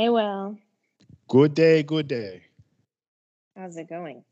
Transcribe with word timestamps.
Hey, 0.00 0.08
Will. 0.08 0.56
Good 1.28 1.52
day, 1.52 1.82
good 1.82 2.08
day. 2.08 2.44
How's 3.54 3.76
it 3.76 3.86
going? 3.86 4.24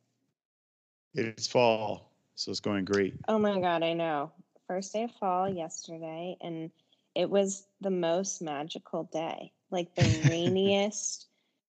It's 1.12 1.46
fall, 1.46 2.10
so 2.36 2.50
it's 2.50 2.60
going 2.60 2.86
great. 2.86 3.16
Oh 3.28 3.38
my 3.38 3.60
God, 3.60 3.82
I 3.82 3.92
know. 3.92 4.32
First 4.66 4.94
day 4.94 5.02
of 5.02 5.10
fall 5.20 5.46
yesterday, 5.46 6.38
and 6.40 6.70
it 7.14 7.28
was 7.28 7.66
the 7.82 7.90
most 7.90 8.40
magical 8.40 9.10
day. 9.12 9.52
Like 9.70 9.94
the 9.94 10.04
rainiest, 10.30 11.26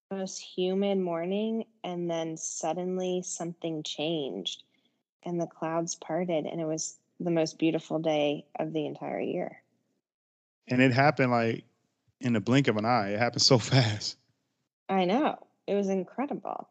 most 0.10 0.40
humid 0.40 0.98
morning, 0.98 1.66
and 1.84 2.10
then 2.10 2.38
suddenly 2.38 3.22
something 3.22 3.84
changed 3.84 4.64
and 5.24 5.42
the 5.42 5.46
clouds 5.46 5.96
parted, 5.96 6.46
and 6.46 6.62
it 6.62 6.66
was 6.66 6.96
the 7.20 7.32
most 7.32 7.60
beautiful 7.60 8.00
day 8.00 8.46
of 8.58 8.72
the 8.72 8.86
entire 8.86 9.20
year. 9.20 9.62
And 10.70 10.82
it 10.82 10.94
happened 10.94 11.32
like 11.32 11.66
in 12.22 12.34
the 12.34 12.40
blink 12.40 12.68
of 12.68 12.78
an 12.78 12.86
eye. 12.86 13.12
It 13.12 13.20
happened 13.20 13.42
so 13.42 13.58
fast. 13.60 14.18
I 14.88 15.06
know. 15.06 15.38
It 15.68 15.76
was 15.76 15.90
incredible. 15.90 16.68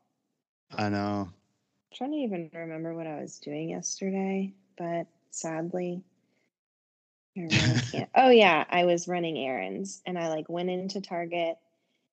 I 0.76 0.88
know. 0.88 1.28
I'm 1.30 1.96
trying 1.96 2.12
to 2.12 2.18
even 2.18 2.50
remember 2.52 2.94
what 2.94 3.06
I 3.06 3.20
was 3.20 3.38
doing 3.38 3.70
yesterday, 3.70 4.52
but 4.76 5.06
sadly, 5.30 6.02
I 7.36 7.40
really 7.42 7.80
can't. 7.92 8.10
oh 8.14 8.30
yeah, 8.30 8.64
I 8.68 8.84
was 8.84 9.08
running 9.08 9.38
errands 9.38 10.02
and 10.04 10.18
I 10.18 10.28
like 10.28 10.48
went 10.48 10.70
into 10.70 11.00
Target 11.00 11.56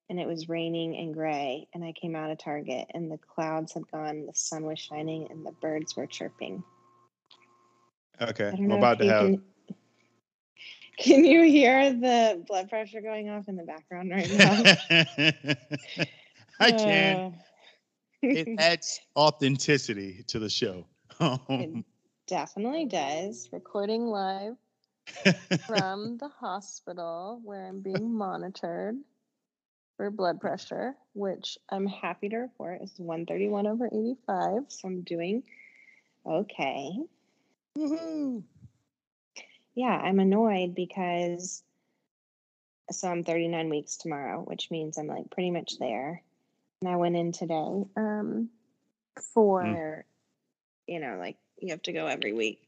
and 0.10 0.20
it 0.20 0.28
was 0.28 0.48
raining 0.48 0.96
and 0.96 1.14
gray 1.14 1.68
and 1.74 1.84
I 1.84 1.92
came 1.92 2.16
out 2.16 2.32
of 2.32 2.38
Target 2.38 2.88
and 2.94 3.12
the 3.12 3.18
clouds 3.18 3.74
had 3.74 3.90
gone, 3.92 4.28
the 4.28 4.34
sun 4.34 4.64
was 4.64 4.80
shining 4.80 5.28
and 5.32 5.46
the 5.46 5.52
birds 5.52 5.96
were 5.98 6.08
chirping. 6.08 6.64
Okay. 8.22 8.54
I'm 8.54 8.72
about 8.72 9.00
to 9.00 9.06
have 9.08 9.22
can 9.24 9.44
Can 11.00 11.26
you 11.26 11.44
hear 11.44 11.92
the 11.94 12.44
blood 12.48 12.70
pressure 12.70 13.02
going 13.02 13.30
off 13.30 13.48
in 13.48 13.56
the 13.56 13.64
background 13.64 14.12
right 14.12 14.32
now? 14.32 14.64
I 16.60 16.72
can. 16.72 17.18
Uh, 17.18 17.32
It 18.22 18.48
adds 18.60 19.02
authenticity 19.16 20.24
to 20.28 20.40
the 20.40 20.50
show. 20.50 20.86
it 21.20 21.86
definitely 22.28 22.86
does. 22.86 23.50
Recording 23.52 24.06
live 24.06 24.56
from 25.68 26.18
the 26.18 26.30
hospital 26.30 27.42
where 27.44 27.68
I'm 27.68 27.82
being 27.82 28.14
monitored 28.14 28.96
for 29.98 30.10
blood 30.10 30.40
pressure, 30.40 30.96
which 31.14 31.58
I'm 31.70 31.88
happy 31.88 32.30
to 32.30 32.38
report 32.38 32.82
is 32.82 32.94
131 32.98 33.68
over 33.68 33.88
85. 33.88 34.64
So 34.70 34.88
I'm 34.88 35.02
doing 35.02 35.44
okay. 36.26 36.92
Woohoo. 37.78 38.44
Yeah, 39.76 39.96
I'm 39.96 40.20
annoyed 40.20 40.74
because 40.74 41.64
so 42.92 43.10
I'm 43.10 43.24
39 43.24 43.70
weeks 43.70 43.98
tomorrow, 43.98 44.42
which 44.42 44.70
means 44.72 44.98
I'm 44.98 45.08
like 45.08 45.30
pretty 45.32 45.52
much 45.52 45.78
there. 45.80 46.22
And 46.82 46.90
I 46.90 46.96
went 46.98 47.16
in 47.16 47.32
today 47.32 47.86
um, 47.98 48.50
for, 49.34 50.06
you 50.88 51.00
know, 51.00 51.18
like 51.20 51.38
you 51.60 51.70
have 51.70 51.82
to 51.84 51.94
go 51.94 52.06
every 52.08 52.34
week. 52.34 52.62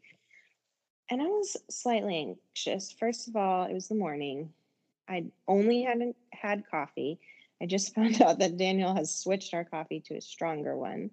And 1.09 1.21
I 1.21 1.25
was 1.25 1.55
slightly 1.69 2.35
anxious. 2.55 2.91
First 2.91 3.27
of 3.27 3.35
all, 3.35 3.65
it 3.65 3.73
was 3.73 3.87
the 3.87 3.95
morning. 3.95 4.51
I 5.07 5.25
only 5.47 5.83
hadn't 5.83 6.15
had 6.33 6.69
coffee. 6.69 7.19
I 7.61 7.65
just 7.65 7.95
found 7.95 8.21
out 8.21 8.39
that 8.39 8.57
Daniel 8.57 8.93
has 8.93 9.13
switched 9.13 9.53
our 9.53 9.63
coffee 9.63 10.01
to 10.07 10.15
a 10.15 10.21
stronger 10.21 10.75
one. 10.75 11.11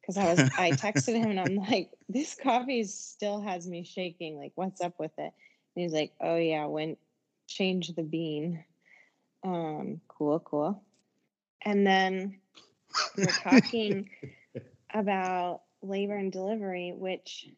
Because 0.00 0.16
I 0.16 0.24
was 0.24 0.40
I 0.58 0.70
texted 0.72 1.14
him 1.22 1.30
and 1.30 1.40
I'm 1.40 1.56
like, 1.56 1.90
this 2.08 2.34
coffee 2.34 2.84
still 2.84 3.40
has 3.40 3.66
me 3.68 3.84
shaking. 3.84 4.38
Like, 4.38 4.52
what's 4.54 4.80
up 4.80 4.94
with 4.98 5.12
it? 5.18 5.32
And 5.74 5.82
he's 5.82 5.92
like, 5.92 6.12
Oh 6.20 6.36
yeah, 6.36 6.66
when 6.66 6.96
change 7.46 7.88
the 7.94 8.02
bean. 8.02 8.64
Um, 9.42 10.00
cool, 10.08 10.40
cool. 10.40 10.82
And 11.62 11.86
then 11.86 12.40
we 13.16 13.24
we're 13.24 13.32
talking 13.32 14.10
about 14.94 15.62
labor 15.82 16.16
and 16.16 16.32
delivery, 16.32 16.92
which 16.94 17.48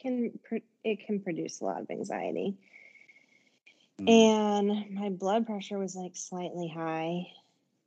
can 0.00 0.38
it 0.82 1.06
can 1.06 1.20
produce 1.20 1.60
a 1.60 1.64
lot 1.64 1.80
of 1.80 1.90
anxiety. 1.90 2.56
Mm. 4.00 4.08
And 4.08 4.94
my 4.94 5.10
blood 5.10 5.46
pressure 5.46 5.78
was 5.78 5.94
like 5.94 6.16
slightly 6.16 6.68
high. 6.68 7.26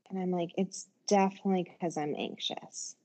And 0.09 0.19
I'm 0.19 0.31
like, 0.31 0.51
it's 0.57 0.87
definitely 1.07 1.63
because 1.63 1.97
I'm 1.97 2.15
anxious. 2.17 2.95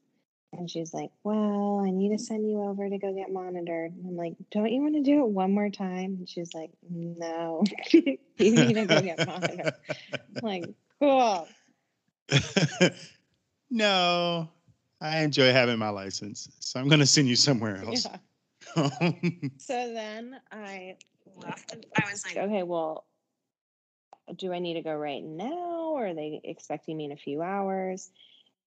And 0.53 0.71
she's 0.71 0.93
like, 0.93 1.11
Well, 1.25 1.83
I 1.85 1.91
need 1.91 2.17
to 2.17 2.23
send 2.23 2.49
you 2.49 2.63
over 2.63 2.89
to 2.89 2.99
go 2.99 3.15
get 3.15 3.33
monitored. 3.33 3.93
And 3.93 4.07
I'm 4.07 4.17
like, 4.17 4.35
Don't 4.51 4.71
you 4.71 4.83
want 4.83 4.95
to 4.95 5.03
do 5.03 5.25
it 5.25 5.29
one 5.29 5.53
more 5.53 5.71
time? 5.71 6.17
And 6.19 6.29
she's 6.29 6.53
like, 6.55 6.71
No, 6.89 7.65
you 7.93 8.19
need 8.39 8.75
to 8.75 8.85
go 8.87 9.01
get 9.01 9.27
monitored. 9.27 9.73
I'm 10.37 10.43
like, 10.43 10.65
cool. 11.01 11.49
no, 13.71 14.49
I 15.01 15.21
enjoy 15.21 15.53
having 15.53 15.79
my 15.79 15.89
license, 15.89 16.49
so 16.61 16.81
I'm 16.81 16.89
gonna 16.89 17.07
send 17.07 17.29
you 17.29 17.37
somewhere 17.37 17.77
else. 17.85 18.07
Yeah. 18.07 19.11
So 19.59 19.93
then 19.93 20.41
I 20.51 20.97
left. 21.37 21.77
I 21.97 22.11
was 22.11 22.25
like, 22.25 22.37
okay, 22.37 22.63
well, 22.63 23.07
do 24.37 24.53
I 24.53 24.59
need 24.59 24.75
to 24.75 24.83
go 24.83 24.95
right 24.95 25.23
now 25.23 25.93
or 25.95 26.09
are 26.09 26.15
they 26.15 26.41
expecting 26.45 26.97
me 26.97 27.07
in 27.07 27.13
a 27.13 27.17
few 27.17 27.43
hours? 27.43 28.11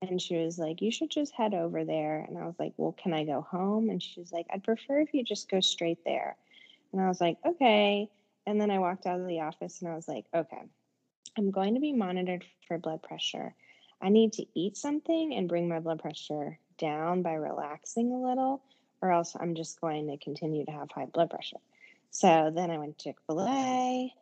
And 0.10 0.22
she 0.22 0.38
was 0.38 0.58
like, 0.58 0.82
you 0.82 0.92
should 0.92 1.10
just 1.10 1.34
head 1.34 1.54
over 1.54 1.84
there. 1.84 2.26
And 2.28 2.38
I 2.38 2.46
was 2.46 2.56
like, 2.60 2.74
well, 2.78 2.96
can 3.02 3.14
I 3.14 3.24
go 3.24 3.42
home? 3.42 3.90
And 3.90 4.02
she 4.02 4.20
was 4.20 4.32
like, 4.32 4.48
I'd 4.52 4.64
prefer 4.64 5.02
if 5.02 5.14
you 5.14 5.24
just 5.24 5.50
go 5.50 5.60
straight 5.60 6.04
there. 6.06 6.36
And 6.92 7.02
I 7.02 7.08
was 7.08 7.20
like, 7.22 7.38
okay. 7.46 8.10
And 8.48 8.60
then 8.60 8.72
I 8.72 8.80
walked 8.80 9.06
out 9.06 9.20
of 9.20 9.28
the 9.28 9.42
office 9.42 9.82
and 9.82 9.92
I 9.92 9.96
was 9.96 10.08
like, 10.08 10.26
okay, 10.34 10.62
I'm 11.38 11.52
going 11.52 11.74
to 11.74 11.80
be 11.80 11.94
monitored 11.94 12.46
for 12.68 12.78
blood 12.78 13.04
pressure. 13.04 13.54
I 14.02 14.10
need 14.10 14.34
to 14.34 14.46
eat 14.54 14.78
something 14.78 15.34
and 15.34 15.50
bring 15.50 15.68
my 15.68 15.80
blood 15.80 16.02
pressure 16.02 16.60
down 16.78 17.22
by 17.22 17.34
relaxing 17.34 18.12
a 18.12 18.22
little, 18.22 18.62
or 19.02 19.12
else 19.12 19.36
I'm 19.40 19.56
just 19.56 19.82
going 19.82 20.08
to 20.08 20.18
continue 20.18 20.66
to 20.66 20.72
have 20.72 20.92
high 20.92 21.06
blood 21.06 21.30
pressure. 21.30 21.58
So 22.12 22.52
then 22.54 22.72
I 22.72 22.78
went 22.78 22.98
to 23.00 23.04
Chick 23.04 23.18
fil 23.28 23.42
A. 23.42 24.14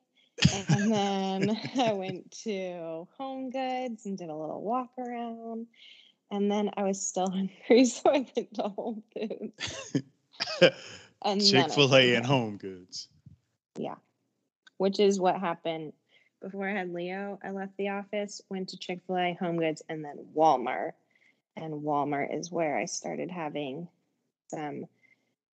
And 0.53 0.91
then 0.91 1.59
I 1.79 1.93
went 1.93 2.31
to 2.43 3.07
Home 3.17 3.49
Goods 3.49 4.05
and 4.05 4.17
did 4.17 4.29
a 4.29 4.35
little 4.35 4.61
walk 4.61 4.89
around. 4.97 5.67
And 6.31 6.51
then 6.51 6.71
I 6.75 6.83
was 6.83 7.05
still 7.05 7.29
hungry, 7.31 7.85
so 7.85 8.09
I 8.09 8.25
went 8.35 8.53
to 8.55 8.63
Whole 8.63 9.03
Foods. 9.13 10.01
And 11.25 11.41
Chick 11.41 11.71
fil 11.71 11.95
A 11.95 12.15
and 12.15 12.25
home. 12.25 12.41
Home 12.41 12.57
Goods. 12.57 13.07
Yeah. 13.77 13.95
Which 14.75 14.99
is 14.99 15.21
what 15.21 15.39
happened 15.39 15.93
before 16.41 16.67
I 16.67 16.73
had 16.73 16.93
Leo. 16.93 17.39
I 17.41 17.51
left 17.51 17.77
the 17.77 17.89
office, 17.89 18.41
went 18.49 18.67
to 18.69 18.77
Chick 18.77 18.99
fil 19.07 19.17
A, 19.17 19.37
Home 19.39 19.57
Goods, 19.57 19.81
and 19.87 20.03
then 20.03 20.17
Walmart. 20.35 20.91
And 21.55 21.75
Walmart 21.75 22.37
is 22.37 22.51
where 22.51 22.77
I 22.77 22.85
started 22.85 23.31
having 23.31 23.87
some 24.49 24.85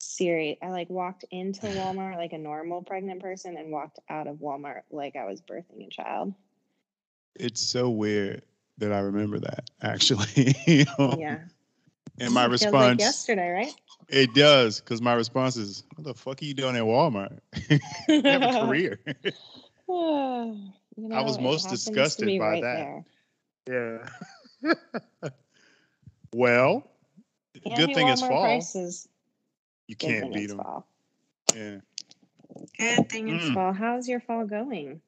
serious. 0.05 0.59
I 0.63 0.69
like 0.69 0.91
walked 0.91 1.25
into 1.31 1.67
Walmart 1.67 2.17
like 2.17 2.33
a 2.33 2.39
normal 2.39 2.83
pregnant 2.83 3.21
person 3.21 3.57
and 3.57 3.71
walked 3.73 3.99
out 4.09 4.27
of 4.27 4.37
Walmart 4.37 4.83
like 4.91 5.17
I 5.17 5.25
was 5.25 5.41
birthing 5.41 5.87
a 5.87 5.91
child. 5.91 6.35
It's 7.37 7.61
so 7.61 7.91
weird 7.91 8.43
that 8.79 8.93
I 8.93 9.01
remember 9.01 9.41
that 9.41 9.71
actually. 9.83 10.55
Yeah. 10.67 11.39
And 12.21 12.33
my 12.33 12.43
Feels 12.43 12.63
like 12.63 12.73
response, 12.73 13.01
yesterday, 13.01 13.51
right? 13.51 13.75
it 14.09 14.35
does, 14.35 14.79
because 14.79 15.03
my 15.03 15.15
response 15.15 15.57
is, 15.57 15.83
"What 15.97 16.05
the 16.05 16.15
fuck 16.15 16.41
are 16.41 16.45
you 16.45 16.55
doing 16.55 16.77
at 16.77 16.85
Walmart? 16.85 17.41
you 18.09 18.23
have 18.23 18.43
a 18.43 18.67
career." 18.67 19.01
You 19.89 21.13
I 21.13 21.23
was 21.23 21.41
most 21.41 21.69
disgusted 21.71 22.39
by 22.39 22.51
right 22.51 22.63
that. 22.63 23.05
there. 23.67 24.07
yeah. 24.63 25.29
well, 26.33 26.89
good 27.65 27.95
thing 27.95 28.07
Walmart 28.07 28.29
fall. 28.29 28.45
prices. 28.45 29.09
You 29.87 29.97
can't 29.97 30.33
beat 30.33 30.47
them. 30.49 30.59
fall. 30.59 30.87
Yeah. 31.55 31.79
Good 32.79 33.09
thing 33.11 33.29
it's 33.29 33.45
Mm. 33.45 33.55
fall. 33.55 33.73
How's 33.73 34.09
your 34.09 34.21
fall 34.21 34.47
going? 34.47 35.01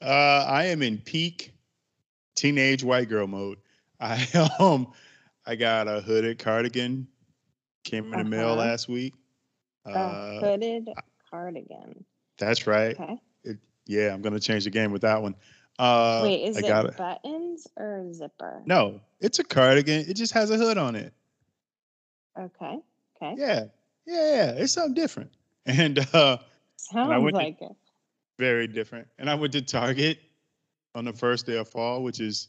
Uh, 0.00 0.44
I 0.48 0.66
am 0.66 0.82
in 0.82 0.98
peak 0.98 1.52
teenage 2.36 2.84
white 2.84 3.08
girl 3.08 3.26
mode. 3.26 3.58
I 4.00 4.26
um, 4.60 4.92
I 5.46 5.56
got 5.56 5.88
a 5.88 6.00
hooded 6.00 6.38
cardigan. 6.38 7.08
Came 7.84 8.12
in 8.12 8.18
the 8.18 8.24
mail 8.24 8.48
Uh-huh. 8.48 8.56
last 8.56 8.88
week. 8.88 9.14
A 9.86 9.90
Uh, 9.90 10.40
hooded 10.40 10.88
cardigan. 11.30 12.04
that's 12.38 12.66
right. 12.66 12.98
Okay. 13.00 13.20
Yeah, 13.86 14.12
I'm 14.12 14.20
gonna 14.20 14.38
change 14.40 14.64
the 14.64 14.70
game 14.70 14.92
with 14.92 15.02
that 15.02 15.22
one. 15.22 15.34
Uh, 15.78 16.20
Wait, 16.24 16.42
is 16.44 16.56
I 16.56 16.60
it 16.60 16.66
got 16.66 16.84
it. 16.86 16.96
buttons 16.96 17.66
or 17.76 18.12
zipper? 18.12 18.62
No, 18.66 19.00
it's 19.20 19.38
a 19.38 19.44
cardigan. 19.44 20.04
It 20.08 20.14
just 20.14 20.32
has 20.34 20.50
a 20.50 20.56
hood 20.58 20.76
on 20.76 20.94
it. 20.94 21.12
Okay. 22.38 22.78
Okay. 23.22 23.34
Yeah, 23.38 23.64
yeah, 24.06 24.34
yeah. 24.34 24.50
It's 24.52 24.72
something 24.72 24.94
different, 24.94 25.30
and 25.66 25.98
uh, 26.14 26.38
Sounds 26.76 27.22
went 27.22 27.34
to- 27.34 27.42
like 27.42 27.60
it. 27.60 27.72
very 28.38 28.66
different. 28.66 29.08
And 29.18 29.28
I 29.28 29.34
went 29.34 29.52
to 29.54 29.62
Target 29.62 30.18
on 30.94 31.04
the 31.04 31.12
first 31.12 31.46
day 31.46 31.56
of 31.56 31.68
fall, 31.68 32.02
which 32.02 32.20
is, 32.20 32.48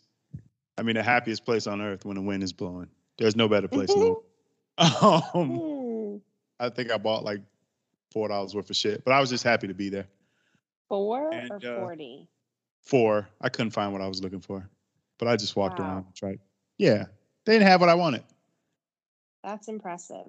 I 0.77 0.83
mean, 0.83 0.95
the 0.95 1.03
happiest 1.03 1.45
place 1.45 1.67
on 1.67 1.81
earth 1.81 2.05
when 2.05 2.15
the 2.15 2.21
wind 2.21 2.43
is 2.43 2.53
blowing. 2.53 2.87
There's 3.17 3.35
no 3.35 3.47
better 3.47 3.67
place 3.67 3.89
world. 3.95 4.23
Um, 4.77 5.57
Hmm. 5.59 6.17
I 6.59 6.69
think 6.69 6.91
I 6.91 6.97
bought 6.97 7.23
like 7.23 7.41
four 8.11 8.27
dollars 8.29 8.53
worth 8.55 8.69
of 8.69 8.75
shit, 8.75 9.03
but 9.05 9.11
I 9.11 9.19
was 9.19 9.29
just 9.29 9.43
happy 9.43 9.67
to 9.67 9.73
be 9.73 9.89
there. 9.89 10.07
Four 10.87 11.33
And, 11.33 11.51
or 11.51 11.55
uh, 11.57 11.79
forty? 11.81 12.27
Four. 12.83 13.27
I 13.41 13.49
couldn't 13.49 13.71
find 13.71 13.91
what 13.93 14.01
I 14.01 14.07
was 14.07 14.21
looking 14.23 14.39
for, 14.39 14.67
but 15.17 15.27
I 15.27 15.35
just 15.35 15.55
walked 15.55 15.79
Wow. 15.79 15.85
around 15.85 16.05
and 16.05 16.15
tried. 16.15 16.39
Yeah, 16.77 17.05
they 17.45 17.53
didn't 17.53 17.67
have 17.67 17.81
what 17.81 17.89
I 17.89 17.93
wanted. 17.95 18.23
That's 19.43 19.67
impressive. 19.67 20.25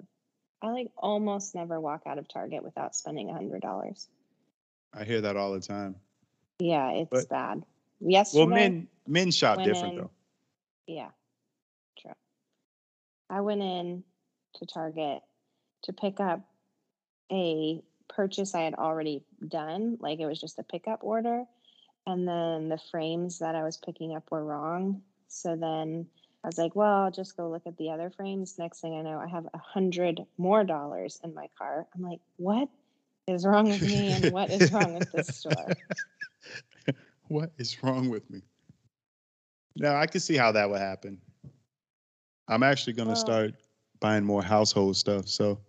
I 0.61 0.69
like 0.69 0.91
almost 0.97 1.55
never 1.55 1.79
walk 1.79 2.03
out 2.05 2.17
of 2.17 2.27
Target 2.27 2.63
without 2.63 2.95
spending 2.95 3.29
a 3.29 3.33
hundred 3.33 3.61
dollars. 3.61 4.07
I 4.93 5.03
hear 5.03 5.21
that 5.21 5.37
all 5.37 5.51
the 5.53 5.59
time. 5.59 5.95
Yeah, 6.59 6.91
it's 6.91 7.09
But- 7.09 7.29
bad. 7.29 7.63
Yes. 7.99 8.33
Well, 8.33 8.47
men 8.47 8.87
men 9.07 9.31
shop 9.31 9.63
different 9.63 9.93
in- 9.93 9.99
though. 9.99 10.11
Yeah, 10.87 11.11
true. 11.97 12.13
I 13.29 13.41
went 13.41 13.61
in 13.61 14.03
to 14.55 14.65
Target 14.65 15.21
to 15.83 15.93
pick 15.93 16.19
up 16.19 16.41
a 17.31 17.81
purchase 18.09 18.53
I 18.55 18.61
had 18.61 18.73
already 18.75 19.23
done, 19.47 19.97
like 20.01 20.19
it 20.19 20.25
was 20.25 20.41
just 20.41 20.59
a 20.59 20.63
pickup 20.63 21.03
order, 21.03 21.45
and 22.05 22.27
then 22.27 22.69
the 22.69 22.77
frames 22.77 23.39
that 23.39 23.55
I 23.55 23.63
was 23.63 23.77
picking 23.77 24.15
up 24.15 24.29
were 24.31 24.43
wrong. 24.43 25.01
So 25.27 25.55
then 25.55 26.07
I 26.43 26.47
was 26.47 26.57
like, 26.57 26.75
well, 26.75 27.03
I'll 27.03 27.11
just 27.11 27.37
go 27.37 27.49
look 27.49 27.67
at 27.67 27.77
the 27.77 27.91
other 27.91 28.09
frames. 28.09 28.57
Next 28.57 28.81
thing 28.81 28.95
I 28.95 29.01
know, 29.03 29.19
I 29.19 29.27
have 29.27 29.45
a 29.53 29.57
hundred 29.59 30.21
more 30.37 30.63
dollars 30.63 31.19
in 31.23 31.33
my 31.35 31.47
car. 31.57 31.85
I'm 31.93 32.01
like, 32.01 32.19
what 32.37 32.67
is 33.27 33.45
wrong 33.45 33.69
with 33.69 33.81
me 33.81 34.11
and 34.11 34.31
what 34.33 34.49
is 34.49 34.71
wrong 34.71 34.95
with 34.97 35.11
this 35.11 35.27
store? 35.27 35.67
what 37.27 37.51
is 37.59 37.83
wrong 37.83 38.09
with 38.09 38.27
me? 38.29 38.41
Now 39.75 39.95
I 39.97 40.07
can 40.07 40.19
see 40.19 40.35
how 40.35 40.51
that 40.53 40.69
would 40.69 40.79
happen. 40.81 41.19
I'm 42.47 42.63
actually 42.63 42.93
gonna 42.93 43.09
Well- 43.11 43.15
start 43.17 43.53
buying 43.99 44.23
more 44.23 44.41
household 44.43 44.97
stuff. 44.97 45.27
So 45.27 45.59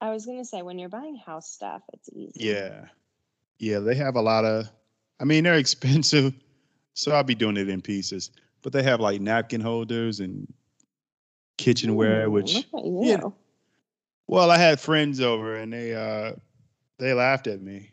I 0.00 0.10
was 0.10 0.24
gonna 0.26 0.44
say 0.44 0.62
when 0.62 0.78
you're 0.78 0.88
buying 0.88 1.16
house 1.16 1.50
stuff, 1.50 1.82
it's 1.92 2.08
easy. 2.12 2.46
yeah, 2.48 2.86
yeah, 3.58 3.80
they 3.80 3.94
have 3.96 4.14
a 4.16 4.22
lot 4.22 4.44
of. 4.44 4.70
I 5.18 5.24
mean, 5.24 5.44
they're 5.44 5.54
expensive, 5.58 6.32
so 6.94 7.12
I'll 7.12 7.24
be 7.24 7.34
doing 7.34 7.56
it 7.56 7.68
in 7.68 7.82
pieces. 7.82 8.30
But 8.62 8.72
they 8.72 8.82
have 8.82 9.00
like 9.00 9.20
napkin 9.20 9.60
holders 9.60 10.20
and 10.20 10.52
kitchenware, 11.56 12.26
Ooh, 12.26 12.30
which 12.30 12.54
look 12.54 12.66
at 12.74 12.84
you. 12.84 13.00
yeah. 13.02 13.20
Well, 14.26 14.50
I 14.50 14.58
had 14.58 14.80
friends 14.80 15.20
over 15.20 15.56
and 15.56 15.72
they 15.72 15.94
uh 15.94 16.32
they 16.98 17.14
laughed 17.14 17.46
at 17.46 17.62
me. 17.62 17.90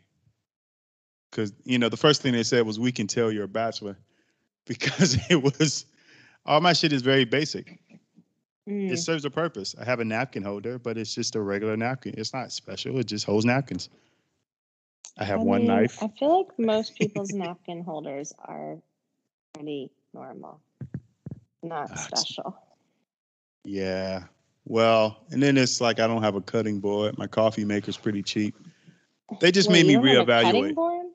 Cause 1.32 1.52
you 1.64 1.78
know, 1.78 1.88
the 1.88 1.96
first 1.96 2.22
thing 2.22 2.32
they 2.32 2.42
said 2.42 2.66
was 2.66 2.78
we 2.78 2.92
can 2.92 3.06
tell 3.06 3.30
you're 3.30 3.44
a 3.44 3.48
bachelor 3.48 3.96
because 4.66 5.18
it 5.30 5.42
was 5.42 5.86
all 6.46 6.60
my 6.60 6.72
shit 6.72 6.92
is 6.92 7.02
very 7.02 7.24
basic. 7.24 7.78
Mm. 8.68 8.90
It 8.90 8.98
serves 8.98 9.24
a 9.24 9.30
purpose. 9.30 9.74
I 9.80 9.84
have 9.84 10.00
a 10.00 10.04
napkin 10.04 10.42
holder, 10.42 10.78
but 10.78 10.98
it's 10.98 11.14
just 11.14 11.36
a 11.36 11.40
regular 11.40 11.76
napkin. 11.76 12.14
It's 12.16 12.34
not 12.34 12.52
special. 12.52 12.98
It 12.98 13.06
just 13.06 13.24
holds 13.24 13.44
napkins. 13.44 13.88
I 15.18 15.24
have 15.24 15.40
I 15.40 15.44
one 15.44 15.60
mean, 15.60 15.68
knife. 15.68 16.02
I 16.02 16.08
feel 16.08 16.38
like 16.38 16.58
most 16.58 16.94
people's 16.96 17.32
napkin 17.32 17.82
holders 17.82 18.32
are 18.38 18.76
pretty 19.54 19.90
normal, 20.14 20.60
not 21.62 21.90
it's- 21.90 22.04
special. 22.06 22.56
Yeah. 23.64 24.24
Well, 24.64 25.24
and 25.30 25.42
then 25.42 25.56
it's 25.56 25.80
like 25.80 25.98
I 26.00 26.06
don't 26.06 26.22
have 26.22 26.34
a 26.34 26.40
cutting 26.40 26.78
board. 26.80 27.16
My 27.18 27.26
coffee 27.26 27.64
maker's 27.64 27.96
pretty 27.96 28.22
cheap. 28.22 28.54
They 29.40 29.50
just 29.50 29.68
Wait, 29.68 29.86
made 29.86 29.86
me 29.86 29.92
you 29.94 30.14
don't 30.14 30.28
have 30.28 30.28
a 30.28 30.42
cutting 30.42 30.64
reevaluate. 30.64 30.74
board? 30.74 31.06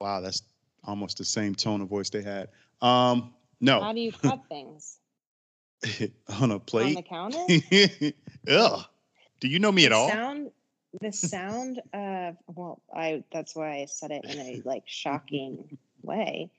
Wow, 0.00 0.20
that's 0.20 0.42
almost 0.84 1.18
the 1.18 1.24
same 1.24 1.54
tone 1.54 1.80
of 1.80 1.88
voice 1.88 2.10
they 2.10 2.22
had. 2.22 2.48
Um, 2.82 3.34
no. 3.60 3.80
How 3.80 3.92
do 3.92 4.00
you 4.00 4.12
cut 4.22 4.42
things 4.48 4.98
on 6.40 6.50
a 6.50 6.58
plate. 6.60 6.96
on 6.96 7.02
the 7.02 7.02
plate. 7.02 7.06
counter? 7.08 8.12
Ugh. 8.48 8.84
Do 9.40 9.48
you 9.48 9.58
know 9.58 9.72
me 9.72 9.86
at 9.86 9.90
the 9.90 9.96
all? 9.96 10.08
Sound, 10.08 10.50
the 11.00 11.12
sound 11.12 11.80
of 11.92 12.36
well, 12.54 12.80
I 12.94 13.24
that's 13.32 13.54
why 13.56 13.80
I 13.80 13.86
said 13.86 14.10
it 14.10 14.24
in 14.24 14.38
a 14.38 14.62
like 14.64 14.84
shocking 14.86 15.78
way. 16.02 16.50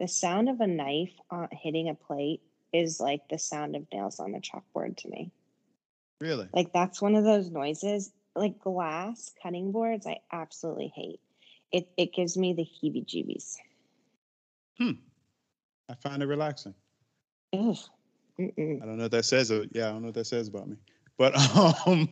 The 0.00 0.08
sound 0.08 0.48
of 0.48 0.60
a 0.60 0.66
knife 0.66 1.12
uh, 1.30 1.46
hitting 1.52 1.88
a 1.88 1.94
plate 1.94 2.42
is 2.72 3.00
like 3.00 3.28
the 3.28 3.38
sound 3.38 3.76
of 3.76 3.86
nails 3.92 4.18
on 4.18 4.34
a 4.34 4.40
chalkboard 4.40 4.96
to 4.98 5.08
me. 5.08 5.30
Really? 6.20 6.48
Like 6.52 6.72
that's 6.72 7.00
one 7.00 7.14
of 7.14 7.24
those 7.24 7.50
noises. 7.50 8.12
Like 8.34 8.58
glass 8.58 9.32
cutting 9.42 9.70
boards, 9.70 10.06
I 10.06 10.18
absolutely 10.32 10.92
hate. 10.94 11.20
It 11.70 11.88
it 11.96 12.12
gives 12.12 12.36
me 12.36 12.52
the 12.52 12.64
heebie-jeebies. 12.64 13.56
Hmm. 14.78 14.90
I 15.88 15.94
find 15.94 16.22
it 16.22 16.26
relaxing. 16.26 16.74
Ugh. 17.52 17.76
Mm-mm. 18.40 18.82
I 18.82 18.86
don't 18.86 18.96
know 18.96 19.04
what 19.04 19.12
that 19.12 19.24
says. 19.24 19.52
uh, 19.52 19.64
Yeah, 19.70 19.88
I 19.88 19.92
don't 19.92 20.02
know 20.02 20.08
what 20.08 20.14
that 20.14 20.26
says 20.26 20.48
about 20.48 20.68
me. 20.68 20.76
But 21.16 21.36
um, 21.86 22.08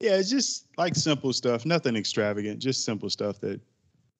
yeah, 0.00 0.16
it's 0.16 0.30
just 0.30 0.66
like 0.78 0.94
simple 0.94 1.32
stuff, 1.32 1.66
nothing 1.66 1.96
extravagant, 1.96 2.60
just 2.60 2.84
simple 2.84 3.10
stuff 3.10 3.40
that 3.40 3.60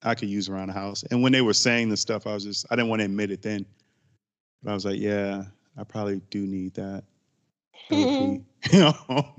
I 0.05 0.15
could 0.15 0.29
use 0.29 0.47
around 0.49 0.67
the 0.67 0.73
house. 0.73 1.03
And 1.09 1.21
when 1.21 1.31
they 1.31 1.41
were 1.41 1.53
saying 1.53 1.89
the 1.89 1.97
stuff, 1.97 2.27
I 2.27 2.33
was 2.33 2.43
just 2.43 2.65
I 2.69 2.75
didn't 2.75 2.89
want 2.89 3.01
to 3.01 3.05
admit 3.05 3.31
it 3.31 3.41
then, 3.41 3.65
but 4.63 4.71
I 4.71 4.73
was 4.73 4.85
like, 4.85 4.99
yeah, 4.99 5.43
I 5.77 5.83
probably 5.83 6.21
do 6.29 6.45
need 6.45 6.75
that. 6.75 7.03
You 8.71 8.79
know? 8.79 9.35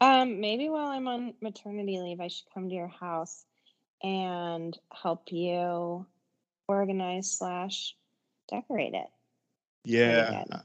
Um, 0.00 0.40
maybe 0.40 0.68
while 0.68 0.88
I'm 0.88 1.08
on 1.08 1.34
maternity 1.40 1.98
leave, 1.98 2.20
I 2.20 2.28
should 2.28 2.46
come 2.52 2.68
to 2.68 2.74
your 2.74 2.88
house 2.88 3.46
and 4.02 4.78
help 4.92 5.32
you 5.32 6.06
organize 6.68 7.30
slash 7.30 7.96
decorate 8.48 8.94
it. 8.94 9.06
yeah. 10.50 10.60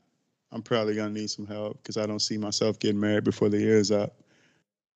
I'm 0.51 0.61
probably 0.61 0.95
gonna 0.95 1.13
need 1.13 1.31
some 1.31 1.47
help 1.47 1.81
because 1.81 1.97
I 1.97 2.05
don't 2.05 2.19
see 2.19 2.37
myself 2.37 2.77
getting 2.77 2.99
married 2.99 3.23
before 3.23 3.49
the 3.49 3.59
year 3.59 3.77
is 3.77 3.91
up. 3.91 4.13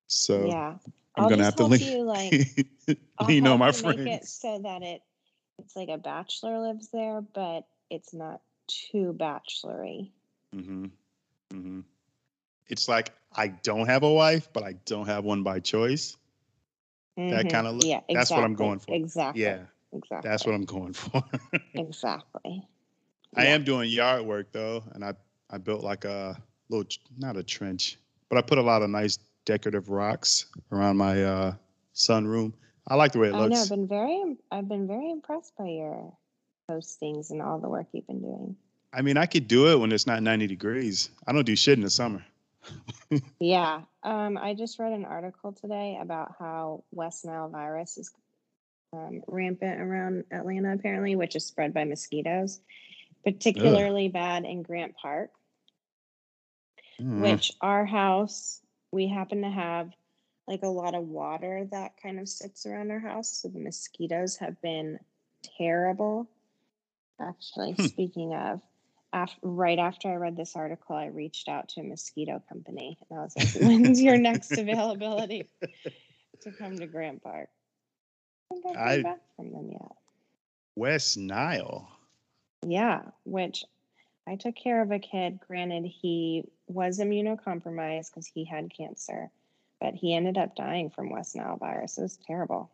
So 0.08 0.36
yeah. 0.46 0.78
I'm 1.16 1.24
I'll 1.24 1.28
gonna 1.28 1.44
have 1.44 1.56
to 1.56 1.64
lean, 1.64 1.80
you 1.80 2.02
like 2.04 2.32
lean 3.20 3.46
on 3.46 3.58
my 3.58 3.72
friends. 3.72 4.40
so 4.40 4.58
that 4.62 4.82
it 4.82 5.02
it's 5.58 5.76
like 5.76 5.88
a 5.88 5.98
bachelor 5.98 6.58
lives 6.60 6.90
there, 6.90 7.20
but 7.20 7.66
it's 7.90 8.14
not 8.14 8.40
too 8.68 9.12
bachelory. 9.18 10.12
hmm 10.52 10.86
hmm 11.52 11.80
It's 12.68 12.88
like 12.88 13.12
I 13.34 13.48
don't 13.48 13.86
have 13.86 14.02
a 14.02 14.12
wife, 14.12 14.48
but 14.52 14.62
I 14.64 14.74
don't 14.84 15.06
have 15.06 15.24
one 15.24 15.42
by 15.42 15.60
choice. 15.60 16.16
That 17.28 17.48
Mhm. 17.48 17.50
kinda 17.50 17.70
look- 17.72 17.84
yeah, 17.86 18.00
exactly. 18.08 18.14
that's 18.14 18.30
what 18.36 18.44
I'm 18.44 18.54
going 18.54 18.78
for. 18.78 18.94
Exactly. 18.94 19.40
Yeah, 19.40 19.66
Exactly. 19.92 20.30
that's 20.30 20.46
what 20.46 20.54
I'm 20.54 20.64
going 20.64 20.92
for. 20.94 21.22
exactly. 21.74 22.68
I 23.34 23.44
Yeah. 23.44 23.50
am 23.54 23.64
doing 23.64 23.90
yard 23.90 24.24
work 24.26 24.52
though, 24.52 24.84
and 24.92 25.04
I 25.04 25.14
I 25.50 25.58
built 25.58 25.82
like 25.82 26.04
a 26.04 26.42
little 26.68 26.86
not 27.18 27.36
a 27.36 27.42
trench, 27.42 27.98
but 28.28 28.38
I 28.38 28.42
put 28.42 28.58
a 28.58 28.62
lot 28.62 28.82
of 28.82 28.90
nice 28.90 29.18
decorative 29.48 29.88
rocks 29.88 30.44
around 30.70 30.98
my 30.98 31.24
uh 31.24 31.54
sunroom. 31.94 32.52
I 32.86 32.96
like 32.96 33.12
the 33.12 33.18
way 33.18 33.28
it 33.28 33.34
I 33.34 33.46
know. 33.48 33.60
I've 33.60 33.68
been 33.70 33.88
very, 33.88 34.36
I've 34.50 34.68
been 34.68 34.86
very 34.86 35.10
impressed 35.10 35.54
by 35.58 35.66
your 35.66 36.12
postings 36.70 37.30
and 37.30 37.40
all 37.40 37.58
the 37.58 37.68
work 37.68 37.86
you've 37.92 38.06
been 38.06 38.20
doing. 38.20 38.56
I 38.92 39.00
mean, 39.02 39.16
I 39.16 39.24
could 39.26 39.48
do 39.48 39.68
it 39.72 39.76
when 39.76 39.90
it's 39.90 40.06
not 40.06 40.22
90 40.22 40.46
degrees. 40.46 41.10
I 41.26 41.32
don't 41.32 41.44
do 41.44 41.56
shit 41.56 41.78
in 41.78 41.82
the 41.84 41.90
summer. 41.90 42.24
Yeah. 43.40 43.82
Um, 44.02 44.36
I 44.36 44.52
just 44.52 44.78
read 44.78 44.92
an 44.92 45.06
article 45.06 45.52
today 45.52 45.98
about 46.00 46.34
how 46.38 46.84
West 46.92 47.24
Nile 47.24 47.48
virus 47.48 47.96
is 47.96 48.10
um, 48.92 49.22
rampant 49.26 49.80
around 49.80 50.24
Atlanta, 50.30 50.74
apparently, 50.74 51.16
which 51.16 51.34
is 51.34 51.46
spread 51.46 51.72
by 51.72 51.84
mosquitoes, 51.84 52.60
particularly 53.24 54.08
bad 54.08 54.44
in 54.44 54.62
Grant 54.62 54.94
Park, 54.96 55.30
Mm. 57.00 57.22
which 57.22 57.52
our 57.60 57.86
house, 57.86 58.60
we 58.92 59.08
happen 59.08 59.42
to 59.42 59.50
have 59.50 59.92
like 60.46 60.62
a 60.62 60.68
lot 60.68 60.94
of 60.94 61.02
water 61.06 61.66
that 61.72 62.00
kind 62.02 62.18
of 62.18 62.28
sits 62.28 62.64
around 62.66 62.90
our 62.90 62.98
house. 63.00 63.28
So 63.42 63.48
the 63.48 63.58
mosquitoes 63.58 64.36
have 64.38 64.60
been 64.62 64.98
terrible. 65.58 66.26
Actually, 67.20 67.72
Hmm. 67.72 67.86
speaking 67.86 68.34
of, 68.34 68.62
af- 69.12 69.36
right 69.42 69.78
after 69.78 70.08
I 70.08 70.14
read 70.14 70.36
this 70.36 70.56
article, 70.56 70.96
I 70.96 71.06
reached 71.06 71.48
out 71.48 71.68
to 71.70 71.80
a 71.80 71.84
mosquito 71.84 72.42
company 72.48 72.96
and 73.10 73.18
I 73.18 73.22
was 73.22 73.36
like, 73.36 73.48
when's 73.62 74.00
your 74.00 74.16
next 74.16 74.52
availability 74.58 75.50
to 76.42 76.52
come 76.52 76.78
to 76.78 76.86
Grant 76.86 77.22
Park? 77.22 77.50
I 78.74 79.00
I- 79.04 79.16
from 79.36 79.52
them 79.52 79.70
yet. 79.72 79.92
West 80.76 81.18
Nile. 81.18 81.88
Yeah, 82.64 83.02
which 83.24 83.64
I 84.28 84.36
took 84.36 84.54
care 84.54 84.82
of 84.82 84.90
a 84.90 84.98
kid. 84.98 85.40
Granted, 85.46 85.84
he 85.86 86.44
was 86.66 86.98
immunocompromised 87.00 88.10
because 88.10 88.26
he 88.26 88.44
had 88.44 88.70
cancer, 88.76 89.30
but 89.80 89.94
he 89.94 90.14
ended 90.14 90.36
up 90.36 90.54
dying 90.54 90.90
from 90.90 91.08
West 91.10 91.34
Nile 91.34 91.56
virus. 91.56 91.96
It 91.96 92.02
was 92.02 92.18
terrible. 92.26 92.70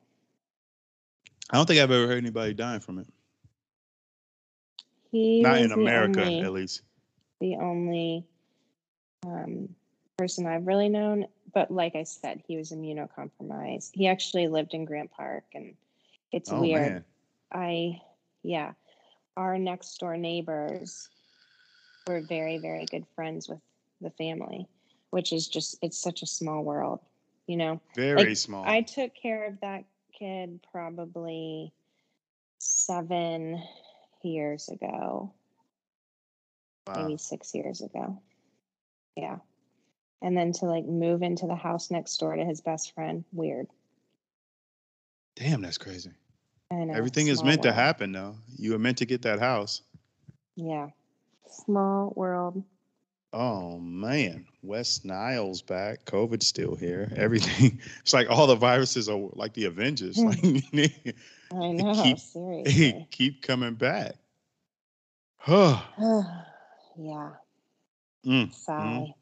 I 1.50 1.56
don't 1.56 1.66
think 1.66 1.80
I've 1.80 1.90
ever 1.90 2.08
heard 2.08 2.18
anybody 2.18 2.54
dying 2.54 2.80
from 2.80 2.99
it. 2.99 3.06
He 5.12 5.42
Not 5.42 5.58
in 5.58 5.70
America, 5.70 6.23
only- 6.25 6.40
at 6.40 6.52
least. 6.52 6.82
the 7.40 7.56
only 7.56 8.25
um, 9.25 9.68
person 10.16 10.46
I've 10.46 10.66
really 10.66 10.88
known. 10.88 11.26
But 11.52 11.70
like 11.70 11.94
I 11.94 12.02
said, 12.02 12.42
he 12.49 12.56
was 12.56 12.73
immunocompromised. 12.73 13.90
He 13.92 14.08
actually 14.08 14.49
lived 14.49 14.75
in 14.75 14.84
Grant 14.84 15.12
Park, 15.12 15.44
and 15.54 15.75
it's 16.32 16.50
Oh 16.50 16.61
weird. 16.61 16.82
man. 16.92 17.04
I, 17.52 18.02
yeah, 18.42 18.73
our 19.37 19.56
next 19.56 19.96
door 19.99 20.16
neighbors 20.16 21.08
were 22.06 22.20
very, 22.20 22.58
very 22.58 22.87
good 22.87 23.06
friends 23.14 23.49
with 23.49 23.61
the 24.00 24.11
family, 24.11 24.68
which 25.11 25.32
is 25.32 25.49
just, 25.49 25.78
it's 25.82 25.99
such 25.99 26.23
a 26.23 26.26
small 26.26 26.62
world, 26.62 27.00
you 27.46 27.56
know? 27.56 27.80
Very 27.96 28.25
Like, 28.26 28.37
small. 28.37 28.64
I 28.66 28.82
took 28.82 29.12
care 29.14 29.46
of 29.46 29.61
that 29.61 29.84
kid 30.18 30.61
probably 30.70 31.73
seven 32.58 33.62
years 34.23 34.68
ago, 34.68 35.32
Wow. 36.87 37.06
maybe 37.06 37.16
six 37.16 37.54
years 37.54 37.80
ago. 37.80 38.20
Yeah. 39.16 39.38
And 40.20 40.37
then 40.37 40.52
to 40.54 40.66
like 40.66 40.84
move 40.84 41.23
into 41.23 41.46
the 41.46 41.54
house 41.54 41.90
next 41.90 42.16
door 42.18 42.37
to 42.37 42.44
his 42.44 42.61
best 42.61 42.94
friend, 42.94 43.25
weird. 43.32 43.66
Damn, 45.37 45.62
that's 45.62 45.78
crazy. 45.78 46.11
I 46.70 46.84
know. 46.84 46.94
Everything 46.94 47.28
is 47.28 47.42
meant 47.42 47.62
to 47.62 47.73
happen, 47.73 48.12
though. 48.12 48.37
You 48.56 48.73
were 48.73 48.78
meant 48.78 48.99
to 48.99 49.06
get 49.06 49.23
that 49.23 49.40
house. 49.40 49.82
Yeah. 50.56 50.90
Small 51.54 52.12
world. 52.16 52.62
Oh 53.32 53.78
man, 53.78 54.46
West 54.62 55.04
Nile's 55.04 55.61
back. 55.61 56.04
COVID's 56.04 56.46
still 56.46 56.76
here. 56.76 57.11
Everything. 57.16 57.80
It's 58.00 58.14
like 58.14 58.30
all 58.30 58.46
the 58.46 58.54
viruses 58.54 59.08
are 59.08 59.18
like 59.32 59.54
the 59.54 59.64
Avengers. 59.64 60.20
Hmm. 60.20 60.28
Like 60.73 61.16
I 61.52 61.73
know. 61.73 62.02
keep- 62.02 62.18
seriously. 62.18 62.73
they 62.92 63.06
keep 63.11 63.42
coming 63.42 63.75
back. 63.75 64.14
Huh. 65.37 65.80
yeah. 66.96 67.30
Mm, 68.26 68.52
Sigh. 68.52 69.14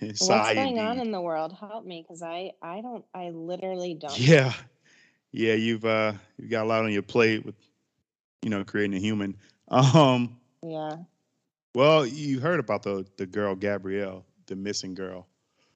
What's 0.00 0.26
sigh 0.26 0.54
going 0.54 0.78
on 0.80 0.98
in 0.98 1.12
the 1.12 1.20
world? 1.20 1.54
Help 1.58 1.84
me, 1.84 2.02
because 2.02 2.22
I 2.22 2.52
I 2.60 2.80
don't 2.80 3.04
I 3.14 3.30
literally 3.30 3.94
don't. 3.94 4.18
Yeah, 4.18 4.52
yeah. 5.30 5.54
You've 5.54 5.84
uh, 5.84 6.14
you've 6.38 6.50
got 6.50 6.64
a 6.64 6.68
lot 6.68 6.84
on 6.84 6.92
your 6.92 7.02
plate 7.02 7.46
with, 7.46 7.54
you 8.42 8.50
know, 8.50 8.64
creating 8.64 8.96
a 8.96 9.00
human. 9.00 9.36
Um. 9.68 10.36
Yeah. 10.62 10.96
Well, 11.74 12.06
you 12.06 12.40
heard 12.40 12.60
about 12.60 12.82
the 12.82 13.06
the 13.16 13.26
girl 13.26 13.54
Gabrielle, 13.54 14.24
the 14.46 14.56
missing 14.56 14.94
girl. 14.94 15.26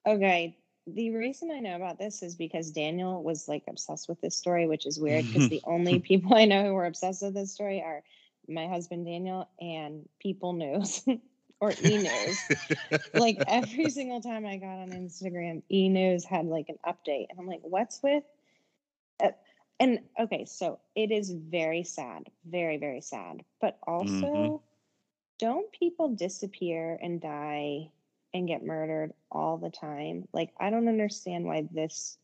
Okay. 0.05 0.57
The 0.85 1.09
reason 1.11 1.51
I 1.51 1.59
know 1.59 1.75
about 1.75 1.99
this 1.99 2.23
is 2.23 2.35
because 2.35 2.71
Daniel 2.71 3.21
was 3.21 3.49
like 3.49 3.63
obsessed 3.67 4.07
with 4.07 4.21
this 4.21 4.37
story, 4.37 4.67
which 4.67 4.85
is 4.85 4.99
weird 4.99 5.25
because 5.27 5.49
the 5.49 5.61
only 5.65 5.99
people 5.99 6.33
I 6.33 6.45
know 6.45 6.63
who 6.63 6.75
are 6.75 6.85
obsessed 6.85 7.23
with 7.23 7.33
this 7.33 7.51
story 7.51 7.81
are 7.81 8.03
my 8.47 8.67
husband 8.67 9.05
Daniel 9.05 9.49
and 9.59 10.07
People 10.19 10.53
News 10.53 11.03
or 11.59 11.73
E 11.83 11.97
News. 11.97 12.39
like 13.13 13.37
every 13.47 13.89
single 13.89 14.21
time 14.21 14.45
I 14.45 14.57
got 14.57 14.79
on 14.79 14.91
Instagram, 14.91 15.63
E 15.69 15.89
News 15.89 16.23
had 16.23 16.45
like 16.45 16.69
an 16.69 16.77
update, 16.85 17.27
and 17.29 17.39
I'm 17.39 17.47
like, 17.47 17.61
what's 17.63 18.01
with? 18.01 18.23
Uh, 19.21 19.31
and 19.79 19.99
okay, 20.19 20.45
so 20.45 20.79
it 20.95 21.11
is 21.11 21.31
very 21.31 21.83
sad, 21.83 22.29
very 22.45 22.77
very 22.77 23.01
sad, 23.01 23.43
but 23.59 23.77
also, 23.85 24.61
don't 25.39 25.71
people 25.71 26.09
disappear 26.09 26.97
and 27.01 27.21
die 27.21 27.89
and 28.33 28.47
get 28.47 28.65
murdered 28.65 29.13
all 29.31 29.57
the 29.57 29.69
time? 29.69 30.27
Like, 30.33 30.51
I 30.59 30.69
don't 30.69 30.87
understand 30.87 31.45
why 31.45 31.67
this 31.71 32.17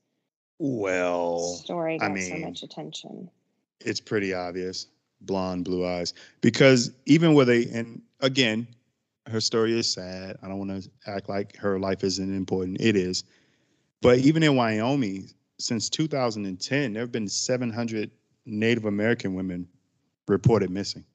well, 0.60 1.39
story 1.39 2.00
I 2.01 2.10
got 2.10 2.20
so 2.20 2.38
much 2.38 2.63
attention. 2.63 3.29
it's 3.82 4.00
pretty 4.00 4.34
obvious. 4.34 4.88
Blonde, 5.22 5.65
blue 5.65 5.86
eyes. 5.86 6.13
Because 6.41 6.91
even 7.05 7.34
with 7.34 7.50
a, 7.50 7.67
and 7.74 8.01
again, 8.20 8.67
her 9.27 9.39
story 9.39 9.77
is 9.77 9.91
sad. 9.91 10.38
I 10.43 10.48
don't 10.48 10.60
want 10.60 10.84
to 10.84 10.89
act 11.08 11.29
like 11.29 11.55
her 11.58 11.79
life 11.79 12.03
isn't 12.03 12.36
important. 12.36 12.82
It 12.82 12.96
is. 12.96 13.24
But 14.01 14.20
even 14.20 14.43
in 14.43 14.55
Wyoming, 14.55 15.29
since 15.60 15.89
2010, 15.89 16.93
there 16.93 17.01
have 17.01 17.12
been 17.12 17.29
700 17.29 18.12
Native 18.46 18.86
American 18.86 19.34
women 19.34 19.67
reported 20.27 20.70
missing. 20.70 21.05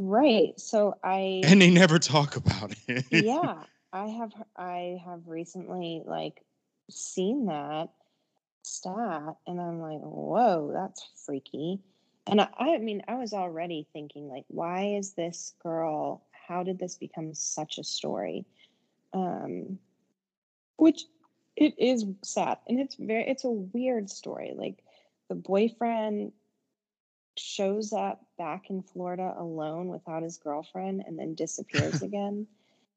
Right. 0.00 0.58
So 0.58 0.94
I 1.02 1.42
And 1.44 1.60
they 1.60 1.70
never 1.70 1.98
talk 1.98 2.36
about 2.36 2.72
it. 2.86 3.04
yeah 3.10 3.62
i 3.92 4.06
have 4.06 4.32
i 4.56 5.00
have 5.04 5.20
recently 5.26 6.02
like 6.04 6.44
seen 6.90 7.46
that 7.46 7.88
stat 8.62 9.36
and 9.46 9.60
i'm 9.60 9.80
like 9.80 10.00
whoa 10.00 10.70
that's 10.72 11.08
freaky 11.24 11.80
and 12.26 12.40
I, 12.40 12.48
I 12.58 12.78
mean 12.78 13.02
i 13.08 13.14
was 13.14 13.32
already 13.32 13.86
thinking 13.92 14.28
like 14.28 14.44
why 14.48 14.96
is 14.98 15.12
this 15.12 15.54
girl 15.62 16.22
how 16.32 16.62
did 16.62 16.78
this 16.78 16.96
become 16.96 17.34
such 17.34 17.78
a 17.78 17.84
story 17.84 18.44
um 19.14 19.78
which 20.76 21.04
it 21.56 21.74
is 21.78 22.04
sad 22.22 22.58
and 22.68 22.78
it's 22.78 22.96
very 22.96 23.24
it's 23.26 23.44
a 23.44 23.50
weird 23.50 24.10
story 24.10 24.52
like 24.54 24.82
the 25.28 25.34
boyfriend 25.34 26.32
shows 27.38 27.92
up 27.92 28.24
back 28.38 28.70
in 28.70 28.82
Florida 28.82 29.34
alone 29.38 29.88
without 29.88 30.22
his 30.22 30.36
girlfriend 30.38 31.02
and 31.06 31.18
then 31.18 31.34
disappears 31.34 32.02
again. 32.08 32.46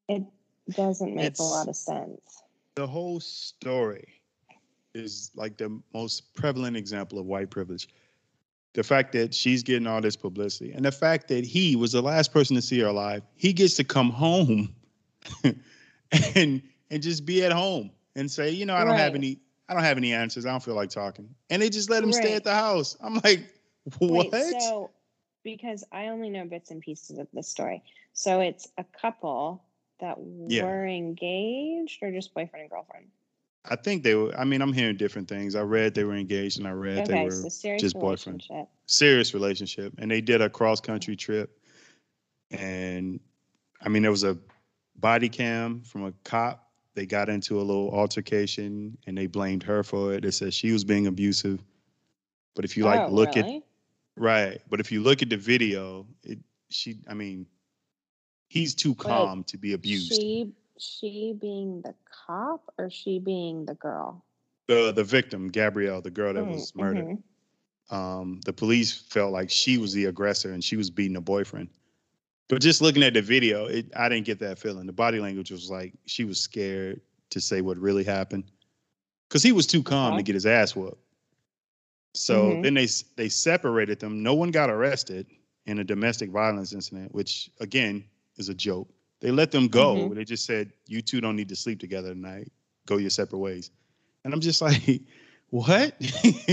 It 0.08 0.24
doesn't 0.70 1.14
make 1.14 1.26
It's- 1.26 1.40
a 1.40 1.42
lot 1.42 1.68
of 1.68 1.76
sense. 1.76 2.42
the 2.74 2.86
whole 2.86 3.20
story 3.20 4.08
is 4.94 5.30
like 5.34 5.56
the 5.56 5.80
most 5.94 6.34
prevalent 6.34 6.76
example 6.76 7.18
of 7.18 7.24
white 7.26 7.50
privilege. 7.50 7.88
The 8.74 8.82
fact 8.82 9.12
that 9.12 9.34
she's 9.34 9.62
getting 9.62 9.86
all 9.86 10.00
this 10.00 10.16
publicity 10.16 10.72
and 10.72 10.84
the 10.84 10.92
fact 10.92 11.28
that 11.28 11.44
he 11.44 11.76
was 11.76 11.92
the 11.92 12.00
last 12.02 12.32
person 12.32 12.56
to 12.56 12.62
see 12.62 12.78
her 12.80 12.86
alive, 12.88 13.22
he 13.34 13.52
gets 13.52 13.74
to 13.76 13.84
come 13.84 14.10
home 14.10 14.74
and 16.34 16.62
and 16.90 17.02
just 17.02 17.24
be 17.24 17.44
at 17.44 17.52
home 17.52 17.90
and 18.16 18.30
say, 18.30 18.50
you 18.50 18.66
know, 18.66 18.74
I 18.74 18.84
don't 18.84 18.96
have 18.96 19.14
any 19.14 19.38
I 19.68 19.74
don't 19.74 19.84
have 19.84 19.96
any 19.96 20.12
answers. 20.12 20.44
I 20.46 20.50
don't 20.50 20.62
feel 20.62 20.74
like 20.74 20.90
talking. 20.90 21.28
And 21.50 21.62
they 21.62 21.70
just 21.70 21.88
let 21.90 22.02
him 22.02 22.12
stay 22.12 22.34
at 22.34 22.44
the 22.44 22.54
house. 22.54 22.96
I'm 23.00 23.14
like, 23.24 23.46
what? 23.98 24.32
Wait, 24.32 24.52
so 24.52 24.90
because 25.44 25.84
I 25.92 26.08
only 26.08 26.30
know 26.30 26.44
bits 26.44 26.70
and 26.70 26.80
pieces 26.80 27.18
of 27.18 27.28
the 27.32 27.42
story. 27.42 27.82
So 28.12 28.40
it's 28.40 28.68
a 28.78 28.84
couple 28.84 29.64
that 30.00 30.16
Yeah. 30.18 30.62
were 30.64 30.86
engaged 30.86 32.02
or 32.02 32.10
just 32.12 32.34
boyfriend 32.34 32.62
and 32.62 32.70
girlfriend? 32.70 33.06
I 33.64 33.76
think 33.76 34.02
they 34.02 34.14
were 34.14 34.36
I 34.36 34.44
mean, 34.44 34.60
I'm 34.60 34.72
hearing 34.72 34.96
different 34.96 35.28
things. 35.28 35.54
I 35.54 35.62
read 35.62 35.94
they 35.94 36.04
were 36.04 36.14
engaged 36.16 36.58
and 36.58 36.66
I 36.66 36.72
read 36.72 37.06
they 37.06 37.22
were 37.22 37.30
so 37.30 37.76
just 37.76 37.98
boyfriend. 37.98 38.42
serious 38.86 39.32
relationship 39.34 39.92
and 39.98 40.10
they 40.10 40.20
did 40.20 40.40
a 40.40 40.50
cross 40.50 40.80
country 40.80 41.16
trip 41.16 41.58
and 42.50 43.20
i 43.80 43.88
mean 43.88 44.02
there 44.02 44.10
was 44.10 44.24
a 44.24 44.36
body 44.96 45.28
cam 45.28 45.80
from 45.82 46.04
a 46.04 46.12
cop 46.24 46.70
they 46.94 47.06
got 47.06 47.28
into 47.28 47.58
a 47.58 47.62
little 47.62 47.90
altercation 47.94 48.96
and 49.06 49.16
they 49.16 49.26
blamed 49.26 49.62
her 49.62 49.82
for 49.82 50.12
it 50.14 50.22
they 50.22 50.30
said 50.30 50.52
she 50.52 50.72
was 50.72 50.84
being 50.84 51.06
abusive 51.06 51.62
but 52.54 52.64
if 52.64 52.76
you 52.76 52.84
like 52.84 53.08
oh, 53.08 53.12
look 53.12 53.36
at 53.36 53.46
really? 53.46 53.62
Right 54.16 54.60
but 54.68 54.80
if 54.80 54.90
you 54.92 55.02
look 55.02 55.22
at 55.22 55.30
the 55.30 55.36
video 55.36 56.06
it 56.24 56.38
she 56.70 56.98
i 57.08 57.14
mean 57.14 57.46
he's 58.48 58.74
too 58.74 58.94
calm 58.94 59.44
to 59.44 59.56
be 59.58 59.72
abused 59.72 60.24
She 60.24 60.52
she 60.78 61.34
being 61.40 61.82
the 61.82 61.94
cop 62.10 62.72
or 62.78 62.90
she 62.90 63.18
being 63.18 63.66
the 63.66 63.74
girl? 63.74 64.24
the 64.68 64.92
the 64.92 65.04
victim 65.04 65.48
gabrielle 65.48 66.00
the 66.00 66.10
girl 66.10 66.32
that 66.34 66.44
Mm, 66.44 66.48
was 66.48 66.74
murdered 66.74 67.08
mhm. 67.08 67.22
um, 67.90 68.40
the 68.44 68.52
police 68.52 68.92
felt 68.92 69.32
like 69.32 69.50
she 69.50 69.78
was 69.78 69.92
the 69.92 70.06
aggressor 70.06 70.52
and 70.52 70.62
she 70.64 70.76
was 70.76 70.90
beating 70.90 71.14
the 71.14 71.20
boyfriend. 71.20 71.68
But 72.48 72.62
just 72.62 72.80
looking 72.82 73.02
at 73.02 73.14
the 73.14 73.22
video, 73.22 73.66
it, 73.66 73.86
I 73.96 74.08
didn't 74.08 74.26
get 74.26 74.38
that 74.40 74.58
feeling. 74.58 74.86
The 74.86 74.92
body 74.92 75.20
language 75.20 75.50
was 75.50 75.70
like 75.70 75.92
she 76.06 76.24
was 76.24 76.40
scared 76.40 77.00
to 77.30 77.40
say 77.40 77.60
what 77.60 77.78
really 77.78 78.04
happened 78.04 78.44
because 79.28 79.42
he 79.42 79.52
was 79.52 79.66
too 79.66 79.82
calm 79.82 80.16
to 80.16 80.22
get 80.22 80.34
his 80.34 80.46
ass 80.46 80.74
whooped. 80.76 81.02
So 82.14 82.50
Mhm. 82.50 82.62
then 82.62 82.74
they 82.74 82.86
they 83.16 83.28
separated 83.28 83.98
them. 84.00 84.22
No 84.22 84.34
one 84.34 84.50
got 84.50 84.70
arrested 84.70 85.26
in 85.66 85.78
a 85.78 85.84
domestic 85.84 86.30
violence 86.30 86.72
incident, 86.72 87.12
which 87.14 87.50
again 87.60 88.04
is 88.36 88.48
a 88.48 88.54
joke. 88.54 88.88
They 89.20 89.30
let 89.30 89.50
them 89.52 89.68
go. 89.68 89.96
Mhm. 89.96 90.14
They 90.14 90.24
just 90.24 90.44
said 90.44 90.72
you 90.86 91.00
two 91.00 91.20
don't 91.20 91.36
need 91.36 91.48
to 91.48 91.56
sleep 91.56 91.78
together 91.80 92.12
tonight. 92.12 92.50
Go 92.86 92.96
your 92.98 93.10
separate 93.10 93.38
ways. 93.38 93.70
And 94.24 94.34
I'm 94.34 94.40
just 94.40 94.60
like, 94.62 95.02
what? 95.50 95.94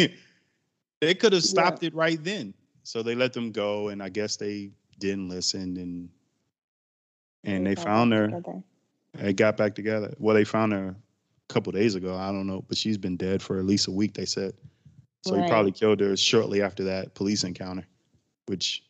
they 1.01 1.15
could 1.15 1.33
have 1.33 1.43
stopped 1.43 1.83
it 1.83 1.93
right 1.93 2.23
then. 2.23 2.53
So 2.83 3.03
they 3.03 3.15
let 3.15 3.33
them 3.33 3.51
go, 3.51 3.89
and 3.89 4.01
I 4.01 4.09
guess 4.09 4.37
they 4.37 4.71
didn't 4.99 5.29
listen, 5.29 5.77
and 5.77 6.09
and 7.43 7.65
they 7.65 7.75
got 7.75 7.83
found 7.85 8.13
her. 8.13 8.27
together. 8.27 8.63
They 9.13 9.33
got 9.33 9.57
back 9.57 9.75
together. 9.75 10.13
Well, 10.19 10.35
they 10.35 10.43
found 10.43 10.71
her 10.73 10.89
a 10.89 11.53
couple 11.53 11.71
days 11.71 11.95
ago. 11.95 12.15
I 12.15 12.31
don't 12.31 12.47
know, 12.47 12.63
but 12.67 12.77
she's 12.77 12.97
been 12.97 13.17
dead 13.17 13.41
for 13.41 13.57
at 13.59 13.65
least 13.65 13.87
a 13.87 13.91
week. 13.91 14.13
They 14.13 14.25
said. 14.25 14.53
So 15.23 15.35
he 15.35 15.47
probably 15.49 15.71
killed 15.71 15.99
her 15.99 16.15
shortly 16.15 16.61
after 16.61 16.83
that 16.85 17.13
police 17.13 17.43
encounter, 17.43 17.85
which 18.45 18.83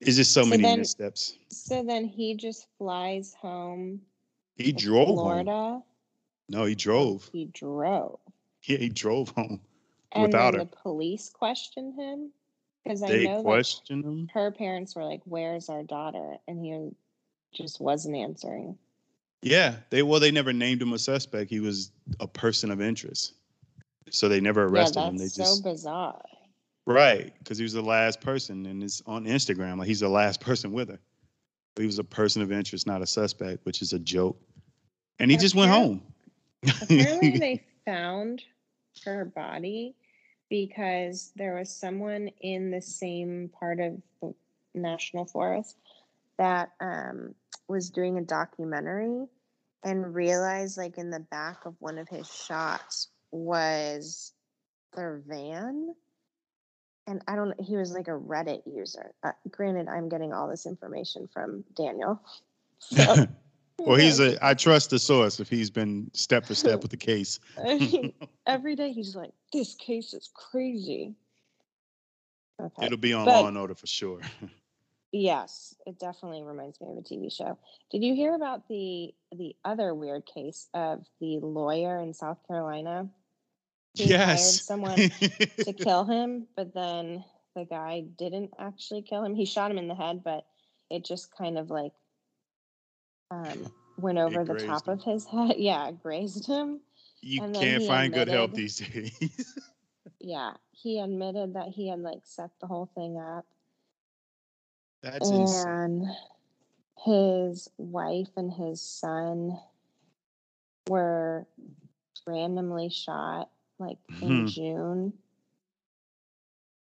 is 0.00 0.16
just 0.16 0.32
so, 0.32 0.42
So 0.42 0.48
many 0.48 0.62
then- 0.62 0.78
missteps. 0.78 1.36
So 1.50 1.82
then 1.82 2.04
he 2.04 2.34
just 2.34 2.66
flies 2.78 3.34
home. 3.34 4.00
He 4.56 4.72
drove 4.72 5.08
home. 5.08 5.16
Florida. 5.16 5.82
No, 6.48 6.64
he 6.64 6.74
drove. 6.74 7.28
He 7.32 7.46
drove. 7.46 8.18
Yeah, 8.64 8.78
he 8.78 8.88
drove 8.88 9.30
home. 9.30 9.60
And 10.12 10.24
Without 10.24 10.52
then 10.52 10.60
her. 10.60 10.64
the 10.66 10.76
police 10.76 11.30
questioned 11.30 11.94
him 11.94 12.30
because 12.82 13.02
I 13.02 13.08
They 13.08 13.24
know 13.24 13.42
questioned 13.42 14.04
him. 14.04 14.28
her 14.34 14.50
parents 14.50 14.94
were 14.96 15.04
like, 15.04 15.22
"Where's 15.24 15.68
our 15.68 15.82
daughter?" 15.84 16.36
and 16.48 16.64
he 16.64 16.90
just 17.52 17.80
wasn't 17.80 18.16
answering. 18.16 18.76
Yeah, 19.42 19.76
they 19.90 20.02
well, 20.02 20.20
they 20.20 20.30
never 20.32 20.52
named 20.52 20.82
him 20.82 20.92
a 20.92 20.98
suspect. 20.98 21.48
He 21.48 21.60
was 21.60 21.92
a 22.18 22.26
person 22.26 22.70
of 22.70 22.80
interest, 22.82 23.34
so 24.08 24.28
they 24.28 24.40
never 24.40 24.64
arrested 24.64 25.00
yeah, 25.00 25.08
him. 25.08 25.16
They 25.16 25.24
that's 25.24 25.36
just 25.36 25.62
so 25.62 25.70
bizarre. 25.70 26.22
right 26.86 27.32
because 27.38 27.58
he 27.58 27.62
was 27.62 27.72
the 27.72 27.82
last 27.82 28.20
person, 28.20 28.66
and 28.66 28.82
it's 28.82 29.02
on 29.06 29.24
Instagram 29.24 29.78
like 29.78 29.88
he's 29.88 30.00
the 30.00 30.08
last 30.08 30.40
person 30.40 30.72
with 30.72 30.88
her. 30.88 31.00
But 31.74 31.82
he 31.82 31.86
was 31.86 31.98
a 31.98 32.04
person 32.04 32.42
of 32.42 32.50
interest, 32.50 32.86
not 32.86 33.02
a 33.02 33.06
suspect, 33.06 33.64
which 33.64 33.82
is 33.82 33.92
a 33.92 33.98
joke. 33.98 34.40
And 35.18 35.30
he 35.30 35.36
just 35.36 35.54
went 35.54 35.70
home. 35.70 36.02
Apparently, 36.82 37.30
they 37.38 37.64
found 37.84 38.42
her 39.04 39.24
body 39.24 39.94
because 40.48 41.32
there 41.36 41.54
was 41.54 41.70
someone 41.70 42.28
in 42.40 42.70
the 42.70 42.82
same 42.82 43.50
part 43.58 43.80
of 43.80 44.00
the 44.20 44.34
national 44.74 45.24
forest 45.24 45.76
that 46.38 46.72
um, 46.80 47.34
was 47.68 47.90
doing 47.90 48.18
a 48.18 48.22
documentary 48.22 49.26
and 49.84 50.14
realized 50.14 50.76
like 50.76 50.98
in 50.98 51.10
the 51.10 51.20
back 51.20 51.64
of 51.64 51.74
one 51.78 51.98
of 51.98 52.08
his 52.08 52.32
shots 52.32 53.08
was 53.32 54.32
their 54.94 55.22
van 55.26 55.94
and 57.06 57.22
i 57.28 57.36
don't 57.36 57.58
he 57.60 57.76
was 57.76 57.92
like 57.92 58.08
a 58.08 58.10
reddit 58.10 58.62
user 58.66 59.12
uh, 59.22 59.32
granted 59.50 59.88
i'm 59.88 60.08
getting 60.08 60.32
all 60.32 60.48
this 60.48 60.66
information 60.66 61.28
from 61.32 61.64
daniel 61.76 62.20
so, 62.80 63.26
well, 63.78 63.96
he's 63.96 64.20
a. 64.20 64.44
I 64.44 64.54
trust 64.54 64.90
the 64.90 64.98
source 64.98 65.38
if 65.38 65.48
he's 65.48 65.70
been 65.70 66.10
step 66.12 66.46
for 66.46 66.54
step 66.54 66.82
with 66.82 66.90
the 66.90 66.96
case. 66.96 67.38
I 67.58 67.78
mean, 67.78 68.12
every 68.46 68.74
day 68.74 68.92
he's 68.92 69.14
like, 69.14 69.30
"This 69.52 69.74
case 69.74 70.12
is 70.12 70.30
crazy." 70.34 71.14
Okay, 72.60 72.86
it'll 72.86 72.98
be 72.98 73.12
on 73.12 73.24
but, 73.24 73.40
Law 73.40 73.48
and 73.48 73.56
Order 73.56 73.74
for 73.74 73.86
sure. 73.86 74.20
yes, 75.12 75.74
it 75.86 75.98
definitely 75.98 76.42
reminds 76.42 76.80
me 76.80 76.88
of 76.90 76.98
a 76.98 77.00
TV 77.00 77.32
show. 77.32 77.58
Did 77.90 78.02
you 78.02 78.14
hear 78.14 78.34
about 78.34 78.68
the 78.68 79.14
the 79.32 79.54
other 79.64 79.94
weird 79.94 80.26
case 80.26 80.68
of 80.74 81.06
the 81.20 81.38
lawyer 81.38 81.98
in 81.98 82.12
South 82.12 82.38
Carolina? 82.46 83.08
He 83.94 84.04
yes. 84.04 84.26
hired 84.26 84.40
someone 84.40 84.96
to 85.64 85.72
kill 85.72 86.04
him, 86.04 86.46
but 86.56 86.72
then 86.74 87.24
the 87.56 87.64
guy 87.64 88.04
didn't 88.18 88.52
actually 88.58 89.02
kill 89.02 89.24
him. 89.24 89.34
He 89.34 89.44
shot 89.44 89.70
him 89.70 89.78
in 89.78 89.88
the 89.88 89.94
head, 89.94 90.22
but 90.24 90.46
it 90.90 91.04
just 91.04 91.34
kind 91.36 91.58
of 91.58 91.70
like 91.70 91.92
um, 93.30 93.66
went 93.98 94.18
over 94.18 94.44
the 94.44 94.54
top 94.54 94.86
him. 94.86 94.94
of 94.94 95.02
his 95.02 95.26
head. 95.26 95.54
Yeah, 95.58 95.90
grazed 95.90 96.46
him. 96.46 96.80
You 97.22 97.40
can't 97.40 97.82
find 97.84 98.12
admitted, 98.12 98.28
good 98.28 98.28
help 98.28 98.54
these 98.54 98.78
days. 98.78 99.58
yeah, 100.20 100.52
he 100.70 101.00
admitted 101.00 101.54
that 101.54 101.68
he 101.68 101.88
had 101.88 102.00
like 102.00 102.20
set 102.24 102.50
the 102.60 102.66
whole 102.66 102.90
thing 102.94 103.18
up. 103.18 103.44
That's 105.02 105.30
and 105.30 105.40
insane. 105.40 106.16
his 107.04 107.68
wife 107.78 108.28
and 108.36 108.52
his 108.52 108.80
son 108.80 109.58
were 110.88 111.46
randomly 112.26 112.90
shot 112.90 113.50
like 113.80 113.98
in 114.20 114.42
hmm. 114.42 114.46
June. 114.46 115.12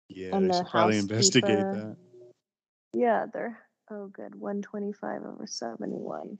Yeah, 0.09 0.35
and 0.35 0.49
they 0.49 0.57
should 0.57 0.67
probably 0.67 0.97
investigate 0.97 1.57
that. 1.57 1.95
Yeah, 2.93 3.27
they're 3.31 3.57
Oh, 3.91 4.07
good. 4.07 4.35
125 4.35 5.25
over 5.25 5.45
71. 5.45 6.37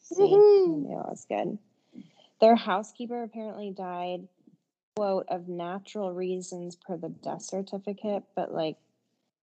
See, 0.00 0.84
yeah, 0.88 1.02
that's 1.06 1.26
good. 1.26 1.58
Their 2.40 2.56
housekeeper 2.56 3.22
apparently 3.22 3.70
died, 3.70 4.26
quote, 4.96 5.26
of 5.28 5.46
natural 5.46 6.12
reasons 6.12 6.74
per 6.74 6.96
the 6.96 7.10
death 7.10 7.42
certificate, 7.42 8.24
but 8.34 8.52
like 8.52 8.78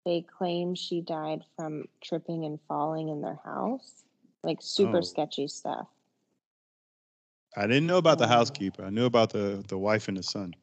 they 0.04 0.22
claim 0.22 0.74
she 0.74 1.02
died 1.02 1.44
from 1.56 1.86
tripping 2.04 2.44
and 2.46 2.60
falling 2.68 3.10
in 3.10 3.22
their 3.22 3.40
house. 3.46 4.04
Like 4.42 4.58
super 4.62 4.98
oh. 4.98 5.02
sketchy 5.02 5.48
stuff. 5.48 5.88
I 7.56 7.68
didn't 7.68 7.88
know 7.88 7.98
about 7.98 8.18
the 8.18 8.26
oh. 8.26 8.30
housekeeper. 8.30 8.84
I 8.84 8.90
knew 8.90 9.06
about 9.06 9.32
the 9.32 9.64
the 9.68 9.78
wife 9.78 10.08
and 10.08 10.18
the 10.18 10.24
son. 10.24 10.54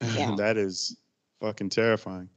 Yeah. 0.00 0.34
that 0.38 0.56
is 0.56 0.96
fucking 1.40 1.70
terrifying. 1.70 2.28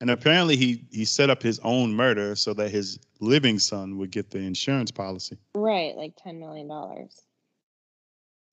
And 0.00 0.10
apparently 0.10 0.56
he 0.56 0.84
he 0.90 1.04
set 1.04 1.30
up 1.30 1.42
his 1.42 1.58
own 1.60 1.92
murder 1.92 2.36
so 2.36 2.54
that 2.54 2.70
his 2.70 2.98
living 3.20 3.58
son 3.58 3.98
would 3.98 4.10
get 4.10 4.30
the 4.30 4.38
insurance 4.38 4.90
policy. 4.90 5.36
Right, 5.54 5.96
like 5.96 6.12
ten 6.16 6.38
million 6.38 6.68
dollars. 6.68 7.22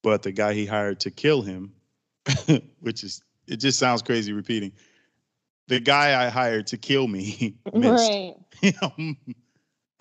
But 0.02 0.24
the 0.24 0.32
guy 0.32 0.54
he 0.54 0.66
hired 0.66 1.00
to 1.02 1.12
kill 1.12 1.42
him, 1.42 1.74
which 2.80 3.04
is 3.04 3.22
it 3.48 3.58
just 3.58 3.80
sounds 3.80 4.02
crazy 4.02 4.34
repeating. 4.34 4.72
The 5.68 5.80
guy 5.80 6.26
I 6.26 6.30
hired 6.30 6.68
to 6.68 6.78
kill 6.78 7.08
me 7.08 7.56
missed. 7.74 8.10
Right. 8.10 8.36
Um, 8.82 9.18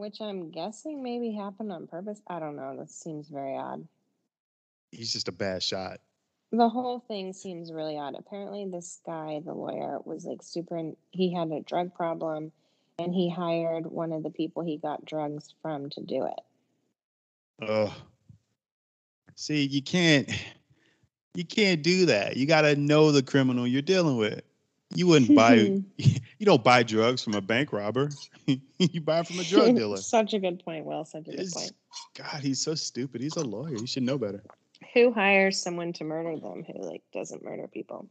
which 0.04 0.20
I'm 0.20 0.50
guessing 0.50 1.02
maybe 1.02 1.32
happened 1.32 1.72
on 1.72 1.86
purpose. 1.86 2.20
I 2.26 2.38
don't 2.38 2.56
know. 2.56 2.76
That 2.76 2.90
seems 2.90 3.28
very 3.28 3.56
odd. 3.56 3.88
He's 4.92 5.10
just 5.10 5.28
a 5.28 5.32
bad 5.32 5.62
shot. 5.62 5.98
The 6.52 6.68
whole 6.68 7.00
thing 7.00 7.32
seems 7.32 7.72
really 7.72 7.96
odd. 7.98 8.14
Apparently, 8.14 8.66
this 8.66 9.00
guy, 9.06 9.40
the 9.42 9.54
lawyer, 9.54 9.98
was 10.04 10.26
like 10.26 10.42
super. 10.42 10.92
He 11.10 11.32
had 11.32 11.50
a 11.50 11.62
drug 11.62 11.94
problem, 11.94 12.52
and 12.98 13.14
he 13.14 13.30
hired 13.30 13.86
one 13.86 14.12
of 14.12 14.22
the 14.22 14.28
people 14.28 14.62
he 14.62 14.76
got 14.76 15.06
drugs 15.06 15.54
from 15.62 15.88
to 15.90 16.02
do 16.02 16.26
it. 16.26 16.40
Oh, 17.66 17.96
see, 19.36 19.64
you 19.64 19.80
can't, 19.80 20.28
you 21.32 21.46
can't 21.46 21.82
do 21.82 22.04
that. 22.06 22.36
You 22.36 22.44
got 22.44 22.62
to 22.62 22.76
know 22.76 23.10
the 23.10 23.22
criminal 23.22 23.66
you're 23.66 23.80
dealing 23.80 24.18
with. 24.18 24.42
You 24.94 25.06
wouldn't 25.06 25.34
buy, 25.34 25.54
you 25.98 26.46
don't 26.46 26.62
buy 26.62 26.82
drugs 26.82 27.22
from 27.22 27.34
a 27.34 27.40
bank 27.40 27.72
robber. 27.72 28.10
you 28.46 29.00
buy 29.00 29.22
from 29.22 29.38
a 29.40 29.44
drug 29.44 29.76
dealer. 29.76 29.96
Such 29.96 30.34
a 30.34 30.38
good 30.38 30.64
point. 30.64 30.84
Well, 30.84 31.04
such 31.04 31.28
a 31.28 31.30
good 31.30 31.40
it's, 31.40 31.54
point. 31.54 31.72
God, 32.16 32.40
he's 32.40 32.60
so 32.60 32.74
stupid. 32.74 33.20
He's 33.20 33.36
a 33.36 33.44
lawyer. 33.44 33.78
He 33.78 33.86
should 33.86 34.02
know 34.02 34.18
better 34.18 34.42
who 34.94 35.12
hires 35.12 35.60
someone 35.60 35.92
to 35.94 36.04
murder 36.04 36.38
them 36.38 36.64
who 36.64 36.82
like 36.82 37.02
doesn't 37.12 37.44
murder 37.44 37.68
people? 37.68 38.08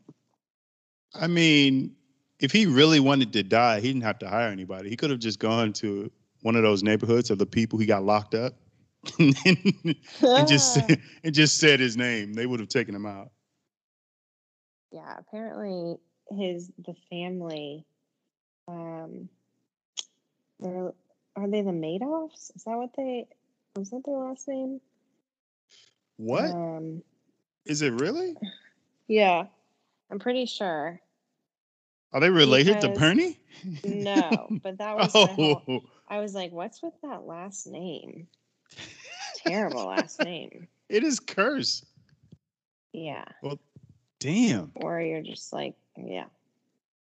I 1.16 1.28
mean, 1.28 1.96
if 2.40 2.52
he 2.52 2.66
really 2.66 3.00
wanted 3.00 3.34
to 3.34 3.44
die, 3.44 3.80
he 3.80 3.88
didn't 3.88 4.04
have 4.04 4.20
to 4.20 4.30
hire 4.30 4.50
anybody. 4.50 4.90
He 4.90 4.98
could 4.98 5.10
have 5.10 5.20
just 5.20 5.40
gone 5.40 5.74
to 5.74 6.12
one 6.42 6.56
of 6.56 6.64
those 6.64 6.84
neighborhoods 6.84 7.30
of 7.30 7.38
the 7.38 7.46
people 7.46 7.80
he 7.80 7.86
got 7.86 8.04
locked 8.04 8.36
up 8.36 8.54
and, 9.20 9.36
and 9.46 10.48
just 10.48 10.80
and 11.24 11.34
just 11.34 11.58
said 11.60 11.80
his 11.80 11.96
name. 11.96 12.34
They 12.34 12.46
would 12.46 12.60
have 12.60 12.70
taken 12.70 12.94
him 12.94 13.06
out. 13.06 13.32
Yeah, 14.92 15.16
apparently 15.18 15.98
his 16.30 16.72
the 16.86 16.96
family 17.10 17.86
um 18.68 19.30
they're 20.60 20.94
are 21.36 21.48
they 21.48 21.62
the 21.62 21.72
Madoffs? 21.72 22.56
Is 22.56 22.64
that 22.66 22.78
what 22.78 22.92
they 22.96 23.26
was 23.76 23.90
that 23.90 24.04
their 24.06 24.18
last 24.18 24.48
name? 24.48 24.80
What? 26.18 26.52
Um, 26.52 27.02
Is 27.66 27.82
it 27.82 27.94
really? 27.94 28.36
Yeah, 29.08 29.46
I'm 30.12 30.20
pretty 30.20 30.46
sure. 30.46 31.02
Are 32.12 32.20
they 32.20 32.30
related 32.30 32.76
because, 32.76 32.94
to 32.94 33.00
Bernie? 33.00 33.40
no, 33.84 34.48
but 34.64 34.78
that 34.78 34.96
was 34.96 35.12
oh. 35.16 35.26
Whole, 35.26 35.84
I 36.08 36.20
was 36.20 36.36
like, 36.36 36.52
what's 36.52 36.84
with 36.84 36.94
that 37.02 37.26
last 37.26 37.66
name? 37.66 38.28
Terrible 39.46 39.86
last 39.86 40.22
name. 40.24 40.68
It 40.90 41.04
is 41.04 41.20
curse. 41.20 41.84
Yeah. 42.92 43.24
Well, 43.42 43.58
damn. 44.20 44.74
Or 44.76 45.02
you're 45.02 45.24
just 45.24 45.52
like, 45.52 45.74
yeah. 45.98 46.26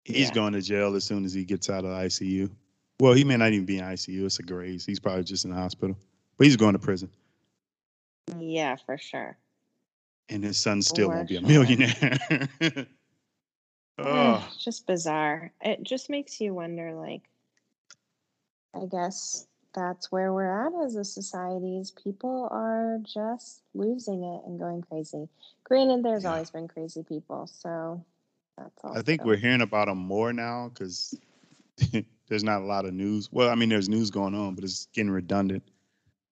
He's 0.04 0.28
yeah. 0.30 0.34
going 0.34 0.54
to 0.54 0.62
jail 0.62 0.96
as 0.96 1.04
soon 1.04 1.26
as 1.26 1.34
he 1.34 1.44
gets 1.44 1.70
out 1.70 1.84
of 1.84 1.92
ICU. 1.92 2.50
Well, 3.00 3.14
he 3.14 3.24
may 3.24 3.38
not 3.38 3.52
even 3.52 3.66
be 3.66 3.80
in 3.80 3.84
ICU. 3.84 4.26
It's 4.26 4.40
a 4.40 4.44
graze. 4.44 4.86
He's 4.86 5.00
probably 5.00 5.24
just 5.24 5.46
in 5.46 5.52
the 5.52 5.58
hospital, 5.58 5.98
but 6.38 6.46
he's 6.46 6.56
going 6.56 6.74
to 6.74 6.80
prison. 6.80 7.10
Yeah, 8.38 8.76
for 8.86 8.98
sure. 8.98 9.38
And 10.30 10.44
his 10.44 10.58
son 10.58 10.82
still 10.82 11.10
for 11.10 11.16
won't 11.16 11.30
be 11.30 11.38
a 11.38 11.42
millionaire. 11.42 12.48
oh. 13.98 14.50
Just 14.60 14.88
bizarre. 14.88 15.52
It 15.62 15.84
just 15.84 16.10
makes 16.10 16.40
you 16.40 16.54
wonder 16.54 16.94
like 16.94 17.22
I 18.76 18.86
guess 18.86 19.48
that's 19.74 20.12
where 20.12 20.34
we're 20.34 20.68
at 20.68 20.86
as 20.86 20.96
a 20.96 21.04
society 21.04 21.78
is 21.78 21.92
people 21.92 22.48
are 22.52 23.00
just 23.04 23.62
losing 23.74 24.24
it 24.24 24.42
and 24.46 24.60
going 24.60 24.82
crazy. 24.82 25.28
Granted, 25.64 26.04
there's 26.04 26.24
yeah. 26.24 26.34
always 26.34 26.50
been 26.50 26.68
crazy 26.68 27.04
people, 27.04 27.48
so 27.48 28.04
all. 28.84 28.98
I 28.98 29.02
think 29.02 29.24
we're 29.24 29.36
hearing 29.36 29.62
about 29.62 29.88
them 29.88 29.98
more 29.98 30.34
now 30.34 30.70
because 30.70 31.18
there's 32.28 32.44
not 32.44 32.62
a 32.62 32.66
lot 32.66 32.86
of 32.86 32.94
news. 32.94 33.30
Well, 33.32 33.50
I 33.50 33.56
mean, 33.56 33.70
there's 33.70 33.90
news 33.90 34.12
going 34.12 34.36
on, 34.36 34.56
but 34.56 34.64
it's 34.64 34.88
getting 34.94 35.12
redundant. 35.12 35.64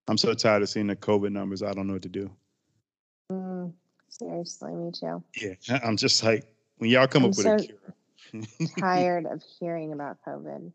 I'm 0.08 0.18
so 0.18 0.34
tired 0.34 0.62
of 0.62 0.70
seeing 0.70 0.88
the 0.88 0.96
COVID 0.96 1.32
numbers. 1.32 1.64
I 1.64 1.74
don't 1.74 1.88
know 1.88 1.94
what 1.94 2.02
to 2.04 2.10
do. 2.10 2.30
Mm, 3.32 3.74
seriously, 4.10 4.74
me 4.74 4.92
too. 4.92 5.24
Yeah, 5.40 5.80
I'm 5.84 5.98
just 5.98 6.24
like 6.24 6.46
when 6.78 6.90
y'all 6.90 7.08
come 7.08 7.24
I'm 7.24 7.30
up 7.30 7.36
so 7.36 7.56
with 7.56 7.64
a 7.64 7.66
cure. 7.66 8.68
tired 8.80 9.26
of 9.26 9.44
hearing 9.60 9.94
about 9.94 10.18
COVID. 10.28 10.72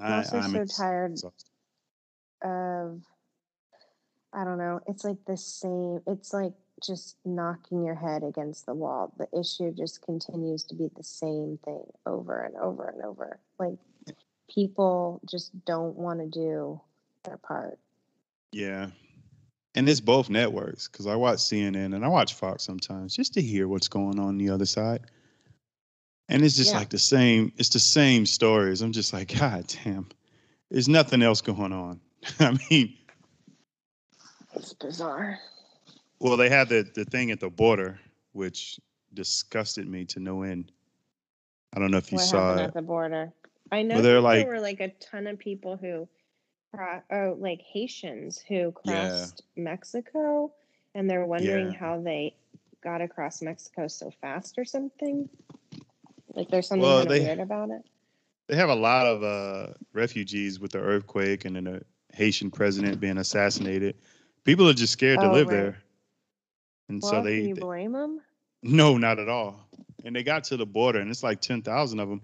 I'm 0.00 0.12
also 0.12 0.38
I'm 0.38 0.52
so 0.52 0.64
tired 0.64 1.12
exhausted. 1.12 1.50
of. 2.42 3.02
I 4.32 4.44
don't 4.44 4.58
know. 4.58 4.80
It's 4.86 5.04
like 5.04 5.18
the 5.26 5.36
same. 5.36 6.00
It's 6.06 6.32
like 6.32 6.52
just 6.84 7.16
knocking 7.24 7.84
your 7.84 7.94
head 7.94 8.22
against 8.22 8.66
the 8.66 8.74
wall. 8.74 9.12
The 9.18 9.28
issue 9.38 9.72
just 9.72 10.02
continues 10.02 10.64
to 10.64 10.74
be 10.74 10.90
the 10.96 11.02
same 11.02 11.58
thing 11.64 11.84
over 12.06 12.42
and 12.42 12.56
over 12.56 12.88
and 12.88 13.02
over. 13.02 13.38
Like 13.58 13.78
people 14.52 15.20
just 15.28 15.52
don't 15.64 15.96
want 15.96 16.20
to 16.20 16.26
do 16.26 16.80
their 17.24 17.36
part. 17.36 17.78
Yeah. 18.52 18.88
And 19.74 19.88
it's 19.88 20.00
both 20.00 20.30
networks 20.30 20.88
because 20.88 21.06
I 21.06 21.14
watch 21.14 21.38
CNN 21.38 21.94
and 21.94 22.04
I 22.04 22.08
watch 22.08 22.34
Fox 22.34 22.64
sometimes 22.64 23.14
just 23.14 23.34
to 23.34 23.42
hear 23.42 23.68
what's 23.68 23.88
going 23.88 24.18
on, 24.18 24.38
the 24.38 24.50
other 24.50 24.66
side. 24.66 25.02
And 26.28 26.44
it's 26.44 26.56
just 26.56 26.72
yeah. 26.72 26.78
like 26.78 26.90
the 26.90 26.98
same, 26.98 27.52
it's 27.56 27.68
the 27.70 27.78
same 27.78 28.26
stories. 28.26 28.82
I'm 28.82 28.92
just 28.92 29.12
like, 29.12 29.38
God 29.38 29.72
damn, 29.84 30.08
there's 30.70 30.88
nothing 30.88 31.22
else 31.22 31.40
going 31.40 31.72
on. 31.72 32.00
I 32.40 32.58
mean, 32.70 32.96
it's 34.54 34.72
bizarre. 34.72 35.38
Well, 36.20 36.36
they 36.36 36.48
had 36.48 36.68
the, 36.68 36.86
the 36.94 37.04
thing 37.04 37.30
at 37.30 37.40
the 37.40 37.50
border, 37.50 37.98
which 38.32 38.80
disgusted 39.14 39.86
me 39.88 40.04
to 40.06 40.20
no 40.20 40.42
end. 40.42 40.72
I 41.74 41.78
don't 41.78 41.90
know 41.90 41.98
if 41.98 42.10
you 42.10 42.16
what 42.16 42.24
saw 42.26 42.56
it. 42.56 42.60
at 42.62 42.74
the 42.74 42.82
border? 42.82 43.32
I 43.70 43.82
know 43.82 43.96
Well, 43.96 44.02
they're 44.02 44.20
like- 44.20 44.44
there 44.44 44.54
were 44.54 44.60
like 44.60 44.80
a 44.80 44.88
ton 45.00 45.26
of 45.26 45.38
people 45.38 45.76
who, 45.76 46.08
oh, 47.10 47.36
like 47.38 47.60
Haitians 47.62 48.38
who 48.38 48.74
Yeah. 48.84 49.08
crossed 49.08 49.42
Mexico, 49.56 50.52
and 50.94 51.08
they're 51.08 51.26
wondering 51.26 51.72
Yeah. 51.72 51.78
how 51.78 52.00
they 52.00 52.34
got 52.82 53.00
across 53.00 53.42
Mexico 53.42 53.86
so 53.88 54.10
fast 54.10 54.58
or 54.58 54.64
something. 54.64 55.28
Like 56.34 56.48
there's 56.48 56.66
something 56.68 56.82
Well, 56.82 56.98
kind 57.04 57.10
of 57.10 57.12
they- 57.18 57.24
weird 57.24 57.38
about 57.40 57.70
it. 57.70 57.82
They 58.46 58.56
have 58.56 58.70
a 58.70 58.74
lot 58.74 59.06
of 59.06 59.22
uh, 59.22 59.74
refugees 59.92 60.58
with 60.58 60.72
the 60.72 60.78
earthquake 60.78 61.44
and 61.44 61.54
then 61.56 61.66
a 61.66 61.82
Haitian 62.14 62.50
president 62.50 62.98
being 62.98 63.18
assassinated. 63.18 63.94
People 64.44 64.66
are 64.70 64.72
just 64.74 64.94
scared 64.94 65.18
to 65.20 65.28
Oh, 65.28 65.32
live 65.34 65.48
right. 65.48 65.54
there, 65.54 65.82
and 66.88 67.00
Well, 67.02 67.10
so 67.12 67.22
they, 67.22 67.38
can 67.40 67.48
you 67.48 67.54
they- 67.54 67.60
blame 67.60 67.92
them? 67.92 68.20
no, 68.62 68.96
not 68.98 69.18
at 69.18 69.28
all. 69.28 69.68
And 70.04 70.14
they 70.14 70.22
got 70.22 70.44
to 70.44 70.56
the 70.56 70.66
border, 70.66 71.00
and 71.00 71.10
it's 71.10 71.22
like 71.22 71.40
ten 71.40 71.60
thousand 71.62 72.00
of 72.00 72.08
them. 72.08 72.22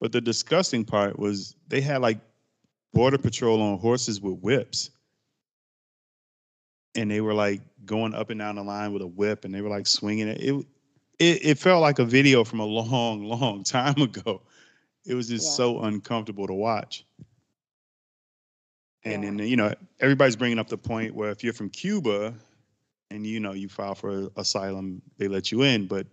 But 0.00 0.12
the 0.12 0.20
disgusting 0.20 0.84
part 0.84 1.18
was 1.18 1.56
they 1.68 1.80
had 1.80 2.00
like 2.02 2.18
border 2.92 3.18
patrol 3.18 3.60
on 3.62 3.78
horses 3.78 4.20
with 4.20 4.38
whips, 4.40 4.90
and 6.94 7.10
they 7.10 7.20
were 7.20 7.34
like 7.34 7.60
going 7.86 8.14
up 8.14 8.30
and 8.30 8.38
down 8.38 8.56
the 8.56 8.62
line 8.62 8.92
with 8.92 9.02
a 9.02 9.06
whip, 9.06 9.44
and 9.44 9.54
they 9.54 9.60
were 9.62 9.68
like 9.70 9.86
swinging 9.86 10.28
it. 10.28 10.40
It 10.40 10.66
it, 11.18 11.44
it 11.46 11.58
felt 11.58 11.80
like 11.80 11.98
a 11.98 12.04
video 12.04 12.44
from 12.44 12.60
a 12.60 12.64
long, 12.66 13.24
long 13.24 13.62
time 13.64 14.00
ago. 14.00 14.42
It 15.06 15.14
was 15.14 15.28
just 15.28 15.46
Yeah. 15.46 15.52
so 15.52 15.80
uncomfortable 15.80 16.46
to 16.46 16.54
watch. 16.54 17.04
And 19.04 19.22
Yeah. 19.22 19.30
then 19.30 19.38
you 19.48 19.56
know 19.56 19.74
everybody's 20.00 20.36
bringing 20.36 20.58
up 20.58 20.68
the 20.68 20.78
point 20.78 21.14
where 21.14 21.30
if 21.30 21.42
you're 21.44 21.52
from 21.52 21.70
Cuba, 21.70 22.34
and 23.10 23.26
you 23.26 23.40
know 23.40 23.52
you 23.52 23.68
file 23.68 23.94
for 23.94 24.28
asylum, 24.36 25.02
they 25.18 25.28
let 25.28 25.52
you 25.52 25.62
in. 25.62 25.86
But 25.86 26.06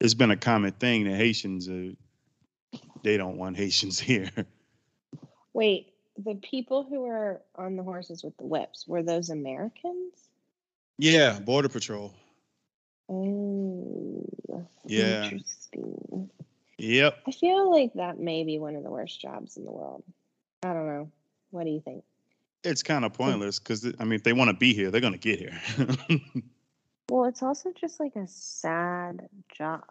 it's 0.00 0.14
been 0.14 0.30
a 0.30 0.36
common 0.36 0.72
thing 0.72 1.04
that 1.04 1.16
Haitians 1.16 1.68
are, 1.68 1.92
they 3.02 3.16
don't 3.16 3.36
want 3.36 3.56
Haitians 3.56 3.98
here. 4.00 4.30
Wait, 5.52 5.92
the 6.22 6.34
people 6.36 6.84
who 6.84 7.02
were 7.02 7.40
on 7.56 7.76
the 7.76 7.82
horses 7.82 8.22
with 8.22 8.36
the 8.36 8.44
whips 8.46 8.86
were 8.86 9.02
those 9.02 9.30
Americans? 9.30 10.14
Yeah, 10.98 11.38
border 11.40 11.68
patrol. 11.68 12.14
Oh, 13.08 14.26
Yeah. 14.86 15.24
interesting. 15.24 16.30
Yep. 16.78 17.22
I 17.26 17.30
feel 17.30 17.70
like 17.70 17.94
that 17.94 18.18
may 18.18 18.44
be 18.44 18.58
one 18.58 18.76
of 18.76 18.82
the 18.82 18.90
worst 18.90 19.20
jobs 19.20 19.56
in 19.56 19.64
the 19.64 19.70
world. 19.70 20.02
I 20.62 20.72
don't 20.72 20.86
know. 20.86 21.10
What 21.50 21.64
do 21.64 21.70
you 21.70 21.80
think? 21.80 22.02
It's 22.66 22.82
kind 22.82 23.04
of 23.04 23.12
pointless 23.12 23.58
because 23.58 23.86
I 23.98 24.04
mean, 24.04 24.14
if 24.14 24.22
they 24.24 24.32
want 24.32 24.50
to 24.50 24.56
be 24.56 24.74
here, 24.74 24.90
they're 24.90 25.00
gonna 25.00 25.16
get 25.18 25.38
here. 25.38 25.60
Well, 27.08 27.26
it's 27.26 27.42
also 27.42 27.72
just 27.72 28.00
like 28.00 28.16
a 28.16 28.26
sad 28.26 29.28
job. 29.56 29.84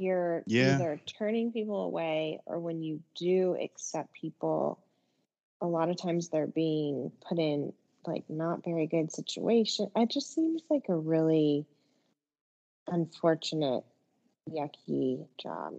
You're 0.00 0.42
Yeah. 0.46 0.76
either 0.76 0.98
turning 1.04 1.52
people 1.52 1.82
away, 1.84 2.40
or 2.46 2.58
when 2.58 2.80
you 2.82 3.02
do 3.14 3.54
accept 3.62 4.14
people, 4.14 4.78
a 5.60 5.66
lot 5.66 5.90
of 5.90 5.96
times 6.00 6.30
they're 6.30 6.46
being 6.46 7.12
put 7.28 7.38
in 7.38 7.74
like 8.06 8.24
not 8.30 8.64
very 8.64 8.86
good 8.86 9.12
situation. 9.12 9.90
It 9.94 10.08
just 10.08 10.32
seems 10.34 10.62
like 10.70 10.88
a 10.88 10.96
really 10.96 11.66
unfortunate, 12.86 13.84
yucky 14.50 15.26
job. 15.36 15.74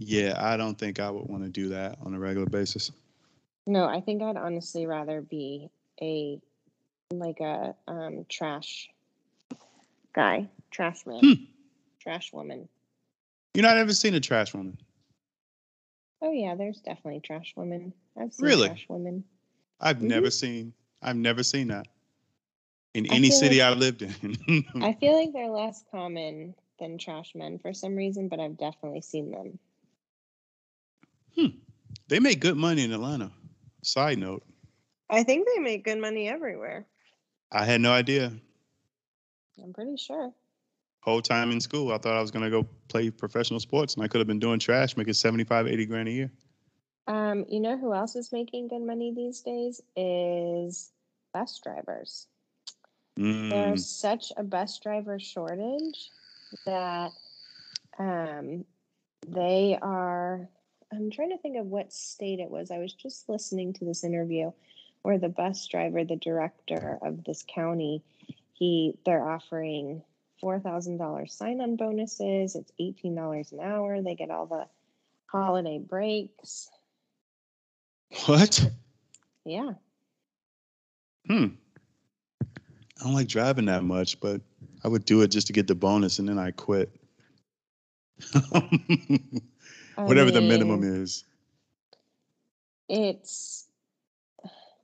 yeah, 0.00 0.34
I 0.36 0.56
don't 0.56 0.76
think 0.76 0.98
I 0.98 1.10
would 1.10 1.28
want 1.28 1.44
to 1.44 1.48
do 1.48 1.68
that 1.68 1.98
on 2.04 2.14
a 2.14 2.18
regular 2.18 2.46
basis. 2.46 2.90
No, 3.66 3.84
I 3.86 4.00
think 4.00 4.22
I'd 4.22 4.36
honestly 4.36 4.86
rather 4.86 5.20
be 5.22 5.70
a 6.00 6.40
like 7.12 7.40
a 7.40 7.74
um 7.88 8.26
trash 8.28 8.88
guy, 10.14 10.48
trash 10.70 11.06
man, 11.06 11.20
Hmm. 11.20 11.32
trash 12.00 12.32
woman. 12.32 12.68
You 13.54 13.62
know, 13.62 13.68
I've 13.68 13.76
never 13.76 13.94
seen 13.94 14.14
a 14.14 14.20
trash 14.20 14.52
woman. 14.52 14.76
Oh 16.20 16.32
yeah, 16.32 16.54
there's 16.54 16.80
definitely 16.80 17.20
trash 17.20 17.52
women. 17.56 17.92
I've 18.18 18.32
seen 18.34 18.46
Really? 18.46 18.68
trash 18.68 18.86
women. 18.88 19.24
I've 19.80 19.98
Mhm. 19.98 20.02
never 20.02 20.30
seen. 20.30 20.72
I've 21.02 21.16
never 21.16 21.42
seen 21.42 21.68
that 21.68 21.86
in 22.94 23.06
I 23.10 23.16
any 23.16 23.30
city 23.30 23.58
like- 23.60 23.72
I 23.76 23.78
lived 23.78 24.02
in. 24.02 24.64
I 24.82 24.92
feel 25.00 25.12
like 25.18 25.32
they're 25.32 25.50
less 25.50 25.84
common 25.90 26.54
than 26.78 26.98
trash 26.98 27.34
men 27.34 27.58
for 27.58 27.72
some 27.72 27.94
reason, 27.94 28.28
but 28.28 28.40
I've 28.40 28.56
definitely 28.56 29.00
seen 29.02 29.30
them. 29.30 29.58
Hmm. 31.34 31.46
they 32.08 32.20
make 32.20 32.40
good 32.40 32.56
money 32.56 32.84
in 32.84 32.92
Atlanta. 32.92 33.32
Side 33.84 34.18
note, 34.18 34.42
I 35.10 35.22
think 35.22 35.46
they 35.46 35.60
make 35.60 35.84
good 35.84 35.98
money 35.98 36.28
everywhere. 36.28 36.86
I 37.52 37.64
had 37.64 37.80
no 37.80 37.92
idea. 37.92 38.32
I'm 39.62 39.72
pretty 39.72 39.96
sure. 39.96 40.32
Whole 41.00 41.20
time 41.20 41.50
in 41.50 41.60
school, 41.60 41.92
I 41.92 41.98
thought 41.98 42.16
I 42.16 42.20
was 42.20 42.30
gonna 42.30 42.50
go 42.50 42.66
play 42.88 43.10
professional 43.10 43.60
sports, 43.60 43.94
and 43.94 44.02
I 44.02 44.08
could 44.08 44.18
have 44.18 44.26
been 44.26 44.38
doing 44.38 44.58
trash, 44.58 44.96
making 44.96 45.14
75, 45.14 45.66
80 45.66 45.86
grand 45.86 46.08
a 46.08 46.12
year. 46.12 46.30
Um, 47.06 47.44
you 47.48 47.60
know 47.60 47.76
who 47.76 47.92
else 47.92 48.16
is 48.16 48.32
making 48.32 48.68
good 48.68 48.80
money 48.80 49.12
these 49.14 49.40
days 49.42 49.82
is 49.94 50.92
bus 51.34 51.60
drivers. 51.62 52.26
Mm, 53.18 53.50
There's 53.50 53.86
such 53.86 54.32
a 54.36 54.42
bus 54.42 54.78
driver 54.78 55.18
shortage 55.18 56.10
that 56.64 57.12
um, 57.98 58.64
they 59.28 59.78
are. 59.82 60.48
I'm 60.94 61.10
trying 61.10 61.30
to 61.30 61.38
think 61.38 61.56
of 61.56 61.66
what 61.66 61.92
state 61.92 62.38
it 62.40 62.50
was. 62.50 62.70
I 62.70 62.78
was 62.78 62.92
just 62.92 63.28
listening 63.28 63.72
to 63.74 63.84
this 63.84 64.04
interview 64.04 64.52
where 65.02 65.18
the 65.18 65.28
bus 65.28 65.66
driver, 65.66 66.04
the 66.04 66.16
director 66.16 66.98
of 67.02 67.24
this 67.24 67.44
county, 67.52 68.02
he 68.52 68.96
they're 69.04 69.28
offering 69.28 70.02
four 70.40 70.60
thousand 70.60 70.98
dollars 70.98 71.34
sign-on 71.34 71.76
bonuses. 71.76 72.54
It's 72.54 72.72
eighteen 72.78 73.14
dollars 73.14 73.52
an 73.52 73.60
hour. 73.60 74.00
They 74.02 74.14
get 74.14 74.30
all 74.30 74.46
the 74.46 74.66
holiday 75.26 75.78
breaks. 75.78 76.70
what? 78.26 78.70
Yeah, 79.44 79.72
Hmm. 81.26 81.46
I 82.40 83.04
don't 83.04 83.14
like 83.14 83.28
driving 83.28 83.66
that 83.66 83.84
much, 83.84 84.20
but 84.20 84.40
I 84.84 84.88
would 84.88 85.04
do 85.04 85.22
it 85.22 85.28
just 85.28 85.46
to 85.48 85.52
get 85.52 85.66
the 85.66 85.74
bonus, 85.74 86.18
and 86.18 86.28
then 86.28 86.38
I 86.38 86.50
quit. 86.52 86.94
I 89.96 90.02
Whatever 90.02 90.30
the 90.30 90.40
minimum 90.40 90.82
is. 90.82 91.24
It's 92.88 93.66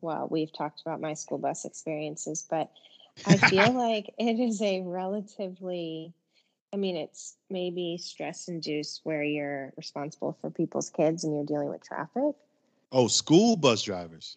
well, 0.00 0.28
we've 0.30 0.52
talked 0.52 0.80
about 0.80 1.00
my 1.00 1.14
school 1.14 1.38
bus 1.38 1.64
experiences, 1.64 2.46
but 2.48 2.70
I 3.26 3.36
feel 3.36 3.72
like 3.72 4.14
it 4.18 4.40
is 4.40 4.62
a 4.62 4.80
relatively 4.82 6.14
I 6.72 6.76
mean, 6.76 6.96
it's 6.96 7.36
maybe 7.50 7.98
stress 7.98 8.46
induced 8.46 9.00
where 9.02 9.24
you're 9.24 9.72
responsible 9.76 10.36
for 10.40 10.50
people's 10.50 10.88
kids 10.88 11.24
and 11.24 11.34
you're 11.34 11.44
dealing 11.44 11.68
with 11.68 11.82
traffic. 11.82 12.36
Oh, 12.92 13.08
school 13.08 13.56
bus 13.56 13.82
drivers. 13.82 14.36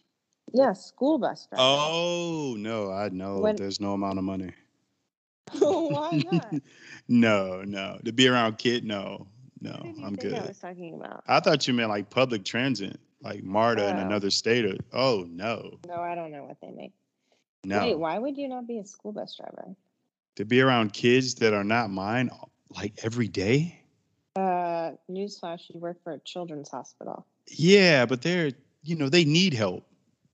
Yeah, 0.52 0.74
school 0.74 1.20
bus 1.20 1.48
drivers. 1.48 1.64
Oh 1.64 2.56
no, 2.58 2.92
I 2.92 3.10
know 3.10 3.40
When- 3.40 3.56
there's 3.56 3.80
no 3.80 3.94
amount 3.94 4.18
of 4.18 4.24
money. 4.24 4.52
Why 5.60 6.24
not? 6.32 6.56
no, 7.08 7.62
no. 7.64 8.00
To 8.04 8.12
be 8.12 8.28
around 8.28 8.58
kid, 8.58 8.84
no, 8.84 9.28
no. 9.64 9.72
What 9.72 9.84
did 9.84 9.98
you 9.98 10.06
I'm 10.06 10.16
think 10.16 10.34
I 10.34 10.40
good. 10.40 10.48
was 10.50 10.60
talking 10.60 10.94
about? 10.96 11.24
I 11.28 11.40
thought 11.40 11.68
you 11.68 11.74
meant 11.74 11.90
like 11.90 12.10
public 12.10 12.44
transit, 12.46 13.00
like 13.22 13.44
MARTA 13.44 13.90
in 13.90 13.98
Oh. 13.98 14.02
another 14.02 14.30
state. 14.30 14.66
Or, 14.66 14.76
oh 14.94 15.26
no, 15.30 15.80
No, 15.88 15.96
I 16.02 16.16
don't 16.16 16.32
know 16.32 16.44
what 16.44 16.58
they 16.62 16.72
make. 16.72 16.94
no. 17.64 17.80
Wait, 17.80 17.98
why 17.98 18.20
would 18.20 18.38
you 18.38 18.48
not 18.48 18.68
be 18.68 18.80
a 18.80 18.86
school 18.86 19.12
bus 19.14 19.36
driver? 19.38 19.76
to 20.36 20.46
be 20.46 20.62
around 20.62 20.94
kids 20.94 21.36
that 21.36 21.54
are 21.54 21.64
not 21.64 21.92
mine, 21.92 22.30
like 22.72 22.94
every 23.04 23.28
day. 23.28 23.80
Uh, 24.36 24.94
newsflash: 25.10 25.70
you 25.70 25.80
work 25.80 26.02
for 26.04 26.14
a 26.14 26.20
children's 26.20 26.70
hospital. 26.70 27.26
Yeah, 27.48 28.06
but 28.08 28.22
they're, 28.24 28.52
you 28.82 28.96
know, 28.96 29.10
they 29.10 29.26
need 29.26 29.54
help. 29.54 29.86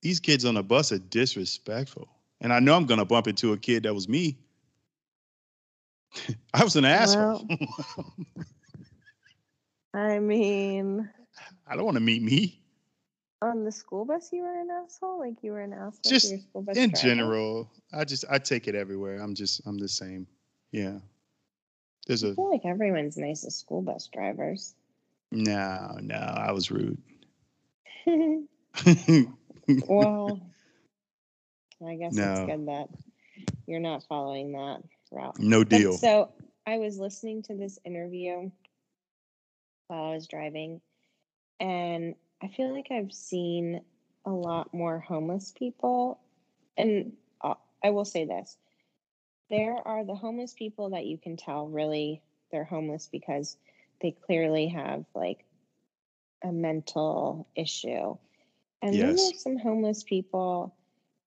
These 0.02 0.22
kids 0.22 0.46
on 0.46 0.54
the 0.56 0.64
bus 0.64 0.92
are 0.94 1.00
disrespectful. 1.00 2.08
And 2.40 2.54
I 2.54 2.60
know 2.60 2.76
I'm 2.76 2.88
to 2.88 3.04
bump 3.06 3.28
into 3.28 3.52
a 3.52 3.58
kid 3.58 3.84
that 3.84 3.94
was 3.94 4.08
me. 4.08 4.38
I 6.54 6.64
was 6.64 6.78
an 6.78 6.86
asshole. 6.86 7.46
I 9.94 10.20
mean, 10.20 11.10
I 11.68 11.76
don't 11.76 11.86
want 11.86 11.96
to 11.96 12.02
meet 12.04 12.22
me. 12.22 12.62
on 13.42 13.64
the 13.64 13.72
school 13.72 14.06
bus, 14.06 14.30
you 14.34 14.44
were 14.44 14.60
an 14.60 14.70
asshole. 14.70 15.20
Like 15.20 15.36
you 15.42 15.52
were 15.54 15.62
an 15.62 15.74
asshole. 15.74 16.00
Just 16.06 16.30
your 16.30 16.40
school 16.40 16.62
bus 16.62 16.78
In 16.78 16.90
driver? 16.92 17.08
general, 17.08 17.72
I 17.94 18.04
just, 18.06 18.26
I 18.30 18.38
take 18.40 18.68
it 18.68 18.76
everywhere. 18.76 19.20
I'm 19.20 19.34
just, 19.34 19.62
I'm 19.66 19.78
the 19.78 19.88
same. 19.88 20.28
Yeah. 20.72 21.00
There's 22.08 22.24
I 22.24 22.30
a, 22.30 22.34
feel 22.36 22.52
like 22.52 22.66
everyone's 22.66 23.18
nice 23.18 23.44
as 23.46 23.56
school 23.56 23.82
bus 23.82 24.08
drivers. 24.12 24.76
no, 25.32 25.98
no, 26.02 26.16
I 26.16 26.52
was 26.52 26.70
rude. 26.72 26.98
well, 29.88 30.42
I 31.88 31.96
guess 31.96 32.18
it's 32.18 32.40
good 32.42 32.68
that 32.68 32.88
you're 33.68 33.80
not 33.80 34.04
following 34.04 34.52
that 34.54 34.82
route. 35.12 35.38
no 35.40 35.64
But 35.64 35.70
deal. 35.70 35.94
so 35.94 36.30
I 36.66 36.78
was 36.78 36.98
listening 37.00 37.44
to 37.44 37.56
this 37.56 37.80
interview 37.86 38.50
while 39.90 40.12
I 40.12 40.14
was 40.16 40.28
driving, 40.28 40.82
and 41.60 42.16
I 42.42 42.48
feel 42.48 42.74
like 42.74 42.88
I've 42.92 43.12
seen 43.12 43.82
a 44.26 44.32
lot 44.32 44.74
more 44.74 45.00
homeless 45.00 45.52
people. 45.58 46.20
And 46.78 47.14
uh, 47.42 47.56
I 47.84 47.90
will 47.90 48.06
say 48.06 48.26
this 48.26 48.58
there 49.50 49.76
are 49.86 50.06
the 50.06 50.16
homeless 50.16 50.54
people 50.54 50.92
that 50.92 51.06
you 51.08 51.18
can 51.18 51.36
tell 51.36 51.68
really 51.68 52.22
they're 52.52 52.64
homeless 52.64 53.10
because 53.12 53.58
they 54.02 54.12
clearly 54.12 54.68
have 54.70 55.06
like 55.16 55.46
a 56.44 56.52
mental 56.52 57.48
issue. 57.56 58.16
And 58.82 59.02
then 59.02 59.16
Yes. 59.16 59.18
there's 59.18 59.42
some 59.44 59.58
homeless 59.58 60.04
people 60.04 60.76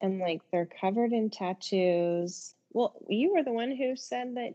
and 0.01 0.18
like 0.20 0.40
they're 0.51 0.68
covered 0.81 1.12
in 1.12 1.31
tattoos. 1.31 2.55
Well, 2.72 2.94
you 3.09 3.35
were 3.35 3.42
the 3.42 3.53
one 3.53 3.77
who 3.77 3.96
said 3.96 4.37
that 4.37 4.55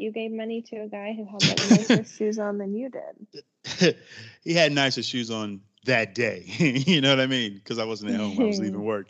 you 0.00 0.10
gave 0.12 0.32
money 0.32 0.62
to 0.62 0.76
a 0.76 0.88
guy 0.88 1.12
who 1.12 1.24
had 1.24 1.46
like 1.46 1.70
nicer 1.70 2.04
shoes 2.16 2.38
on 2.38 2.58
than 2.58 2.74
you 2.74 2.90
did. 2.90 3.96
he 4.44 4.54
had 4.54 4.72
nicer 4.72 5.02
shoes 5.02 5.30
on 5.30 5.60
that 5.84 6.14
day. 6.14 6.44
you 6.58 7.00
know 7.00 7.10
what 7.10 7.20
I 7.20 7.26
mean? 7.26 7.54
Because 7.54 7.78
I 7.78 7.84
wasn't 7.84 8.12
at 8.12 8.20
home. 8.20 8.38
I 8.40 8.44
was 8.44 8.60
leaving 8.60 8.82
work. 8.82 9.08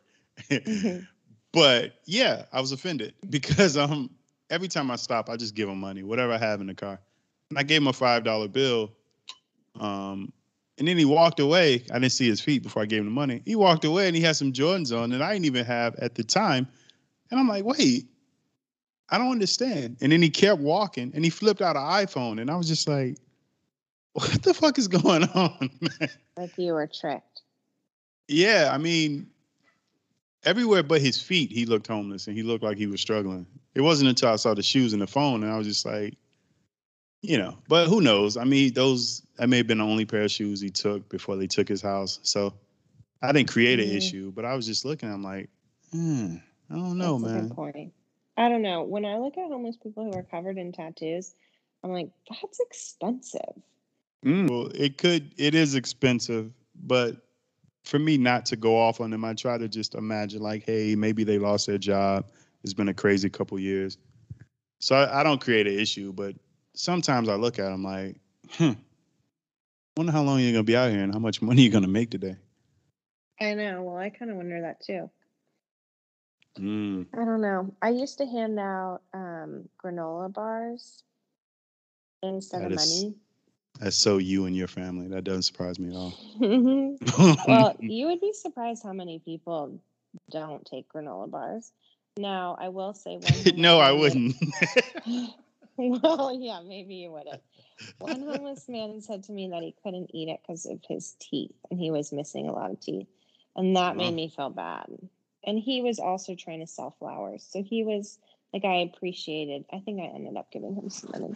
Mhm. 0.49 1.07
but 1.53 1.93
yeah, 2.07 2.45
I 2.53 2.61
was 2.61 2.73
offended 2.73 3.15
because 3.29 3.77
um 3.77 4.11
every 4.51 4.69
time 4.69 4.91
I 4.91 4.97
stop, 4.97 5.29
I 5.29 5.37
just 5.37 5.55
give 5.55 5.69
him 5.69 5.79
money, 5.81 6.03
whatever 6.03 6.33
I 6.33 6.39
have 6.39 6.61
in 6.61 6.67
the 6.67 6.75
car. 6.75 6.99
And 7.51 7.59
I 7.59 7.63
gave 7.63 7.81
him 7.81 7.89
a 7.89 7.93
five 7.93 8.25
dollar 8.25 8.49
bill. 8.49 8.93
Um, 9.79 10.33
and 10.79 10.89
then 10.89 10.97
he 10.97 11.05
walked 11.05 11.41
away. 11.41 11.85
I 11.91 11.99
didn't 11.99 12.13
see 12.13 12.27
his 12.27 12.41
feet 12.41 12.63
before 12.63 12.83
I 12.83 12.87
gave 12.87 13.01
him 13.01 13.07
the 13.07 13.11
money. 13.13 13.43
He 13.45 13.55
walked 13.55 13.85
away 13.85 14.07
and 14.07 14.17
he 14.17 14.23
had 14.23 14.37
some 14.37 14.53
Jordans 14.53 14.97
on 14.97 15.11
that 15.11 15.21
I 15.23 15.33
didn't 15.35 15.45
even 15.45 15.65
have 15.67 15.95
at 15.97 16.15
the 16.15 16.25
time. 16.25 16.67
And 17.31 17.39
I'm 17.39 17.47
like, 17.49 17.65
wait, 17.65 18.07
I 19.11 19.19
don't 19.19 19.33
understand. 19.33 19.97
And 20.01 20.13
then 20.13 20.23
he 20.23 20.31
kept 20.31 20.61
walking 20.61 21.11
and 21.15 21.25
he 21.25 21.31
flipped 21.31 21.63
out 21.63 21.77
an 21.77 21.83
iPhone. 21.83 22.41
And 22.41 22.51
I 22.51 22.57
was 22.57 22.69
just 22.69 22.89
like, 22.89 23.17
what 24.13 24.43
the 24.43 24.55
fuck 24.55 24.79
is 24.79 24.89
going 24.89 25.25
on, 25.35 25.71
man? 25.81 26.11
like 26.37 26.57
you 26.57 26.73
were 26.73 26.87
tricked. 26.87 27.43
Yeah, 28.29 28.71
I 28.73 28.79
mean, 28.79 29.29
everywhere 30.45 30.83
but 30.83 31.01
his 31.01 31.21
feet, 31.21 31.51
he 31.51 31.67
looked 31.67 31.87
homeless 31.89 32.27
and 32.29 32.37
he 32.37 32.43
looked 32.43 32.63
like 32.63 32.77
he 32.79 32.87
was 32.87 33.01
struggling. 33.01 33.47
It 33.75 33.81
wasn't 33.81 34.09
until 34.11 34.31
I 34.31 34.37
saw 34.37 34.55
the 34.55 34.63
shoes 34.63 34.93
and 34.93 35.03
the 35.03 35.07
phone, 35.07 35.43
and 35.43 35.53
I 35.53 35.59
was 35.59 35.67
just 35.67 35.85
like, 35.87 36.15
you 37.23 37.39
know, 37.39 37.57
but 37.69 37.87
who 37.89 38.01
knows? 38.01 38.37
I 38.37 38.45
mean, 38.45 38.73
those 38.73 39.23
that 39.37 39.49
may 39.49 39.59
have 39.59 39.67
been 39.67 39.79
the 39.79 39.85
only 39.85 40.05
pair 40.07 40.23
of 40.23 40.31
shoes 40.31 40.61
he 40.61 40.71
took 40.71 41.09
before 41.09 41.37
they 41.37 41.47
took 41.47 41.69
his 41.69 41.83
house. 41.83 42.19
So 42.23 42.55
I 43.23 43.33
didn't 43.33 43.51
create 43.51 43.79
an 43.79 43.87
Mhm. 43.87 43.97
issue, 43.97 44.33
but 44.33 44.45
I 44.45 44.55
was 44.55 44.67
just 44.67 44.85
looking. 44.85 45.13
I'm 45.13 45.23
like, 45.23 45.51
hmm, 45.93 46.37
I 46.71 46.75
don't 46.75 46.99
know, 46.99 47.19
That's 47.19 47.35
man. 47.35 47.49
Good 48.41 48.49
point. 48.49 48.53
I 48.53 48.53
don't 48.53 48.63
know. 48.63 48.83
When 48.85 49.05
I 49.05 49.19
look 49.19 49.39
at 49.39 49.49
homeless 49.49 49.77
people 49.77 50.05
who 50.05 50.13
are 50.15 50.23
covered 50.23 50.59
in 50.59 50.73
tattoos, 50.73 51.35
I'm 51.85 51.93
like, 51.93 52.11
that's 52.29 52.61
expensive. 52.61 53.63
Mm, 54.25 54.51
Well, 54.51 54.71
it 54.75 54.99
could, 54.99 55.33
it 55.39 55.55
is 55.55 55.75
expensive, 55.75 56.53
but 56.75 57.17
for 57.85 57.99
me 57.99 58.19
not 58.19 58.47
to 58.47 58.57
go 58.57 58.79
off 58.79 59.01
on 59.01 59.11
them, 59.11 59.25
I 59.25 59.35
try 59.35 59.59
to 59.59 59.69
just 59.69 59.95
imagine 59.95 60.43
like, 60.43 60.65
hey, 60.67 60.95
maybe 60.97 61.25
they 61.25 61.39
lost 61.39 61.67
their 61.67 61.79
job. 61.79 62.31
It's 62.63 62.75
been 62.75 62.89
a 62.89 62.95
crazy 62.95 63.31
couple 63.31 63.59
years. 63.59 63.99
So 64.81 64.97
I, 64.97 65.21
I 65.21 65.23
don't 65.23 65.41
create 65.41 65.67
an 65.67 65.79
issue, 65.79 66.13
but 66.13 66.37
sometimes 66.75 67.29
I 67.29 67.35
look 67.35 67.59
at 67.59 67.71
them 67.71 67.85
like, 67.85 68.21
hmm, 68.53 68.73
wonder 69.97 70.13
how 70.13 70.23
long 70.23 70.41
you're 70.41 70.53
gonna 70.53 70.63
be 70.65 70.77
out 70.77 70.91
here 70.91 71.03
and 71.03 71.13
how 71.13 71.19
much 71.19 71.43
money 71.43 71.63
you're 71.63 71.73
gonna 71.73 71.89
make 71.89 72.11
today. 72.11 72.37
I 73.41 73.55
know. 73.55 73.83
Well, 73.83 73.97
I 73.97 74.11
kind 74.11 74.31
of 74.31 74.37
wonder 74.37 74.61
that 74.63 74.81
too. 74.83 75.11
Mm, 76.59 77.07
I 77.15 77.25
don't 77.25 77.41
know. 77.41 77.75
I 77.81 77.91
used 77.91 78.19
to 78.19 78.27
hand 78.27 78.59
out 78.59 79.01
um, 79.15 79.69
granola 79.83 80.33
bars 80.33 81.03
instead 82.23 82.63
That 82.63 82.67
of 82.73 82.73
is- 82.73 83.03
money. 83.05 83.15
that's 83.81 83.97
so 83.97 84.19
you 84.19 84.45
and 84.47 84.55
your 84.57 84.69
family. 84.69 85.09
That 85.09 85.25
doesn't 85.25 85.43
surprise 85.43 85.79
me 85.79 85.91
at 85.91 85.97
all. 85.97 86.13
well, 87.49 87.77
you 87.81 88.07
would 88.09 88.21
be 88.21 88.33
surprised 88.33 88.83
how 88.83 88.93
many 88.93 89.21
people 89.21 89.81
don't 90.31 90.65
take 90.67 90.89
granola 90.93 91.31
bars. 91.31 91.73
Now, 92.19 92.57
I 92.61 92.69
will 92.69 92.93
say 92.93 93.17
one. 93.17 93.33
no, 93.57 93.79
I 93.81 93.93
wouldn't. 93.93 94.35
well, 95.77 96.37
yeah, 96.39 96.61
maybe 96.67 96.97
you 96.97 97.11
wouldn't. 97.13 97.41
One 97.99 98.21
homeless 98.21 98.69
man 98.69 99.01
said 99.01 99.23
to 99.25 99.33
me 99.33 99.49
that 99.51 99.63
he 99.63 99.75
couldn't 99.83 100.11
eat 100.13 100.29
it 100.29 100.41
because 100.43 100.67
of 100.67 100.81
his 100.87 101.15
teeth, 101.21 101.55
and 101.71 101.79
he 101.81 101.91
was 101.91 102.13
missing 102.13 102.49
a 102.49 102.53
lot 102.53 102.71
of 102.71 102.81
teeth, 102.81 103.07
and 103.57 103.77
that 103.77 103.91
Uh-huh. 103.93 103.95
made 103.95 104.15
me 104.15 104.29
feel 104.29 104.51
bad. 104.51 104.87
And 105.45 105.59
he 105.59 105.83
was 105.83 105.99
also 105.99 106.35
trying 106.35 106.61
to 106.61 106.67
sell 106.67 106.95
flowers, 106.99 107.47
so 107.49 107.63
he 107.63 107.83
was 107.83 108.19
like, 108.53 108.65
I 108.65 108.81
appreciated. 108.81 109.65
I 109.73 109.81
think 109.81 110.01
I 110.01 110.07
ended 110.15 110.37
up 110.37 110.51
giving 110.53 110.75
him 110.75 110.91
some 110.91 111.11
money, 111.13 111.35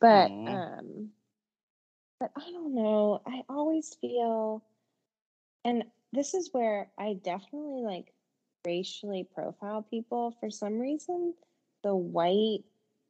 but 0.00 0.32
Aw. 0.46 0.46
um, 0.46 1.10
but 2.20 2.30
I 2.36 2.50
don't 2.52 2.74
know. 2.74 3.20
I 3.26 3.42
always 3.48 3.94
feel, 4.00 4.62
and 5.64 5.84
this 6.12 6.34
is 6.34 6.50
where 6.52 6.90
I 6.98 7.14
definitely 7.22 7.82
like 7.82 8.12
racially 8.66 9.28
profile 9.34 9.82
people 9.82 10.34
for 10.40 10.50
some 10.50 10.78
reason. 10.78 11.34
The 11.82 11.94
white 11.94 12.64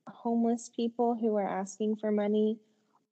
homeless 0.08 0.70
people 0.74 1.14
who 1.14 1.36
are 1.36 1.48
asking 1.48 1.96
for 1.96 2.10
money 2.10 2.58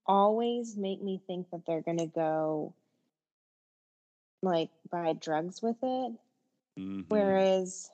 always 0.07 0.77
make 0.77 1.03
me 1.03 1.23
think 1.27 1.51
that 1.51 1.65
they're 1.67 1.83
going 1.83 1.99
to 1.99 2.07
go 2.07 2.75
like 4.43 4.71
buy 4.91 5.13
drugs 5.13 5.63
with 5.63 5.77
it. 5.83 6.13
Mhm. 6.79 7.05
Whereas 7.09 7.91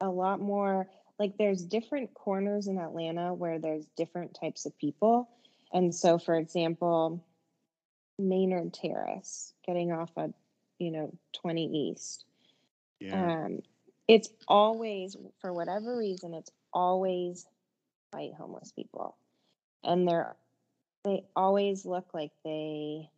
a 0.00 0.08
lot 0.08 0.40
more, 0.40 0.88
like, 1.18 1.36
there's 1.38 1.62
different 1.64 2.14
corners 2.14 2.66
in 2.66 2.78
Atlanta 2.78 3.32
where 3.34 3.58
there's 3.58 3.86
different 3.96 4.34
types 4.38 4.66
of 4.66 4.76
people. 4.78 5.28
And 5.72 5.94
so, 5.94 6.18
for 6.18 6.36
example, 6.36 7.24
Maynard 8.18 8.74
Terrace, 8.74 9.54
getting 9.66 9.92
off 9.92 10.10
at, 10.16 10.30
you 10.78 10.90
know, 10.90 11.12
20 11.32 11.90
East. 11.90 12.24
yeah. 13.00 13.32
Um, 13.44 13.60
it's 14.08 14.28
always, 14.48 15.16
for 15.40 15.52
whatever 15.52 15.96
reason, 15.96 16.34
it's 16.34 16.50
always 16.72 17.46
white 18.12 18.34
homeless 18.34 18.72
people. 18.72 19.16
And 19.82 20.06
they're, 20.08 20.36
they 21.04 21.24
always 21.36 21.84
look 21.86 22.14
like 22.14 22.32
they, 22.44 23.08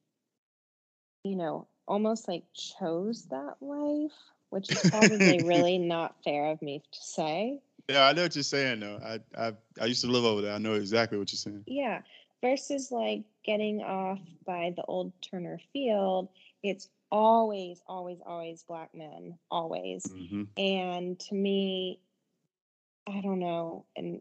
you 1.24 1.36
know, 1.36 1.66
almost 1.86 2.28
like 2.28 2.44
chose 2.54 3.24
that 3.30 3.56
life, 3.60 4.12
which 4.50 4.70
is 4.70 4.82
probably 4.82 5.40
really 5.44 5.78
not 5.78 6.16
fair 6.24 6.50
of 6.50 6.62
me 6.62 6.82
to 6.92 7.02
say. 7.02 7.60
Yeah, 7.88 8.06
I 8.06 8.12
know 8.12 8.22
what 8.22 8.34
you're 8.34 8.42
saying 8.42 8.80
though. 8.80 9.00
I 9.04 9.20
I 9.36 9.52
I 9.80 9.86
used 9.86 10.02
to 10.02 10.08
live 10.08 10.24
over 10.24 10.42
there. 10.42 10.54
I 10.54 10.58
know 10.58 10.74
exactly 10.74 11.18
what 11.18 11.32
you're 11.32 11.38
saying. 11.38 11.64
Yeah. 11.66 12.02
Versus 12.42 12.90
like 12.92 13.22
getting 13.44 13.82
off 13.82 14.20
by 14.44 14.72
the 14.76 14.84
old 14.84 15.12
Turner 15.22 15.58
Field, 15.72 16.28
it's 16.62 16.88
always, 17.10 17.82
always, 17.86 18.18
always 18.24 18.62
black 18.64 18.94
men, 18.94 19.38
always. 19.50 20.06
hmm 20.06 20.44
And 20.56 21.18
to 21.20 21.34
me, 21.34 22.00
I 23.06 23.20
don't 23.20 23.38
know. 23.38 23.84
And 23.96 24.20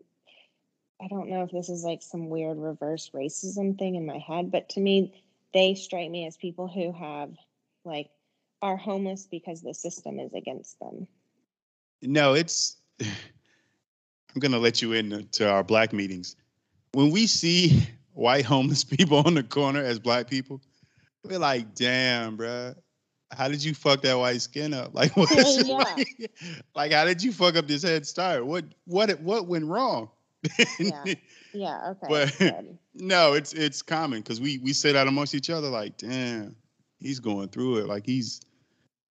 I 1.01 1.07
don't 1.07 1.29
know 1.29 1.43
if 1.43 1.51
this 1.51 1.69
is 1.69 1.83
like 1.83 2.01
some 2.01 2.29
weird 2.29 2.57
reverse 2.57 3.09
racism 3.13 3.77
thing 3.77 3.95
in 3.95 4.05
my 4.05 4.17
head, 4.17 4.51
but 4.51 4.69
to 4.69 4.79
me, 4.79 5.23
they 5.53 5.75
strike 5.75 6.09
me 6.09 6.25
as 6.25 6.37
people 6.37 6.67
who 6.67 6.91
have 6.91 7.31
like 7.85 8.09
are 8.61 8.77
homeless 8.77 9.27
because 9.29 9.61
the 9.61 9.73
system 9.73 10.19
is 10.19 10.33
against 10.33 10.79
them. 10.79 11.07
No, 12.01 12.33
it's. 12.33 12.77
I'm 13.01 14.39
gonna 14.39 14.59
let 14.59 14.81
you 14.81 14.93
in 14.93 15.27
to 15.33 15.49
our 15.49 15.63
black 15.63 15.93
meetings. 15.93 16.35
When 16.91 17.09
we 17.11 17.25
see 17.27 17.87
white 18.13 18.45
homeless 18.45 18.83
people 18.95 19.19
on 19.25 19.33
the 19.35 19.43
corner 19.43 19.81
as 19.83 19.99
black 19.99 20.29
people, 20.29 20.61
we're 21.23 21.39
like, 21.39 21.73
"Damn, 21.75 22.37
bruh, 22.37 22.75
how 23.31 23.47
did 23.47 23.63
you 23.63 23.73
fuck 23.73 24.01
that 24.01 24.17
white 24.17 24.41
skin 24.41 24.73
up? 24.73 24.93
Like, 24.93 25.15
what? 25.15 25.29
Yeah. 25.65 25.77
like, 25.77 26.31
like, 26.75 26.91
how 26.91 27.05
did 27.05 27.23
you 27.23 27.31
fuck 27.31 27.55
up 27.55 27.67
this 27.67 27.83
head 27.83 28.05
start? 28.05 28.45
What, 28.45 28.65
what, 28.85 29.19
what 29.21 29.47
went 29.47 29.65
wrong?" 29.65 30.09
Yeah. 30.79 31.03
Yeah. 31.53 31.93
Okay. 32.03 32.31
But- 32.39 32.65
No, 32.93 33.33
it's 33.33 33.51
it's 33.53 33.81
common 33.81 34.21
because 34.21 34.39
we 34.39 34.57
we 34.59 34.71
say 34.73 34.91
that 34.91 35.07
amongst 35.07 35.33
each 35.35 35.49
other. 35.49 35.69
Like, 35.69 35.97
damn, 35.97 36.55
he's 36.99 37.19
going 37.19 37.49
through 37.49 37.77
it. 37.77 37.87
Like 37.87 38.05
he's 38.05 38.41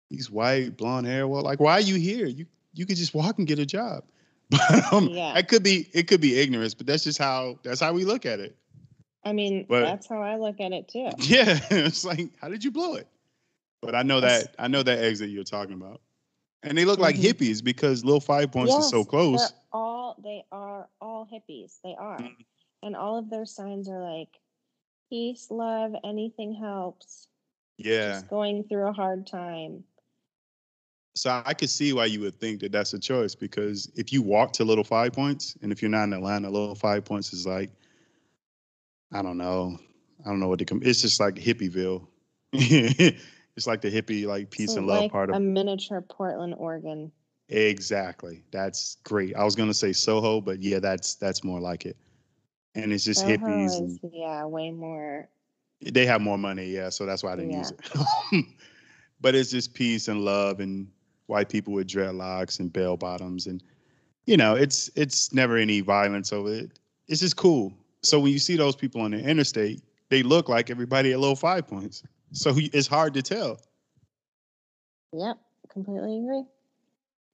he's 0.09 0.31
white, 0.31 0.77
blonde 0.77 1.07
hair. 1.07 1.27
Well, 1.29 1.42
like, 1.42 1.61
why 1.61 1.73
are 1.75 1.81
you 1.81 1.97
here? 1.97 2.27
You 2.27 2.47
you 2.75 2.87
could 2.87 2.97
just 2.97 3.14
walk 3.14 3.38
and 3.38 3.47
get 3.47 3.59
a 3.59 3.66
job. 3.66 4.05
But 4.51 4.92
um, 4.92 5.09
Yeah. 5.09 5.37
it 5.38 5.49
could 5.49 5.62
be 5.62 5.88
it 5.92 6.09
could 6.09 6.21
be 6.21 6.38
ignorance, 6.38 6.75
but 6.75 6.87
that's 6.87 7.05
just 7.05 7.18
how 7.18 7.59
that's 7.62 7.81
how 7.81 7.92
we 7.92 8.05
look 8.05 8.27
at 8.27 8.38
it. 8.40 8.57
I 9.25 9.33
mean, 9.33 9.66
But- 9.68 9.83
that's 9.85 10.07
how 10.09 10.21
I 10.21 10.37
look 10.37 10.61
at 10.61 10.73
it 10.73 10.88
too. 10.88 11.09
Yeah, 11.18 11.59
it's 11.71 12.05
like, 12.05 12.31
how 12.40 12.49
did 12.49 12.62
you 12.64 12.71
blow 12.71 12.95
it? 12.97 13.07
But 13.81 13.95
I 13.95 14.03
know 14.03 14.18
Yes. 14.18 14.45
that 14.45 14.55
I 14.59 14.68
know 14.68 14.83
that 14.83 14.99
exit 14.99 15.31
you're 15.31 15.42
talking 15.45 15.75
about, 15.75 16.01
and 16.62 16.77
they 16.77 16.85
look 16.85 16.99
like 17.01 17.16
Mhm. 17.16 17.23
hippies 17.33 17.64
because 17.64 18.05
Little 18.05 18.21
Five 18.21 18.53
Points 18.53 18.75
is 18.75 18.90
so 18.90 19.05
close. 19.05 19.53
All 19.73 20.16
they 20.23 20.45
are 20.53 20.88
all 21.01 21.27
hippies. 21.33 21.79
They 21.83 21.95
are. 21.99 22.18
Mhm. 22.18 22.37
And 22.83 22.95
all 22.97 23.16
of 23.16 23.31
their 23.31 23.47
signs 23.47 23.88
are 23.88 24.03
like 24.03 24.38
peace, 25.09 25.51
love, 25.51 25.95
anything 26.05 26.53
helps. 26.53 27.29
Yeah, 27.85 28.12
Just 28.12 28.29
going 28.29 28.64
through 28.64 28.88
a 28.88 28.92
hard 28.92 29.27
time. 29.27 29.85
So 31.14 31.42
I 31.45 31.53
could 31.53 31.68
see 31.68 31.92
why 31.92 32.07
you 32.07 32.21
would 32.21 32.40
think 32.40 32.61
that 32.61 32.73
that's 32.73 32.95
a 32.95 32.99
choice 32.99 33.35
because 33.35 33.90
if 33.97 34.12
you 34.12 34.23
walk 34.23 34.53
to 34.55 34.64
Little 34.64 34.85
Five 34.85 35.12
Points, 35.12 35.57
and 35.61 35.71
if 35.71 35.83
you're 35.83 35.90
not 35.90 36.05
in 36.05 36.14
Atlanta, 36.14 36.49
Little 36.49 36.75
Five 36.75 37.05
Points 37.05 37.33
is 37.35 37.47
like, 37.47 37.71
I 39.12 39.21
don't 39.21 39.37
know, 39.37 39.79
I 40.25 40.29
don't 40.29 40.40
know 40.40 40.49
what 40.49 40.59
to 40.61 40.64
come. 40.64 40.81
It's 40.83 41.03
just 41.03 41.21
like 41.21 41.35
Hippieville. 41.35 42.07
it's 42.53 43.66
like 43.66 43.81
the 43.83 43.90
hippie, 43.90 44.27
like 44.27 44.51
peace 44.51 44.73
So 44.73 44.79
and 44.79 44.87
love 44.87 45.03
like 45.03 45.12
part 45.12 45.31
of 45.31 45.37
a 45.37 45.40
miniature 45.40 46.01
Portland, 46.01 46.55
Oregon. 46.57 47.12
Exactly. 47.49 48.42
That's 48.51 48.97
great. 49.05 49.37
I 49.37 49.45
was 49.45 49.55
gonna 49.55 49.75
say 49.75 49.92
Soho, 49.92 50.40
but 50.40 50.62
yeah, 50.62 50.79
that's 50.79 51.16
that's 51.16 51.45
more 51.45 51.61
like 51.61 51.85
it. 51.85 51.97
And 52.75 52.92
it's 52.92 53.05
just 53.05 53.21
Soho 53.21 53.37
hippies. 53.37 53.66
is, 53.66 53.79
And 53.81 54.01
yeah, 54.12 54.45
way 54.47 54.71
more. 54.71 55.29
They 55.90 56.07
have 56.07 56.21
more 56.21 56.38
money, 56.38 56.66
yeah. 56.66 56.88
So 56.90 57.07
that's 57.07 57.23
why 57.23 57.33
I 57.33 57.37
didn't 57.37 57.53
use 57.53 57.73
it. 57.73 58.45
but 59.21 59.35
it's 59.35 59.51
just 59.51 59.75
peace 59.75 60.09
and 60.09 60.25
love 60.25 60.61
and 60.61 60.88
white 61.27 61.49
people 61.49 61.73
with 61.73 61.88
dreadlocks 61.88 62.61
and 62.61 62.73
bell 62.73 62.97
bottoms 62.97 63.47
and 63.47 63.62
you 64.27 64.37
know, 64.37 64.55
it's 64.55 64.90
it's 64.95 65.33
never 65.33 65.57
any 65.57 65.81
violence 65.81 66.33
over 66.33 66.53
it. 66.53 66.79
It's 67.09 67.21
just 67.21 67.37
cool. 67.37 67.73
So 68.03 68.21
when 68.21 68.33
you 68.33 68.38
see 68.38 68.57
those 68.57 68.77
people 68.77 69.01
on 69.01 69.12
the 69.12 69.18
interstate, 69.18 69.83
they 70.11 70.23
look 70.23 70.49
like 70.49 70.71
everybody 70.71 71.12
at 71.12 71.18
Little 71.18 71.37
Five 71.37 71.66
Points. 71.66 72.03
So 72.33 72.55
it's 72.57 72.87
hard 72.87 73.14
to 73.14 73.23
tell. 73.23 73.61
Yep, 75.12 75.38
completely 75.71 76.18
agree. 76.18 76.45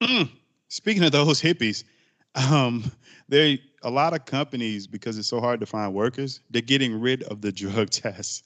Mm. 0.03 0.31
Speaking 0.69 1.05
of 1.05 1.13
those 1.13 1.41
hippies, 1.41 1.85
um, 2.35 2.91
there 3.29 3.59
a 3.83 3.91
lot 3.91 4.15
of 4.15 4.25
companies 4.25 4.87
because 4.87 5.19
it's 5.19 5.29
so 5.29 5.41
hard 5.41 5.61
to 5.61 5.67
find 5.67 5.95
workers. 5.95 6.41
They're 6.51 6.63
getting 6.63 7.01
rid 7.01 7.23
of 7.25 7.41
the 7.41 7.53
drug 7.63 7.91
test. 7.91 8.45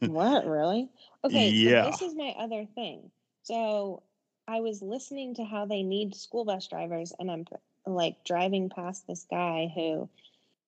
what 0.00 0.46
really? 0.46 0.88
Okay, 1.24 1.50
Yeah. 1.50 1.84
so 1.84 1.90
this 1.90 2.02
is 2.02 2.14
my 2.14 2.34
other 2.38 2.66
thing. 2.74 3.10
So 3.42 4.02
I 4.46 4.60
was 4.60 4.82
listening 4.82 5.34
to 5.34 5.44
how 5.44 5.66
they 5.66 5.82
need 5.82 6.14
school 6.14 6.44
bus 6.44 6.66
drivers, 6.68 7.12
and 7.18 7.30
I'm 7.30 7.44
like 7.86 8.24
driving 8.24 8.68
past 8.70 9.06
this 9.06 9.26
guy 9.30 9.70
who 9.74 10.08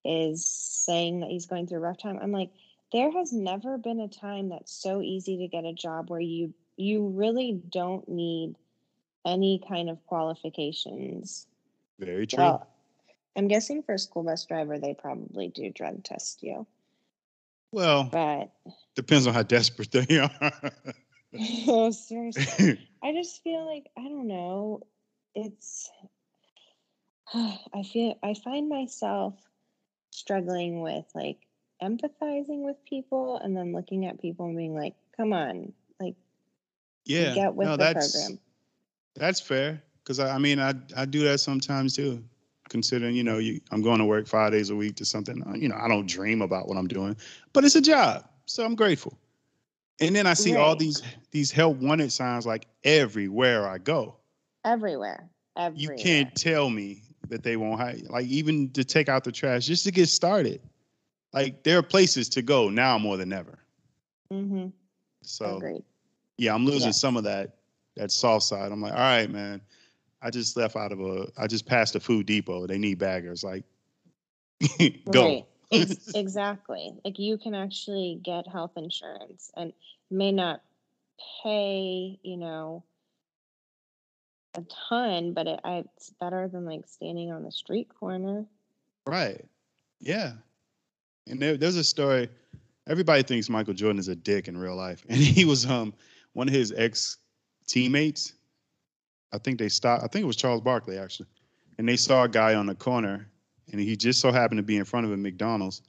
is 0.05 0.47
saying 0.47 1.21
that 1.21 1.31
he's 1.31 1.47
going 1.47 1.67
through 1.67 1.79
a 1.79 1.83
rough 1.83 1.99
time. 1.99 2.19
I'm 2.21 2.33
like, 2.33 2.51
there 2.93 3.11
has 3.13 3.33
never 3.33 3.79
been 3.79 4.01
a 4.01 4.09
time 4.09 4.49
that's 4.49 4.73
so 4.73 5.03
easy 5.03 5.39
to 5.39 5.49
get 5.49 5.65
a 5.65 5.73
job 5.73 6.11
where 6.11 6.21
you 6.21 6.55
you 6.77 7.09
really 7.09 7.61
don't 7.71 8.09
need 8.09 8.55
any 9.27 9.63
kind 9.69 9.91
of 9.91 10.05
qualifications. 10.07 11.47
Very 11.99 12.27
true. 12.27 12.43
Well, 12.43 12.67
I'm 13.37 13.49
guessing 13.49 13.83
for 13.83 13.95
a 13.95 13.99
school 13.99 14.23
bus 14.23 14.45
driver, 14.45 14.79
they 14.79 14.95
probably 14.95 15.49
do 15.49 15.71
drug 15.71 16.03
test 16.05 16.43
you, 16.43 16.67
well, 17.73 18.05
but 18.05 18.51
depends 18.95 19.27
on 19.27 19.35
how 19.35 19.43
desperate 19.43 19.93
they 19.93 20.19
are. 20.19 20.53
oh, 21.69 21.91
seriously. 21.93 22.89
I 23.03 23.13
just 23.13 23.43
feel 23.43 23.65
like 23.65 23.87
I 23.97 24.03
don't 24.03 24.27
know. 24.27 24.83
It's 25.35 25.91
I 27.35 27.83
feel 27.85 28.19
I 28.23 28.35
find 28.35 28.69
myself 28.69 29.35
struggling 30.11 30.81
with 30.81 31.05
like 31.15 31.39
empathizing 31.81 32.63
with 32.65 32.77
people 32.85 33.37
and 33.39 33.57
then 33.57 33.73
looking 33.73 34.07
at 34.07 34.21
people 34.21 34.47
and 34.47 34.57
being 34.57 34.75
like, 34.75 34.95
"Come 35.17 35.33
on, 35.33 35.73
like 36.01 36.17
yeah, 37.05 37.35
get 37.35 37.55
with 37.55 37.69
no, 37.69 37.73
the 37.77 37.85
that's 37.85 38.13
program." 38.13 38.41
that's 39.15 39.41
fair. 39.41 39.81
Because 40.03 40.19
I, 40.19 40.35
I 40.35 40.39
mean, 40.39 40.59
I 40.59 40.75
I 40.97 41.05
do 41.05 41.23
that 41.25 41.39
sometimes 41.39 41.95
too. 41.95 42.25
Considering 42.71 43.15
you 43.15 43.25
know, 43.25 43.39
you, 43.39 43.61
I'm 43.71 43.83
going 43.83 43.99
to 43.99 44.05
work 44.05 44.27
five 44.27 44.53
days 44.53 44.71
a 44.71 44.77
week 44.77 44.97
to 44.97 45.05
something. 45.05 45.43
uh, 45.47 45.55
You 45.55 45.69
know, 45.69 45.77
I 45.79 45.89
don't 45.89 46.07
dream 46.07 46.41
about 46.41 46.69
what 46.69 46.79
I'm 46.79 46.89
doing, 46.89 47.17
but 47.53 47.65
it's 47.65 47.75
a 47.75 47.81
job, 47.81 48.25
so 48.47 48.65
I'm 48.65 48.75
grateful. 48.75 49.19
And 50.01 50.17
then 50.17 50.27
I 50.27 50.33
see 50.33 50.57
all 50.57 50.75
these 50.75 51.03
these 51.31 51.51
help 51.51 51.77
wanted 51.77 52.11
signs 52.11 52.47
like 52.47 52.67
everywhere 52.85 53.69
I 53.69 53.77
go. 53.77 54.17
Everywhere, 54.65 55.29
everywhere. 55.59 55.97
You 55.97 56.03
can't 56.03 56.35
tell 56.35 56.71
me 56.71 57.03
that 57.29 57.43
they 57.43 57.57
won't 57.57 57.79
hire. 57.79 57.99
Like 58.09 58.27
even 58.27 58.71
to 58.71 58.85
take 58.85 59.09
out 59.09 59.25
the 59.25 59.33
trash, 59.33 59.67
just 59.67 59.85
to 59.85 59.91
get 59.91 60.09
started. 60.09 60.63
Like 61.33 61.65
there 61.65 61.79
are 61.79 61.83
places 61.83 62.29
to 62.31 62.43
go 62.43 62.69
now 62.71 62.99
more 62.99 63.17
than 63.17 63.33
ever. 63.33 63.59
Mm-hmm. 64.33 64.69
So 65.23 65.57
Agreed. 65.57 65.83
yeah, 66.39 66.55
I'm 66.55 66.65
losing 66.65 66.93
some 66.93 67.17
of 67.17 67.25
that 67.25 67.57
that 67.97 68.11
soft 68.11 68.45
side. 68.45 68.73
I'm 68.73 68.81
like, 68.81 68.93
all 68.93 68.99
right, 68.99 69.31
man. 69.31 69.61
I 70.23 70.31
just 70.31 70.57
left 70.57 70.77
out 70.77 70.93
of 70.93 71.01
a. 71.01 71.29
I 71.37 71.47
just 71.47 71.67
passed 71.67 71.97
a 71.97 72.01
food 72.01 72.27
depot. 72.27 72.67
They 72.67 72.79
need 72.79 72.99
baggers. 72.99 73.43
Like, 73.43 73.65
go. 75.11 75.25
Right. 75.25 75.47
Ex- 75.73 76.11
exactly. 76.15 76.93
Like 77.05 77.19
you 77.19 77.39
can 77.39 77.55
actually 77.55 78.21
get 78.23 78.47
health 78.47 78.73
insurance 78.77 79.51
and 79.57 79.73
may 80.11 80.33
not 80.33 80.63
pay, 81.43 82.19
you 82.23 82.37
know, 82.37 82.85
a 84.55 84.63
ton, 84.89 85.33
but 85.33 85.47
it, 85.47 85.61
I, 85.65 85.85
it's 85.97 86.11
better 86.21 86.49
than 86.49 86.65
like 86.65 86.87
standing 86.87 87.33
on 87.33 87.45
the 87.45 87.53
street 87.53 87.89
corner. 87.99 88.45
Right. 89.07 89.45
Yeah. 90.01 90.33
And 91.29 91.41
there, 91.41 91.57
there's 91.57 91.77
a 91.77 91.85
story. 91.85 92.29
Everybody 92.89 93.23
thinks 93.23 93.49
Michael 93.49 93.75
Jordan 93.75 93.99
is 93.99 94.09
a 94.09 94.17
dick 94.17 94.49
in 94.49 94.57
real 94.59 94.75
life, 94.75 95.05
and 95.09 95.19
he 95.19 95.45
was 95.45 95.67
um 95.67 95.95
one 96.33 96.49
of 96.49 96.55
his 96.55 96.73
ex 96.77 97.19
teammates. 97.67 98.33
I 99.33 99.39
think 99.39 99.59
they 99.59 99.69
stopped. 99.69 100.03
I 100.05 100.07
think 100.09 100.23
it 100.23 100.27
was 100.27 100.37
Charles 100.37 100.61
Barkley 100.61 100.99
actually, 100.99 101.29
and 101.79 101.89
they 101.89 101.97
saw 101.97 102.25
a 102.25 102.29
guy 102.29 102.55
on 102.55 102.67
the 102.67 102.75
corner, 102.75 103.29
and 103.71 103.81
he 103.81 103.97
just 103.97 104.21
so 104.21 104.33
happened 104.33 104.59
to 104.59 104.63
be 104.63 104.77
in 104.77 104.85
front 104.85 105.07
of 105.07 105.13
a 105.13 105.17
McDonald's, 105.17 105.83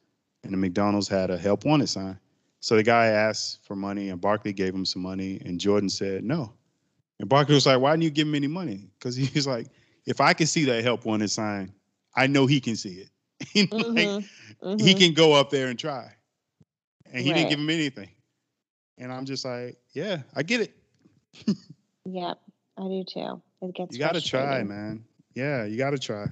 and 0.43 0.54
the 0.54 0.58
McDonald's 0.58 1.08
had 1.08 1.30
a 1.30 1.38
help 1.38 1.65
wanted 1.65 1.88
sign. 1.89 2.19
So 2.60 2.75
the 2.75 2.84
guy 2.84 3.08
asked 3.08 3.63
for 3.65 3.75
money, 3.75 4.10
and 4.10 4.21
Barkley 4.21 4.54
gave 4.54 4.73
him 4.75 4.86
some 4.86 5.01
money, 5.01 5.41
and 5.45 5.60
Jordan 5.60 5.89
said 5.89 6.23
no. 6.23 6.54
And 7.19 7.27
Barkley 7.27 7.56
was 7.56 7.65
like, 7.65 7.80
"Why 7.80 7.91
didn't 7.91 8.04
you 8.04 8.10
give 8.12 8.27
him 8.27 8.36
any 8.36 8.47
money?" 8.47 8.89
Because 8.99 9.15
he 9.15 9.30
was 9.34 9.47
like, 9.47 9.67
"If 10.06 10.21
I 10.21 10.34
can 10.34 10.47
see 10.47 10.65
that 10.65 10.84
help 10.84 11.06
wanted 11.06 11.30
sign, 11.32 11.71
I 12.15 12.27
know 12.27 12.45
he 12.45 12.60
can 12.60 12.75
see 12.75 13.06
it." 13.06 13.10
Like, 13.71 14.23
Mhm, 14.63 14.80
he 14.80 14.93
can 14.93 15.13
go 15.13 15.34
up 15.34 15.49
there 15.49 15.67
and 15.67 15.80
try. 15.80 16.13
And 17.12 17.23
he 17.23 17.34
didn't 17.34 17.49
give 17.49 17.60
him 17.60 17.69
anything. 17.69 18.10
And 18.99 19.12
I'm 19.12 19.25
just 19.25 19.43
like, 19.43 19.77
yeah, 19.93 20.21
I 20.36 20.43
get 20.43 20.62
it. 20.62 20.75
Yep, 22.06 22.39
I 22.82 22.88
do 22.88 23.04
too. 23.04 23.41
It 23.62 23.76
gets 23.76 23.94
You 23.94 24.00
got 24.00 24.15
to 24.15 24.22
try, 24.22 24.63
man. 24.63 25.06
Yeah, 25.36 25.65
you 25.65 25.78
got 25.78 25.91
to 25.91 26.00
try. 26.00 26.26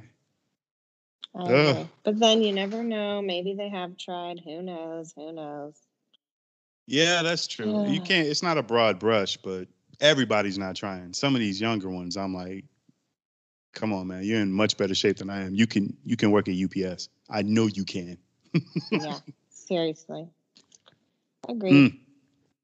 But 2.04 2.20
then 2.20 2.42
you 2.42 2.52
never 2.54 2.84
know. 2.84 3.22
Maybe 3.22 3.54
they 3.54 3.70
have 3.70 3.98
tried. 3.98 4.40
Who 4.44 4.62
knows? 4.62 5.14
Who 5.16 5.32
knows? 5.32 5.76
Yeah, 6.88 7.22
that's 7.22 7.46
true. 7.46 7.88
You 7.88 8.02
can't, 8.02 8.28
it's 8.28 8.42
not 8.42 8.58
a 8.58 8.64
broad 8.64 8.98
brush, 8.98 9.38
but 9.38 9.68
everybody's 10.02 10.58
not 10.58 10.76
trying. 10.76 11.14
Some 11.14 11.36
of 11.36 11.40
these 11.40 11.62
younger 11.62 11.88
ones, 11.88 12.18
I'm 12.18 12.34
like, 12.34 12.66
come 13.74 13.94
on, 13.94 14.08
man, 14.08 14.24
you're 14.24 14.40
in 14.40 14.52
much 14.52 14.76
better 14.76 14.96
shape 14.96 15.18
than 15.18 15.30
I 15.30 15.44
am. 15.44 15.54
You 15.54 15.68
can, 15.68 15.96
you 16.04 16.18
can 16.18 16.32
work 16.32 16.48
at 16.48 16.56
UPS. 16.56 17.10
I 17.30 17.44
know 17.44 17.68
you 17.68 17.86
can. 17.86 18.18
yeah, 18.90 19.20
seriously. 19.52 20.28
Agreed. 21.48 21.94
Mm. 21.94 22.00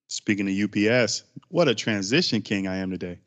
Speaking 0.08 0.48
of 0.50 0.70
UPS, 0.70 1.24
what 1.50 1.68
a 1.68 1.76
transition 1.76 2.42
king 2.42 2.68
I 2.68 2.78
am 2.78 2.90
today. 2.90 3.20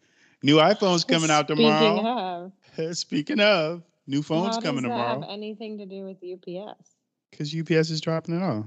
New 0.42 0.56
iPhones 0.56 1.06
coming 1.06 1.30
out 1.30 1.48
tomorrow. 1.48 2.52
Speaking 2.76 2.88
of, 2.88 2.96
Speaking 2.96 3.40
of, 3.40 3.82
new 4.06 4.22
phones 4.22 4.56
how 4.56 4.62
coming 4.62 4.84
does 4.84 4.90
that 4.90 4.96
tomorrow. 4.96 5.20
have 5.20 5.30
anything 5.30 5.78
to 5.78 5.86
do 5.86 6.04
with 6.04 6.18
UPS? 6.18 6.90
Because 7.30 7.54
UPS 7.54 7.90
is 7.90 8.00
dropping 8.00 8.36
it 8.36 8.42
off. 8.42 8.66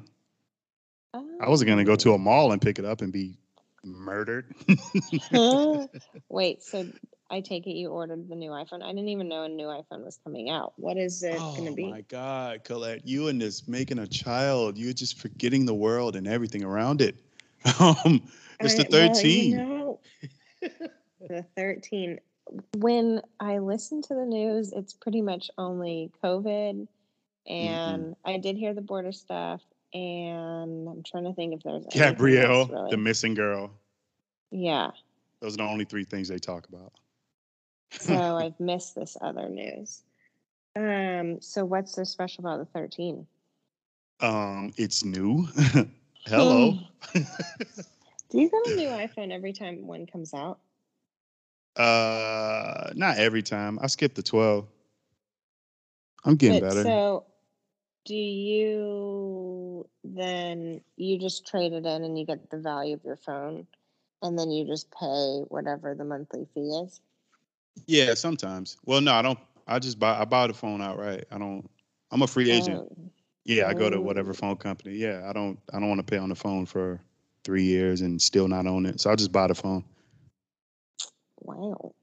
Oh. 1.14 1.28
I 1.42 1.50
wasn't 1.50 1.70
gonna 1.70 1.84
go 1.84 1.96
to 1.96 2.14
a 2.14 2.18
mall 2.18 2.52
and 2.52 2.62
pick 2.62 2.80
it 2.80 2.86
up 2.86 3.02
and 3.02 3.12
be 3.12 3.38
murdered. 3.84 4.54
Wait, 6.30 6.62
so 6.62 6.86
I 7.30 7.40
take 7.40 7.66
it 7.68 7.72
you 7.72 7.90
ordered 7.90 8.30
the 8.30 8.36
new 8.36 8.52
iPhone? 8.52 8.84
I 8.84 8.90
didn't 8.90 9.08
even 9.08 9.30
know 9.30 9.44
a 9.44 9.50
new 9.50 9.68
iPhone 9.68 10.04
was 10.04 10.20
coming 10.24 10.50
out. 10.50 10.74
What 10.76 10.98
is 10.98 11.24
it 11.24 11.38
going 11.38 11.66
to 11.66 11.72
be? 11.72 11.86
oh 11.86 11.90
my 11.90 12.02
God, 12.02 12.64
Colette, 12.66 13.08
you 13.08 13.30
and 13.30 13.42
this 13.42 13.68
making 13.68 14.00
a 14.00 14.08
child, 14.08 14.78
you're 14.78 14.94
just 14.94 15.18
forgetting 15.18 15.66
the 15.66 15.74
world 15.74 16.16
and 16.18 16.28
everything 16.28 16.64
around 16.64 17.02
it. 17.02 17.16
Um, 17.80 18.24
it's 18.60 18.76
the 18.76 18.86
I- 18.86 19.06
well, 19.06 19.14
13. 19.14 19.52
you 19.52 19.58
know, 19.58 20.00
the 21.28 21.46
13. 21.56 22.20
When 22.78 23.22
I 23.40 23.60
listen 23.60 24.02
to 24.04 24.14
the 24.14 24.26
news, 24.26 24.74
it's 24.74 24.94
pretty 24.94 25.22
much 25.22 25.50
only 25.58 26.12
COVID. 26.24 26.88
Mm-hmm. 27.50 27.54
And 27.54 28.16
I 28.26 28.38
did 28.38 28.58
hear 28.58 28.74
the 28.74 28.82
border 28.82 29.12
stuff. 29.12 29.62
And 29.94 30.88
I'm 30.88 31.04
trying 31.04 31.26
to 31.26 31.34
think 31.34 31.54
if 31.54 31.64
there's 31.64 31.86
Gabrielle, 31.92 32.62
else, 32.62 32.70
really. 32.70 32.92
the 32.92 32.98
missing 32.98 33.34
girl. 33.34 33.72
yeah. 34.52 34.92
Those 35.42 35.56
are 35.56 35.58
the 35.58 35.64
only 35.64 35.86
three 35.86 36.04
things 36.04 36.28
they 36.28 36.38
talk 36.38 36.68
about. 36.70 36.94
So 37.92 38.16
I've 38.38 38.60
missed 38.60 38.96
this 38.96 39.18
other 39.22 39.50
news. 39.50 40.04
Um. 40.76 41.42
So 41.42 41.66
what's 41.66 41.94
so 41.94 42.04
special 42.04 42.44
about 42.46 42.60
the 42.60 42.80
13? 42.80 43.26
Um, 44.22 44.72
it's 44.78 45.04
new. 45.04 45.48
Hello. 46.26 46.78
Do 47.14 47.24
you 48.40 48.50
get 48.50 48.68
a 48.68 48.76
new 48.76 48.88
iPhone 48.88 49.34
every 49.34 49.52
time 49.52 49.88
one 49.88 50.06
comes 50.06 50.34
out? 50.34 50.60
Uh, 51.76 52.92
not 52.96 53.18
every 53.18 53.42
time. 53.44 53.80
I 53.82 53.88
skip 53.88 54.14
the 54.14 54.24
12. 54.24 54.68
I'm 56.26 56.36
getting 56.36 56.60
But 56.60 56.70
better. 56.70 56.84
So, 56.84 57.26
do 58.06 58.16
you 58.16 59.88
then 60.04 60.82
you 60.98 61.18
just 61.20 61.48
trade 61.48 61.74
it 61.74 61.86
in 61.86 62.04
and 62.04 62.18
you 62.18 62.26
get 62.26 62.50
the 62.50 62.58
value 62.58 62.96
of 62.96 63.04
your 63.04 63.16
phone, 63.16 63.68
and 64.22 64.38
then 64.38 64.52
you 64.52 64.66
just 64.66 64.92
pay 64.92 65.44
whatever 65.50 65.96
the 65.96 66.04
monthly 66.04 66.48
fee 66.54 66.82
is? 66.84 67.00
Yeah, 67.88 68.14
sometimes. 68.16 68.78
Well, 68.86 69.02
no, 69.02 69.14
I 69.14 69.22
don't. 69.22 69.40
I 69.68 69.80
just 69.80 70.00
buy. 70.00 70.20
I 70.20 70.26
buy 70.26 70.48
the 70.48 70.54
phone 70.54 70.82
outright. 70.82 71.26
I 71.32 71.38
don't. 71.38 71.70
I'm 72.12 72.22
a 72.22 72.28
free 72.28 72.52
agent. 72.52 72.84
Oh, 72.84 73.12
Yeah, 73.46 73.68
I 73.68 73.74
go 73.74 73.90
to 73.90 74.00
whatever 74.02 74.32
Oh. 74.32 74.34
phone 74.34 74.58
company. 74.58 74.96
Yeah, 74.96 75.28
I 75.30 75.34
don't. 75.34 75.60
I 75.74 75.80
don't 75.80 75.90
want 75.90 76.00
to 76.00 76.10
pay 76.10 76.18
on 76.18 76.30
the 76.30 76.36
phone 76.36 76.66
for 76.66 77.00
three 77.44 77.64
years 77.64 78.02
and 78.02 78.22
still 78.22 78.48
not 78.48 78.68
own 78.68 78.86
it. 78.86 79.00
So 79.00 79.10
I'll 79.10 79.16
just 79.16 79.32
buy 79.32 79.48
the 79.48 79.56
phone. 79.56 79.84
Wow. 81.42 81.94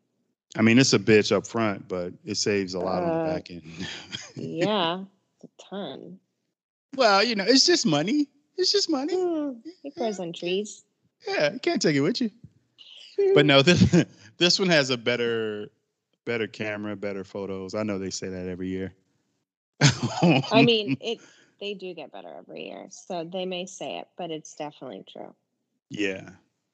I 0.56 0.62
mean, 0.62 0.78
it's 0.78 0.92
a 0.92 0.98
bitch 0.98 1.30
up 1.34 1.46
front, 1.46 1.88
but 1.88 2.12
it 2.24 2.36
saves 2.36 2.74
a 2.74 2.80
lot 2.80 3.02
on 3.04 3.12
the 3.12 3.20
Uh, 3.20 3.24
back 3.34 3.50
end. 3.50 3.62
Yeah, 4.36 5.04
it's 5.34 5.44
a 5.44 5.62
ton. 5.70 6.18
well, 6.96 7.22
you 7.22 7.34
know, 7.34 7.44
it's 7.46 7.66
just 7.66 7.86
money. 7.86 8.28
It's 8.56 8.72
just 8.72 8.90
money. 8.90 9.14
Hmm, 9.14 9.58
it 9.84 9.94
grows 9.96 10.18
on 10.20 10.32
trees. 10.32 10.84
Yeah, 11.26 11.52
you 11.52 11.60
can't 11.60 11.80
take 11.82 11.96
it 11.96 12.00
with 12.00 12.20
you. 12.20 12.30
But 13.34 13.46
no, 13.46 13.62
this 13.62 14.04
this 14.38 14.58
one 14.58 14.68
has 14.68 14.90
a 14.90 14.96
better 14.96 15.70
better 16.24 16.46
camera, 16.46 16.96
better 16.96 17.24
photos. 17.24 17.74
I 17.74 17.82
know 17.82 17.98
they 17.98 18.10
say 18.10 18.28
that 18.28 18.48
every 18.48 18.68
year. 18.68 18.94
I 19.80 20.62
mean, 20.64 20.96
it. 21.00 21.18
They 21.60 21.74
do 21.74 21.92
get 21.92 22.12
better 22.12 22.32
every 22.38 22.66
year, 22.68 22.86
so 22.90 23.24
they 23.24 23.44
may 23.44 23.66
say 23.66 23.98
it, 23.98 24.08
but 24.16 24.30
it's 24.30 24.54
definitely 24.54 25.04
true. 25.10 25.34
yeah. 25.90 26.30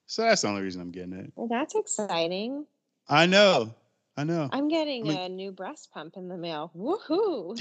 So 0.07 0.23
that's 0.23 0.43
the 0.43 0.49
only 0.49 0.63
reason 0.63 0.81
I'm 0.81 0.91
getting 0.91 1.15
it. 1.15 1.33
Well, 1.35 1.49
that's 1.49 1.75
exciting. 1.75 2.67
I 3.09 3.27
know. 3.27 3.75
I 4.17 4.25
know. 4.25 4.49
I'm 4.53 4.69
getting 4.69 5.03
mean- 5.05 5.17
a 5.17 5.29
new 5.29 5.51
breast 5.51 5.91
pump 5.93 6.17
in 6.17 6.29
the 6.29 6.37
mail. 6.37 6.71
Woohoo! 6.77 7.57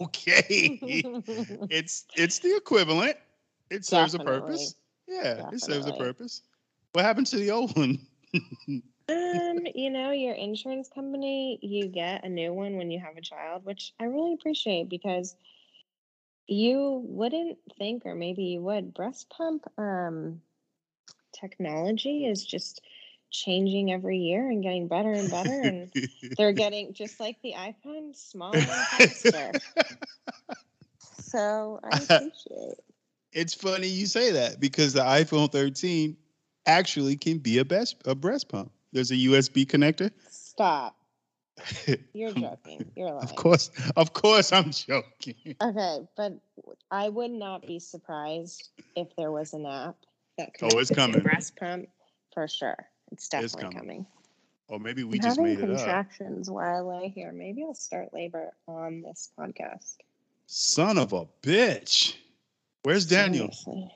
okay. 0.02 0.78
it's 1.70 2.04
it's 2.16 2.38
the 2.40 2.56
equivalent. 2.56 3.16
It 3.70 3.84
serves 3.84 4.14
a 4.14 4.18
purpose. 4.18 4.74
Yeah, 5.06 5.50
it 5.50 5.60
serves 5.60 5.86
a 5.86 5.92
purpose. 5.92 6.42
What 6.92 7.04
happened 7.04 7.26
to 7.28 7.36
the 7.36 7.50
old 7.50 7.76
one? 7.76 7.98
um, 9.08 9.66
you 9.74 9.90
know, 9.90 10.10
your 10.10 10.34
insurance 10.34 10.88
company, 10.88 11.58
you 11.62 11.86
get 11.88 12.24
a 12.24 12.28
new 12.28 12.52
one 12.52 12.76
when 12.76 12.90
you 12.90 13.00
have 13.00 13.16
a 13.16 13.22
child, 13.22 13.64
which 13.64 13.92
I 13.98 14.04
really 14.04 14.34
appreciate 14.34 14.88
because 14.88 15.34
you 16.46 17.02
wouldn't 17.04 17.58
think, 17.78 18.04
or 18.06 18.14
maybe 18.14 18.44
you 18.44 18.60
would, 18.62 18.94
breast 18.94 19.30
pump 19.30 19.64
um 19.78 20.40
technology 21.38 22.26
is 22.26 22.44
just 22.44 22.80
changing 23.30 23.92
every 23.92 24.18
year 24.18 24.48
and 24.48 24.62
getting 24.62 24.88
better 24.88 25.12
and 25.12 25.30
better 25.30 25.60
and 25.60 25.92
they're 26.36 26.52
getting 26.52 26.92
just 26.94 27.20
like 27.20 27.36
the 27.42 27.54
iPhone 27.56 28.14
smaller 28.14 28.56
and 28.56 28.66
faster. 28.66 29.52
So 31.00 31.80
I 31.84 31.88
appreciate. 32.10 32.78
it's 33.32 33.54
funny 33.54 33.86
you 33.86 34.06
say 34.06 34.32
that 34.32 34.60
because 34.60 34.94
the 34.94 35.02
iPhone 35.02 35.52
13 35.52 36.16
actually 36.66 37.16
can 37.16 37.38
be 37.38 37.58
a 37.58 37.64
best 37.64 37.96
a 38.06 38.14
breast 38.14 38.48
pump. 38.48 38.72
There's 38.92 39.10
a 39.10 39.16
USB 39.16 39.66
connector. 39.66 40.10
Stop. 40.30 40.96
You're 42.14 42.32
joking. 42.32 42.90
You're 42.96 43.10
lying. 43.10 43.22
of 43.22 43.34
course, 43.34 43.70
of 43.96 44.12
course, 44.12 44.52
I'm 44.52 44.70
joking. 44.70 45.56
Okay, 45.60 45.98
but 46.16 46.32
I 46.90 47.08
would 47.08 47.32
not 47.32 47.66
be 47.66 47.80
surprised 47.80 48.68
if 48.94 49.14
there 49.16 49.32
was 49.32 49.52
an 49.52 49.66
app 49.66 49.96
that 50.38 50.50
Oh, 50.62 50.78
it's 50.78 50.80
connected 50.88 50.88
to 50.88 50.94
the 50.94 50.94
coming. 50.94 51.20
breast 51.22 51.56
pump 51.56 51.88
for 52.32 52.48
sure. 52.48 52.76
It's 53.12 53.28
definitely 53.28 53.62
coming. 53.62 53.78
coming. 53.78 54.06
Or 54.68 54.78
maybe 54.78 55.04
we 55.04 55.18
I'm 55.18 55.22
just 55.22 55.38
having 55.38 55.54
made 55.54 55.60
contractions 55.60 56.50
while 56.50 56.76
I 56.76 56.80
lay 57.00 57.08
here. 57.08 57.32
Maybe 57.32 57.62
I'll 57.62 57.74
start 57.74 58.12
labor 58.12 58.52
on 58.66 59.02
this 59.02 59.30
podcast. 59.38 59.96
Son 60.46 60.98
of 60.98 61.12
a 61.12 61.26
bitch. 61.42 62.16
Where's 62.82 63.06
Daniel? 63.06 63.50
Seriously. 63.52 63.92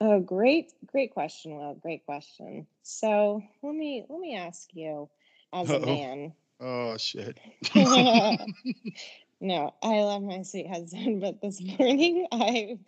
Oh, 0.00 0.20
great, 0.20 0.72
great 0.86 1.12
question, 1.12 1.56
Will. 1.56 1.74
Great 1.74 2.04
question. 2.06 2.66
So 2.82 3.42
let 3.62 3.74
me 3.74 4.04
let 4.08 4.20
me 4.20 4.36
ask 4.36 4.68
you, 4.72 5.08
as 5.52 5.68
a 5.70 5.76
Uh-oh. 5.76 5.86
man. 5.86 6.32
Oh 6.60 6.96
shit. 6.96 7.38
no, 7.74 9.74
I 9.82 10.00
love 10.02 10.22
my 10.22 10.42
sweet 10.42 10.68
husband, 10.68 11.20
but 11.20 11.40
this 11.40 11.60
morning 11.60 12.26
I 12.32 12.78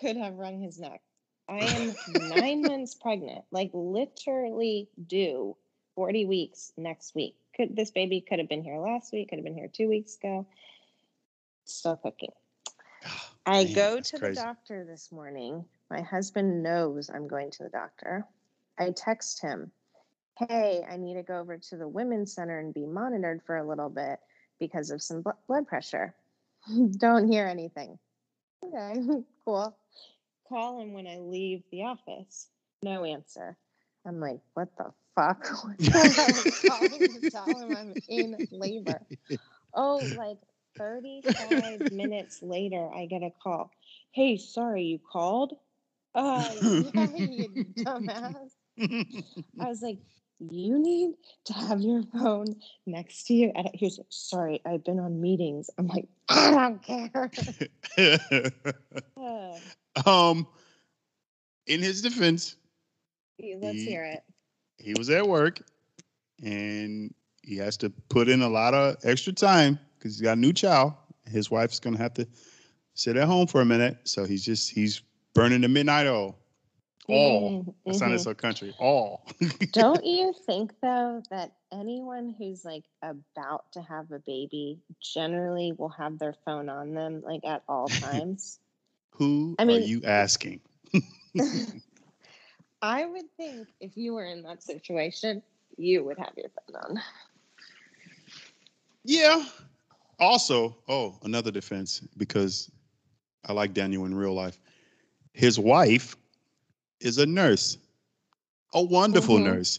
could 0.00 0.16
have 0.16 0.34
wrung 0.34 0.60
his 0.60 0.78
neck. 0.78 1.00
I 1.48 1.60
am 1.60 1.94
nine 2.06 2.64
months 2.66 2.94
pregnant, 2.94 3.44
like 3.50 3.70
literally 3.72 4.88
due 5.06 5.56
40 5.94 6.26
weeks 6.26 6.72
next 6.76 7.14
week. 7.14 7.36
Could 7.56 7.74
this 7.76 7.90
baby 7.90 8.20
could 8.20 8.38
have 8.38 8.48
been 8.48 8.62
here 8.62 8.78
last 8.78 9.12
week, 9.12 9.30
could 9.30 9.38
have 9.38 9.44
been 9.44 9.54
here 9.54 9.70
two 9.72 9.88
weeks 9.88 10.16
ago. 10.16 10.46
Still 11.64 11.96
cooking. 11.96 12.32
I 13.46 13.64
Man, 13.64 13.74
go 13.74 14.00
to 14.00 14.18
crazy. 14.18 14.34
the 14.34 14.40
doctor 14.40 14.84
this 14.84 15.10
morning. 15.12 15.64
My 15.90 16.02
husband 16.02 16.62
knows 16.62 17.08
I'm 17.08 17.28
going 17.28 17.50
to 17.52 17.62
the 17.62 17.68
doctor. 17.68 18.26
I 18.78 18.90
text 18.90 19.40
him, 19.40 19.70
Hey, 20.48 20.84
I 20.90 20.96
need 20.98 21.14
to 21.14 21.22
go 21.22 21.38
over 21.38 21.56
to 21.56 21.76
the 21.76 21.88
women's 21.88 22.34
center 22.34 22.58
and 22.58 22.74
be 22.74 22.84
monitored 22.84 23.42
for 23.46 23.56
a 23.56 23.66
little 23.66 23.88
bit 23.88 24.18
because 24.58 24.90
of 24.90 25.00
some 25.00 25.22
bl- 25.22 25.30
blood 25.46 25.66
pressure. 25.66 26.14
Don't 26.98 27.28
hear 27.30 27.46
anything. 27.46 27.98
Okay, 28.62 29.00
cool. 29.44 29.76
Call 30.48 30.80
him 30.80 30.92
when 30.92 31.06
I 31.06 31.18
leave 31.18 31.62
the 31.70 31.84
office. 31.84 32.48
No 32.82 33.04
answer. 33.04 33.56
I'm 34.06 34.20
like, 34.20 34.40
What 34.54 34.68
the 34.76 34.92
fuck? 35.14 35.46
I'm 35.94 36.34
calling 36.66 37.14
to 37.14 37.30
tell 37.30 37.58
him 37.58 37.72
I'm 37.72 37.94
in 38.08 38.46
labor. 38.50 39.00
Oh, 39.74 39.98
like 40.16 40.38
35 40.78 41.80
minutes 41.90 42.40
later, 42.42 42.88
I 42.94 43.06
get 43.06 43.22
a 43.22 43.30
call. 43.42 43.70
Hey, 44.12 44.36
sorry, 44.36 44.84
you 44.84 44.98
called? 44.98 45.54
Uh, 46.14 46.50
yeah, 46.94 47.16
you 47.16 47.66
dumbass. 47.78 48.50
I 49.58 49.68
was 49.68 49.82
like, 49.82 49.98
you 50.38 50.78
need 50.78 51.14
to 51.46 51.52
have 51.54 51.80
your 51.80 52.02
phone 52.12 52.56
next 52.86 53.26
to 53.26 53.34
you. 53.34 53.52
And 53.54 53.68
he 53.74 53.86
was 53.86 53.98
like, 53.98 54.06
sorry, 54.10 54.60
I've 54.64 54.84
been 54.84 54.98
on 54.98 55.20
meetings. 55.20 55.70
I'm 55.78 55.86
like, 55.88 56.08
I 56.28 56.50
don't 56.50 56.82
care. 56.82 57.30
Um, 60.04 60.46
in 61.66 61.80
his 61.80 62.02
defense, 62.02 62.56
let's 63.40 63.82
Ye- 63.82 63.86
hear 63.86 64.04
it. 64.04 64.22
he 64.78 64.94
was 64.94 65.08
at 65.10 65.26
work 65.26 65.60
and 66.42 67.14
he 67.42 67.56
has 67.56 67.76
to 67.78 67.90
put 68.08 68.28
in 68.28 68.42
a 68.42 68.48
lot 68.48 68.74
of 68.74 68.96
extra 69.04 69.32
time 69.32 69.78
because 69.98 70.14
he's 70.14 70.20
got 70.20 70.36
a 70.36 70.40
new 70.40 70.52
child. 70.52 70.94
His 71.26 71.50
wife's 71.50 71.80
gonna 71.80 71.98
have 71.98 72.14
to 72.14 72.26
sit 72.94 73.16
at 73.16 73.26
home 73.26 73.46
for 73.46 73.60
a 73.60 73.64
minute, 73.64 73.98
so 74.04 74.24
he's 74.24 74.44
just 74.44 74.70
he's 74.70 75.02
burning 75.34 75.60
the 75.62 75.68
midnight 75.68 76.06
oil. 76.06 76.36
All 77.08 77.62
Mhm, 77.64 77.74
that 77.86 77.94
sounded 77.94 78.20
so 78.20 78.34
country. 78.34 78.74
All. 78.78 79.26
Don't 79.72 80.04
you 80.04 80.32
think 80.46 80.72
though 80.80 81.22
that 81.30 81.52
anyone 81.72 82.34
who's 82.36 82.64
like 82.64 82.84
about 83.02 83.72
to 83.72 83.82
have 83.82 84.10
a 84.12 84.18
baby 84.20 84.80
generally 85.00 85.72
will 85.72 85.88
have 85.90 86.18
their 86.18 86.34
phone 86.44 86.68
on 86.68 86.94
them 86.94 87.22
like 87.22 87.44
at 87.44 87.62
all 87.68 87.88
times? 87.90 88.58
Who 89.12 89.58
I 89.58 89.64
mean, 89.64 89.76
are 89.76 89.78
you 89.78 90.02
asking? 90.04 90.60
I 92.82 93.04
would 93.06 93.30
think 93.36 93.68
if 93.80 93.96
you 93.96 94.14
were 94.14 94.24
in 94.26 94.42
that 94.42 94.62
situation, 94.62 95.42
you 95.76 96.04
would 96.04 96.18
have 96.18 96.32
your 96.36 96.50
phone 96.50 96.76
on. 96.98 97.02
Yeah. 99.04 99.44
Also, 100.18 100.76
oh, 100.88 101.18
another 101.22 101.50
defense 101.50 102.00
because 102.16 102.70
I 103.44 103.52
like 103.52 103.72
Daniel 103.74 104.04
in 104.06 104.14
real 104.14 104.34
life. 104.34 104.60
His 105.32 105.58
wife 105.58 106.16
is 107.00 107.18
a 107.18 107.26
nurse, 107.26 107.78
a 108.74 108.82
wonderful 108.82 109.38
Mhm. 109.38 109.40
nurse. 109.40 109.78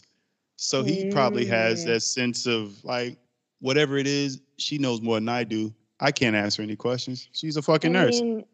So 0.56 0.82
he 0.82 1.04
probably 1.04 1.44
has 1.46 1.84
Mm. 1.84 1.84
that 1.84 2.00
sense 2.02 2.46
of 2.46 2.82
like, 2.84 3.18
whatever 3.60 3.96
it 3.96 4.06
is, 4.06 4.40
she 4.58 4.78
knows 4.78 5.00
more 5.00 5.16
than 5.16 5.28
I 5.28 5.44
do. 5.44 5.74
I 6.00 6.10
can't 6.12 6.36
answer 6.36 6.62
any 6.62 6.76
questions. 6.76 7.28
She's 7.32 7.56
a 7.56 7.62
fucking 7.62 7.92
I 7.92 7.92
nurse. 7.92 8.22
mean, 8.22 8.44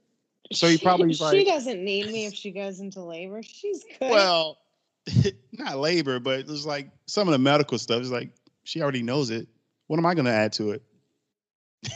So 0.52 0.68
he 0.68 0.78
probably 0.78 1.14
she 1.14 1.24
like- 1.24 1.46
doesn't 1.46 1.82
need 1.82 2.06
me 2.06 2.26
if 2.26 2.34
she 2.34 2.50
goes 2.50 2.80
into 2.80 3.00
labor. 3.00 3.42
She's 3.42 3.84
good. 3.84 4.10
Well, 4.10 4.58
not 5.52 5.78
labor, 5.78 6.20
but 6.20 6.40
it's 6.40 6.66
like 6.66 6.90
some 7.06 7.28
of 7.28 7.32
the 7.32 7.38
medical 7.38 7.78
stuff 7.78 8.00
is 8.00 8.10
like 8.10 8.30
she 8.64 8.82
already 8.82 9.02
knows 9.02 9.30
it. 9.30 9.48
What 9.86 9.98
am 9.98 10.06
I 10.06 10.14
going 10.14 10.26
to 10.26 10.32
add 10.32 10.52
to 10.54 10.70
it? 10.72 10.82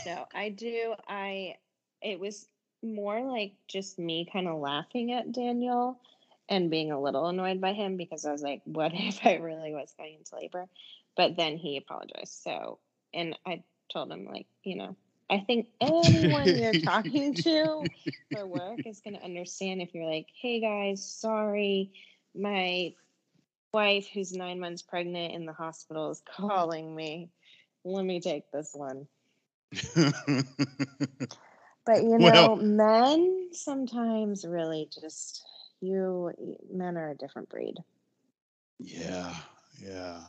no, 0.05 0.25
I 0.33 0.49
do. 0.49 0.93
I 1.07 1.55
it 2.01 2.19
was 2.19 2.47
more 2.81 3.21
like 3.21 3.53
just 3.67 3.99
me 3.99 4.27
kind 4.31 4.47
of 4.47 4.59
laughing 4.59 5.11
at 5.11 5.31
Daniel 5.31 5.99
and 6.47 6.71
being 6.71 6.91
a 6.91 6.99
little 6.99 7.27
annoyed 7.27 7.61
by 7.61 7.73
him 7.73 7.97
because 7.97 8.25
I 8.25 8.31
was 8.31 8.41
like, 8.41 8.61
what 8.65 8.91
if 8.95 9.25
I 9.25 9.35
really 9.35 9.73
was 9.73 9.93
going 9.97 10.15
into 10.15 10.35
labor? 10.35 10.67
But 11.15 11.35
then 11.35 11.57
he 11.57 11.77
apologized. 11.77 12.41
So, 12.43 12.79
and 13.13 13.37
I 13.45 13.63
told 13.91 14.11
him 14.11 14.25
like, 14.25 14.47
you 14.63 14.77
know, 14.77 14.95
I 15.29 15.39
think 15.39 15.67
anyone 15.81 16.47
you're 16.47 16.73
talking 16.81 17.33
to 17.35 17.85
for 18.31 18.45
work 18.47 18.79
is 18.85 18.99
going 19.01 19.15
to 19.15 19.23
understand 19.23 19.81
if 19.81 19.93
you're 19.93 20.09
like, 20.09 20.27
hey 20.41 20.59
guys, 20.59 21.05
sorry, 21.05 21.91
my 22.35 22.93
wife 23.73 24.07
who's 24.13 24.33
nine 24.33 24.59
months 24.59 24.81
pregnant 24.81 25.33
in 25.33 25.45
the 25.45 25.53
hospital 25.53 26.09
is 26.11 26.21
calling 26.35 26.95
me. 26.95 27.29
Let 27.85 28.03
me 28.05 28.19
take 28.19 28.51
this 28.51 28.71
one. 28.73 29.07
But 31.85 32.03
you 32.03 32.19
know, 32.19 32.25
Well- 32.31 32.55
men 32.57 33.49
sometimes 33.51 34.45
really 34.45 34.87
just 35.01 35.43
you 35.81 36.31
men 36.71 36.97
are 36.97 37.09
a 37.11 37.15
different 37.15 37.49
breed. 37.49 37.75
yeah, 38.77 39.35
yeah. 39.81 40.21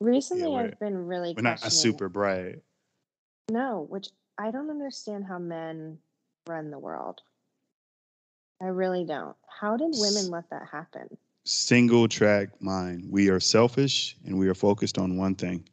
Recently, 0.00 0.48
we're- 0.48 0.68
I've 0.70 0.78
been 0.78 0.96
really 0.96 1.34
We're 1.36 1.42
not 1.42 1.60
super 1.70 2.08
bright. 2.08 2.62
No, 3.50 3.86
which 3.90 4.08
I 4.42 4.50
don't 4.50 4.70
understand 4.70 5.24
how 5.24 5.38
men 5.38 5.98
run 6.48 6.72
the 6.72 6.78
world. 6.78 7.20
I 8.60 8.66
really 8.66 9.04
don't. 9.04 9.36
How 9.46 9.76
did 9.76 9.90
women 9.92 10.30
let 10.32 10.50
that 10.50 10.66
happen? 10.66 11.16
Single 11.44 12.08
track 12.08 12.60
mind. 12.60 13.06
We 13.08 13.28
are 13.28 13.38
selfish 13.38 14.16
and 14.26 14.36
we 14.36 14.48
are 14.48 14.54
focused 14.54 14.98
on 14.98 15.16
one 15.16 15.36
thing. 15.36 15.68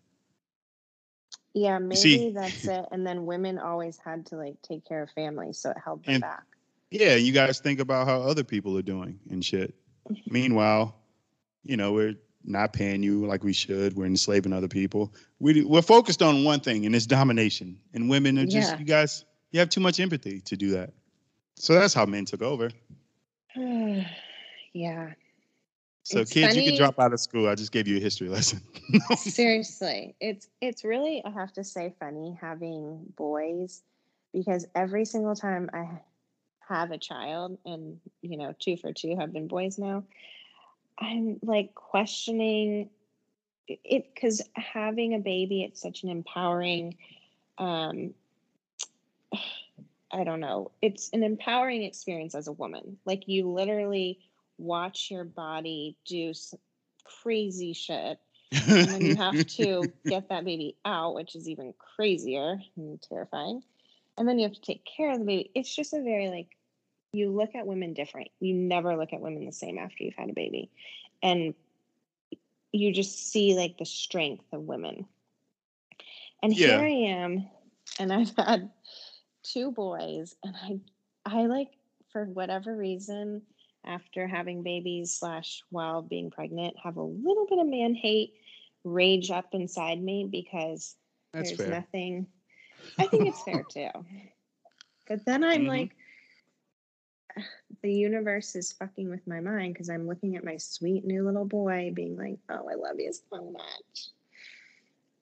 Yeah, 1.56 1.80
maybe 1.80 1.96
see- 1.96 2.30
that's 2.30 2.64
it. 2.68 2.86
And 2.92 3.08
then 3.08 3.26
women 3.26 3.58
always 3.58 3.98
had 3.98 4.28
to 4.28 4.36
like 4.36 4.62
take 4.62 4.86
care 4.86 5.02
of 5.02 5.10
families, 5.12 5.58
so 5.58 5.72
it 5.72 5.78
held 5.84 6.06
them 6.06 6.16
And- 6.16 6.22
back. 6.22 6.44
Yeah, 6.92 7.16
you 7.16 7.32
guys 7.32 7.60
think 7.60 7.80
about 7.80 8.08
how 8.08 8.22
other 8.22 8.44
people 8.44 8.78
are 8.78 8.84
doing 8.84 9.20
and 9.32 9.44
shit. 9.46 9.74
Meanwhile, 10.28 10.96
you 11.64 11.76
know, 11.78 11.92
we're 11.94 12.16
not 12.44 12.74
paying 12.74 13.04
you 13.04 13.26
like 13.26 13.44
we 13.44 13.54
should. 13.54 13.96
We're 13.96 14.06
enslaving 14.06 14.54
other 14.54 14.68
people. 14.68 15.14
We 15.40 15.64
we're 15.64 15.82
focused 15.82 16.22
on 16.22 16.44
one 16.44 16.60
thing, 16.62 16.86
and 16.86 16.96
it's 16.96 17.06
domination. 17.06 17.80
And 17.94 18.10
women 18.10 18.38
are 18.40 18.46
just 18.46 18.72
Yeah. 18.72 18.80
you 18.80 18.86
guys. 18.86 19.26
You 19.52 19.60
have 19.60 19.70
too 19.70 19.82
much 19.82 20.00
empathy 20.00 20.42
to 20.42 20.56
do 20.56 20.72
that. 20.72 20.94
So 21.56 21.74
that's 21.74 21.94
how 21.94 22.06
men 22.06 22.26
took 22.26 22.42
over. 22.42 22.70
yeah, 24.74 25.14
So 26.04 26.20
It's 26.20 26.32
kids, 26.32 26.56
you 26.56 26.64
can 26.64 26.76
drop 26.76 27.00
out 27.00 27.14
of 27.14 27.20
school. 27.20 27.48
I 27.48 27.56
just 27.56 27.72
gave 27.72 27.88
you 27.88 27.98
a 27.98 28.00
history 28.00 28.30
lesson. 28.36 28.62
seriously, 29.16 30.16
it's 30.20 30.48
it's 30.62 30.84
really 30.84 31.24
I 31.26 31.30
have 31.32 31.52
to 31.54 31.64
say 31.64 31.94
funny 32.00 32.38
having 32.40 33.12
boys 33.18 33.84
because 34.34 34.66
every 34.76 35.06
single 35.06 35.36
time 35.36 35.70
I 35.74 35.88
have 36.68 36.92
a 36.92 36.98
child, 36.98 37.58
and 37.66 38.00
you 38.22 38.38
know, 38.38 38.54
two 38.60 38.78
for 38.78 38.94
two 38.94 39.16
have 39.18 39.34
been 39.34 39.48
boys 39.48 39.78
now, 39.78 40.04
I'm 41.00 41.40
like 41.42 41.74
questioning 41.76 42.90
it 43.68 44.14
because 44.14 44.42
having 44.56 45.14
a 45.14 45.20
baby, 45.20 45.64
it's 45.64 45.82
such 45.82 46.04
an 46.04 46.10
empowering. 46.10 46.98
Um, 47.58 48.14
I 50.12 50.24
don't 50.24 50.40
know. 50.40 50.72
It's 50.82 51.10
an 51.14 51.22
empowering 51.22 51.84
experience 51.84 52.34
as 52.34 52.48
a 52.48 52.52
woman. 52.52 52.98
Like 53.06 53.28
you 53.28 53.48
literally 53.48 54.20
watch 54.58 55.12
your 55.12 55.24
body 55.24 55.96
do 56.06 56.34
crazy 57.06 57.74
shit 57.74 58.20
and 58.52 58.88
then 58.88 59.02
you 59.02 59.16
have 59.16 59.46
to 59.46 59.92
get 60.06 60.30
that 60.30 60.46
baby 60.46 60.76
out, 60.86 61.14
which 61.14 61.36
is 61.36 61.48
even 61.48 61.74
crazier 61.78 62.60
and 62.76 63.02
terrifying. 63.02 63.62
And 64.18 64.28
then 64.28 64.40
you 64.40 64.44
have 64.44 64.56
to 64.56 64.62
take 64.62 64.86
care 64.86 65.12
of 65.12 65.20
the 65.20 65.26
baby. 65.26 65.52
It's 65.56 65.74
just 65.74 65.94
a 65.94 66.02
very 66.02 66.30
like 66.30 66.48
you 67.14 67.32
look 67.32 67.56
at 67.56 67.68
women 67.68 67.94
different. 67.94 68.30
You 68.40 68.54
never 68.54 68.96
look 68.96 69.14
at 69.14 69.22
women 69.22 69.46
the 69.46 69.52
same 69.52 69.78
after 69.78 70.04
you've 70.04 70.16
had 70.16 70.30
a 70.30 70.34
baby. 70.34 70.70
And 71.22 71.54
you 72.72 72.94
just 72.94 73.32
see 73.32 73.56
like 73.56 73.78
the 73.78 73.86
strength 73.86 74.46
of 74.54 74.62
women. 74.62 75.06
And 76.42 76.54
Yeah. 76.54 76.68
here 76.68 76.82
I 76.82 76.90
am, 76.90 77.50
and 78.00 78.14
I've 78.14 78.34
had 78.38 78.70
two 79.44 79.72
boys, 79.72 80.36
and 80.44 80.56
I 80.56 80.80
I 81.26 81.46
like 81.48 81.70
for 82.12 82.26
whatever 82.26 82.76
reason 82.76 83.42
after 83.86 84.28
having 84.28 84.64
babies 84.64 85.14
slash 85.14 85.62
while 85.70 86.02
being 86.02 86.30
pregnant 86.30 86.76
have 86.84 86.98
a 86.98 87.02
little 87.04 87.46
bit 87.50 87.60
of 87.60 87.68
man 87.68 87.96
hate 87.96 88.34
rage 88.84 89.32
up 89.32 89.54
inside 89.54 90.02
me 90.02 90.28
because 90.30 90.96
That's 91.34 91.52
there's 91.52 91.60
fair. 91.60 91.68
nothing 91.68 92.28
i 93.00 93.08
think 93.08 93.28
it's 93.28 93.42
fair 93.44 93.64
too 93.70 93.90
but 95.08 95.26
then 95.26 95.44
i'm 95.44 95.64
Mhm. 95.64 95.68
like 95.68 95.96
the 97.82 97.94
universe 97.94 98.56
is 98.56 98.74
fucking 98.74 99.10
with 99.10 99.26
my 99.28 99.40
mind 99.40 99.74
because 99.74 99.90
i'm 99.90 100.08
looking 100.08 100.36
at 100.36 100.44
my 100.44 100.58
sweet 100.58 101.06
new 101.06 101.24
little 101.26 101.46
boy 101.46 101.92
being 101.94 102.18
like 102.18 102.38
oh 102.50 102.68
i 102.70 102.76
love 102.76 103.00
you 103.00 103.12
so 103.14 103.52
much 103.52 104.10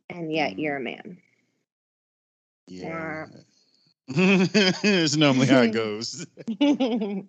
and 0.10 0.32
yet 0.34 0.54
Mhm. 0.54 0.60
you're 0.60 0.78
a 0.78 0.82
man 0.82 1.18
Yeah. 2.68 3.26
it's 4.10 5.16
normally 5.18 5.48
how 5.48 5.62
it 5.62 5.72
goes. 5.74 6.26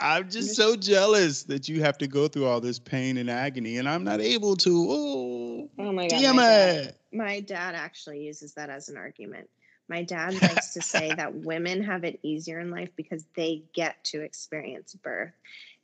I'm 0.00 0.30
just 0.30 0.56
so 0.56 0.74
jealous 0.76 1.44
that 1.44 1.68
you 1.68 1.80
have 1.82 1.98
to 1.98 2.06
go 2.06 2.26
through 2.26 2.46
all 2.46 2.60
this 2.60 2.78
pain 2.78 3.18
and 3.18 3.30
agony, 3.30 3.76
and 3.76 3.88
I'm 3.88 4.02
not 4.02 4.20
able 4.20 4.56
to. 4.56 4.86
Oh, 4.90 5.70
oh 5.78 5.92
my 5.92 6.08
god 6.08 6.20
damn 6.20 6.36
my 6.36 6.42
dad, 6.42 6.74
it! 6.86 6.96
my 7.12 7.40
dad 7.40 7.74
actually 7.74 8.20
uses 8.24 8.54
that 8.54 8.68
as 8.70 8.88
an 8.88 8.96
argument 8.96 9.48
my 9.92 10.02
dad 10.02 10.32
likes 10.42 10.72
to 10.72 10.80
say 10.80 11.14
that 11.14 11.34
women 11.34 11.82
have 11.82 12.02
it 12.04 12.18
easier 12.22 12.58
in 12.60 12.70
life 12.70 12.88
because 12.96 13.26
they 13.36 13.62
get 13.74 14.02
to 14.04 14.22
experience 14.22 14.94
birth 14.94 15.34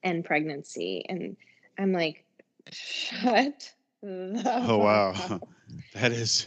and 0.03 0.25
pregnancy 0.25 1.05
and 1.09 1.37
i'm 1.79 1.93
like 1.93 2.25
shut 2.71 3.71
the 4.03 4.65
Oh 4.67 4.79
wow, 4.79 5.11
up. 5.31 5.43
that 5.93 6.13
is 6.13 6.47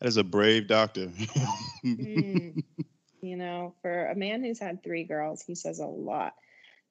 that 0.00 0.08
is 0.08 0.18
a 0.18 0.24
brave 0.24 0.66
doctor. 0.68 1.10
Mm. 1.86 2.62
you 3.22 3.36
know 3.36 3.72
for 3.80 4.06
a 4.08 4.14
man 4.14 4.44
who's 4.44 4.58
had 4.58 4.82
three 4.82 5.04
girls 5.04 5.42
he 5.42 5.54
says 5.54 5.78
a 5.78 5.86
lot 5.86 6.34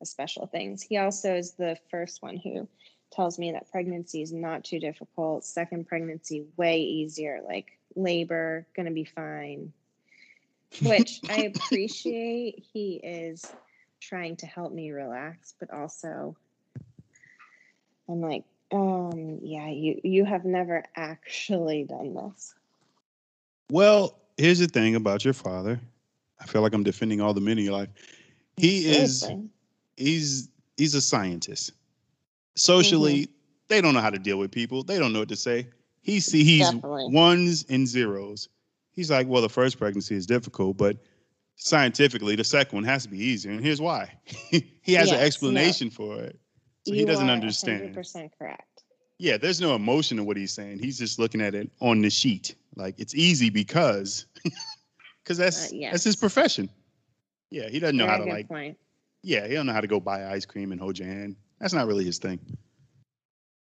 of 0.01 0.07
special 0.07 0.47
things 0.47 0.81
he 0.81 0.97
also 0.97 1.35
is 1.35 1.53
the 1.53 1.77
first 1.91 2.23
one 2.23 2.37
who 2.37 2.67
tells 3.11 3.37
me 3.37 3.51
that 3.51 3.71
pregnancy 3.71 4.21
is 4.21 4.33
not 4.33 4.63
too 4.63 4.79
difficult 4.79 5.45
second 5.45 5.87
pregnancy 5.87 6.45
way 6.57 6.79
easier 6.81 7.41
like 7.47 7.67
labor 7.95 8.65
gonna 8.75 8.91
be 8.91 9.05
fine 9.05 9.71
which 10.83 11.21
i 11.29 11.51
appreciate 11.53 12.63
he 12.73 12.99
is 13.03 13.51
trying 13.99 14.35
to 14.35 14.45
help 14.45 14.71
me 14.73 14.91
relax 14.91 15.53
but 15.59 15.71
also 15.73 16.35
i'm 18.09 18.21
like 18.21 18.43
um 18.71 19.39
yeah 19.41 19.69
you 19.69 19.99
you 20.03 20.25
have 20.25 20.45
never 20.45 20.83
actually 20.95 21.83
done 21.83 22.13
this 22.13 22.53
Well, 23.71 24.19
here's 24.37 24.59
the 24.59 24.67
thing 24.67 24.95
about 24.95 25.23
your 25.25 25.33
father. 25.33 25.79
I 26.39 26.45
feel 26.45 26.61
like 26.61 26.73
I'm 26.73 26.83
defending 26.83 27.19
all 27.21 27.33
the 27.33 27.41
men 27.41 27.57
in 27.57 27.63
your 27.65 27.73
life. 27.73 27.89
He 28.57 28.87
is 28.87 29.21
Seriously. 29.21 29.49
he's 29.97 30.49
he's 30.77 30.95
a 30.95 31.01
scientist. 31.01 31.71
Socially, 32.55 33.21
Mm-hmm. 33.23 33.31
they 33.69 33.81
don't 33.81 33.93
know 33.93 34.01
how 34.01 34.09
to 34.09 34.19
deal 34.19 34.37
with 34.37 34.51
people. 34.51 34.83
They 34.83 34.99
don't 34.99 35.11
know 35.13 35.19
what 35.19 35.29
to 35.29 35.35
say. 35.35 35.67
He 36.01 36.19
see 36.19 36.43
he's 36.43 36.71
Definitely. 36.71 37.07
ones 37.09 37.65
and 37.69 37.87
zeros. 37.87 38.47
He's 38.97 39.11
like, 39.11 39.27
well, 39.27 39.43
the 39.43 39.47
first 39.49 39.77
pregnancy 39.77 40.15
is 40.15 40.25
difficult, 40.25 40.75
but 40.75 40.97
scientifically, 41.55 42.35
the 42.35 42.43
second 42.43 42.75
one 42.75 42.83
has 42.83 43.03
to 43.03 43.09
be 43.09 43.19
easier. 43.23 43.51
And 43.51 43.63
here's 43.63 43.79
why. 43.79 44.11
he 44.25 44.93
has 44.93 45.07
Yes, 45.07 45.11
an 45.11 45.17
no. 45.19 45.23
explanation 45.23 45.89
for 45.91 46.19
it. 46.19 46.39
So 46.87 46.93
he 46.93 47.05
doesn't 47.05 47.29
understand. 47.29 47.95
100% 47.95 48.31
correct. 48.39 48.83
Yeah, 49.19 49.37
there's 49.37 49.61
no 49.61 49.75
emotion 49.75 50.17
in 50.17 50.25
what 50.25 50.35
he's 50.35 50.51
saying. 50.51 50.79
He's 50.79 50.97
just 50.97 51.19
looking 51.19 51.41
at 51.41 51.53
it 51.53 51.69
on 51.79 52.01
the 52.01 52.09
sheet. 52.09 52.55
Like 52.75 52.99
it's 52.99 53.13
easy 53.13 53.49
because 53.51 54.25
because 55.23 55.37
that's 55.37 55.71
Uh, 55.71 55.77
that's 55.91 56.03
his 56.03 56.15
profession. 56.15 56.67
Yeah, 57.51 57.69
he 57.69 57.79
doesn't 57.79 57.97
know 57.97 58.07
how 58.07 58.17
to 58.17 58.25
like 58.25 58.47
point. 58.47 58.77
yeah, 59.21 59.47
he 59.47 59.53
don't 59.53 59.65
know 59.67 59.73
how 59.73 59.81
to 59.81 59.87
go 59.87 59.99
buy 59.99 60.27
ice 60.31 60.45
cream 60.45 60.71
and 60.71 60.81
hold 60.81 60.97
your 60.97 61.07
hand. 61.07 61.35
That's 61.59 61.73
not 61.73 61.85
really 61.87 62.03
his 62.05 62.17
thing. 62.17 62.39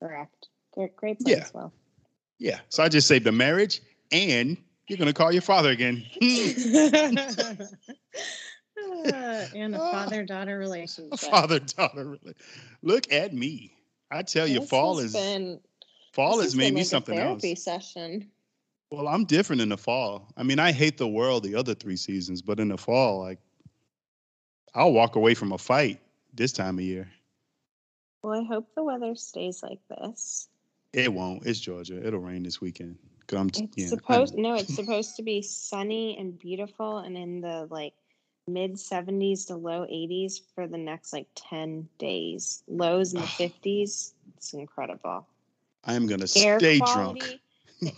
Correct. 0.01 0.47
Great, 0.73 0.95
great 0.95 1.17
Yeah. 1.25 1.35
point 1.35 1.45
as 1.45 1.53
well. 1.53 1.73
Yeah. 2.39 2.59
So 2.69 2.83
I 2.83 2.89
just 2.89 3.07
saved 3.07 3.27
a 3.27 3.31
marriage 3.31 3.81
and 4.11 4.57
you're 4.87 4.97
gonna 4.97 5.13
call 5.13 5.31
your 5.31 5.41
father 5.41 5.69
again. 5.69 6.03
and 6.21 7.59
a 9.75 9.79
ah. 9.79 9.91
father 9.91 10.23
daughter 10.23 10.57
relationship. 10.57 11.19
father 11.19 11.59
daughter 11.59 12.05
really. 12.05 12.35
Look 12.81 13.11
at 13.11 13.33
me. 13.33 13.73
I 14.11 14.23
tell 14.23 14.47
you, 14.47 14.61
This 14.61 14.69
fall 14.69 14.97
has 14.97 15.07
is 15.07 15.13
been, 15.13 15.59
fall 16.13 16.37
this 16.37 16.45
has 16.45 16.53
has 16.53 16.55
made 16.55 16.67
been 16.67 16.73
me 16.75 16.81
like 16.81 16.85
a 16.85 16.89
something 16.89 17.17
else. 17.17 17.41
therapy 17.41 17.55
session. 17.55 18.31
Well, 18.89 19.09
I'm 19.09 19.25
different 19.25 19.61
in 19.61 19.69
the 19.69 19.77
fall. 19.77 20.31
I 20.37 20.43
mean, 20.43 20.59
I 20.59 20.71
hate 20.71 20.97
the 20.97 21.07
world 21.07 21.43
the 21.43 21.55
other 21.55 21.75
three 21.75 21.97
seasons, 21.97 22.41
but 22.41 22.59
in 22.59 22.69
the 22.69 22.77
fall, 22.77 23.19
like 23.19 23.39
I'll 24.73 24.93
walk 24.93 25.15
away 25.15 25.33
from 25.33 25.51
a 25.51 25.57
fight 25.57 25.99
this 26.33 26.53
time 26.53 26.77
of 26.77 26.85
year. 26.85 27.09
Well, 28.23 28.39
I 28.39 28.45
hope 28.45 28.69
the 28.75 28.83
weather 28.83 29.15
stays 29.15 29.61
like 29.61 29.79
this. 29.89 30.47
It 30.93 31.11
won't. 31.11 31.45
It's 31.45 31.59
Georgia. 31.59 32.05
It'll 32.05 32.19
rain 32.19 32.43
this 32.43 32.61
weekend. 32.61 32.97
I'm, 33.33 33.47
It's 33.47 33.59
yeah, 33.75 33.85
I'm- 33.85 33.89
supposed 33.89 34.35
no, 34.35 34.55
it's 34.55 34.73
supposed 34.75 35.15
to 35.17 35.23
be 35.23 35.41
sunny 35.41 36.17
and 36.17 36.37
beautiful 36.37 36.99
and 36.99 37.17
in 37.17 37.41
the 37.41 37.67
like 37.69 37.93
mid 38.47 38.73
70s 38.75 39.47
to 39.47 39.55
low 39.55 39.81
80s 39.85 40.39
for 40.55 40.67
the 40.67 40.77
next 40.77 41.11
like 41.11 41.27
10 41.35 41.87
days. 41.97 42.63
Lows 42.67 43.13
in 43.13 43.19
the 43.21 43.27
50s. 43.27 44.13
It's 44.37 44.53
incredible. 44.53 45.27
I'm 45.83 46.07
gonna 46.07 46.25
Air 46.37 46.59
stay 46.59 46.79
quality, 46.79 47.19
drunk. 47.19 47.41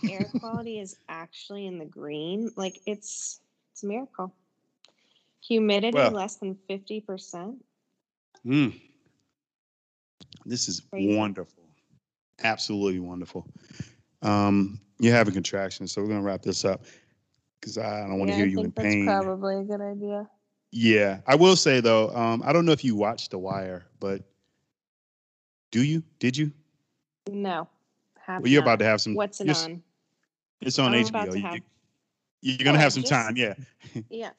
the 0.02 0.12
air 0.12 0.28
quality 0.40 0.78
is 0.80 0.96
actually 1.08 1.66
in 1.66 1.78
the 1.78 1.84
green. 1.84 2.50
Like 2.56 2.80
it's 2.86 3.40
it's 3.72 3.82
a 3.84 3.86
miracle. 3.86 4.34
Humidity 5.42 5.96
Well- 5.96 6.10
less 6.10 6.36
than 6.36 6.56
50%. 6.68 7.56
Mm. 8.44 8.80
This 10.46 10.68
is 10.68 10.80
Crazy. 10.80 11.16
wonderful. 11.16 11.64
Absolutely 12.42 13.00
wonderful. 13.00 13.46
Um, 14.22 14.80
you're 15.00 15.14
having 15.14 15.34
contractions, 15.34 15.92
so 15.92 16.02
we're 16.02 16.08
gonna 16.08 16.22
wrap 16.22 16.42
this 16.42 16.64
up 16.64 16.84
because 17.60 17.78
I 17.78 18.00
don't 18.06 18.18
want 18.18 18.28
to 18.30 18.32
Yeah, 18.32 18.36
hear 18.36 18.46
I 18.46 18.48
you 18.48 18.60
in 18.60 18.72
that's 18.76 18.86
pain. 18.88 19.06
probably 19.06 19.56
a 19.56 19.62
good 19.62 19.80
idea. 19.80 20.28
Yeah, 20.72 21.20
I 21.26 21.34
will 21.34 21.56
say 21.56 21.80
though, 21.80 22.14
um, 22.14 22.42
I 22.44 22.52
don't 22.52 22.64
know 22.64 22.72
if 22.72 22.84
you 22.84 22.94
watched 22.94 23.32
The 23.32 23.38
Wire, 23.38 23.86
but 23.98 24.22
do 25.72 25.82
you? 25.82 26.02
Did 26.18 26.36
you? 26.36 26.52
No. 27.30 27.68
Well, 28.28 28.46
you're 28.46 28.60
not. 28.60 28.68
about 28.68 28.78
to 28.80 28.84
have 28.84 29.00
some. 29.00 29.14
What's 29.14 29.40
it 29.40 29.48
you're 29.48 29.56
on? 29.56 29.82
It's 30.60 30.78
on 30.78 30.94
I'm 30.94 31.04
HBO. 31.04 31.34
You- 31.34 31.42
have- 31.42 31.58
you, 32.42 32.54
are 32.60 32.64
gonna 32.64 32.78
Oh, 32.78 32.80
have 32.80 32.92
some 32.92 33.02
just- 33.02 33.12
time, 33.12 33.36
yeah. 33.36 33.54
Yeah. 34.08 34.30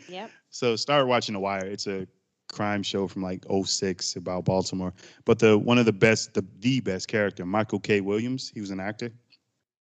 Yep. 0.08 0.30
so 0.50 0.76
start 0.76 1.08
watching 1.08 1.32
The 1.32 1.40
Wire. 1.40 1.66
It's 1.66 1.88
a 1.88 2.06
crime 2.48 2.82
show 2.84 3.08
from 3.08 3.22
like 3.22 3.44
06 3.64 4.14
about 4.16 4.44
Baltimore. 4.44 4.94
But 5.24 5.38
the 5.40 5.58
one 5.58 5.78
of 5.78 5.84
the 5.86 5.92
best, 5.92 6.32
the 6.34 6.44
the 6.60 6.78
best 6.80 7.08
character, 7.08 7.44
Michael 7.44 7.80
K. 7.80 8.00
Williams. 8.00 8.50
He 8.54 8.60
was 8.60 8.70
an 8.70 8.78
actor. 8.80 9.10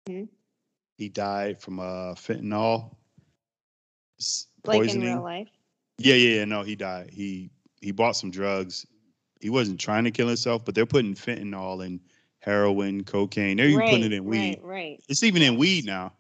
Mhm. 0.09 0.29
he 0.99 1.09
died 1.09 1.61
from 1.61 1.81
uh 1.81 2.15
fentanyl 2.15 2.95
s- 4.19 4.49
Like 4.65 4.77
in 4.77 4.81
poisoning. 4.83 5.09
real 5.15 5.23
life. 5.23 5.49
Yeah, 5.99 6.15
yeah, 6.15 6.39
yeah. 6.41 6.45
No, 6.45 6.63
he 6.63 6.77
died. 6.77 7.11
He 7.11 7.51
he 7.81 7.91
bought 7.93 8.17
some 8.17 8.31
drugs. 8.31 8.87
He 9.41 9.51
wasn't 9.51 9.79
trying 9.81 10.05
to 10.05 10.11
kill 10.11 10.29
himself, 10.29 10.65
but 10.65 10.75
they're 10.75 10.87
putting 10.87 11.15
fentanyl 11.15 11.85
in 11.85 12.01
heroin, 12.41 13.05
cocaine. 13.05 13.57
They're 13.57 13.67
even 13.67 13.79
right, 13.79 13.91
putting 13.91 14.05
it 14.07 14.13
in 14.13 14.25
weed. 14.25 14.59
Right, 14.63 14.65
right. 14.65 15.05
It's 15.09 15.23
even 15.23 15.43
in 15.43 15.57
weed 15.57 15.85
now. 15.87 16.13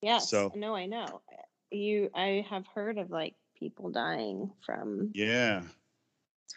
Yes. 0.00 0.28
So- 0.30 0.52
no, 0.54 0.74
I 0.74 0.86
know. 0.86 1.20
You 1.70 2.10
I 2.14 2.44
have 2.50 2.66
heard 2.66 2.98
of 2.98 3.10
like 3.10 3.34
people 3.56 3.90
dying 3.90 4.50
from 4.64 5.10
Yeah. 5.14 5.62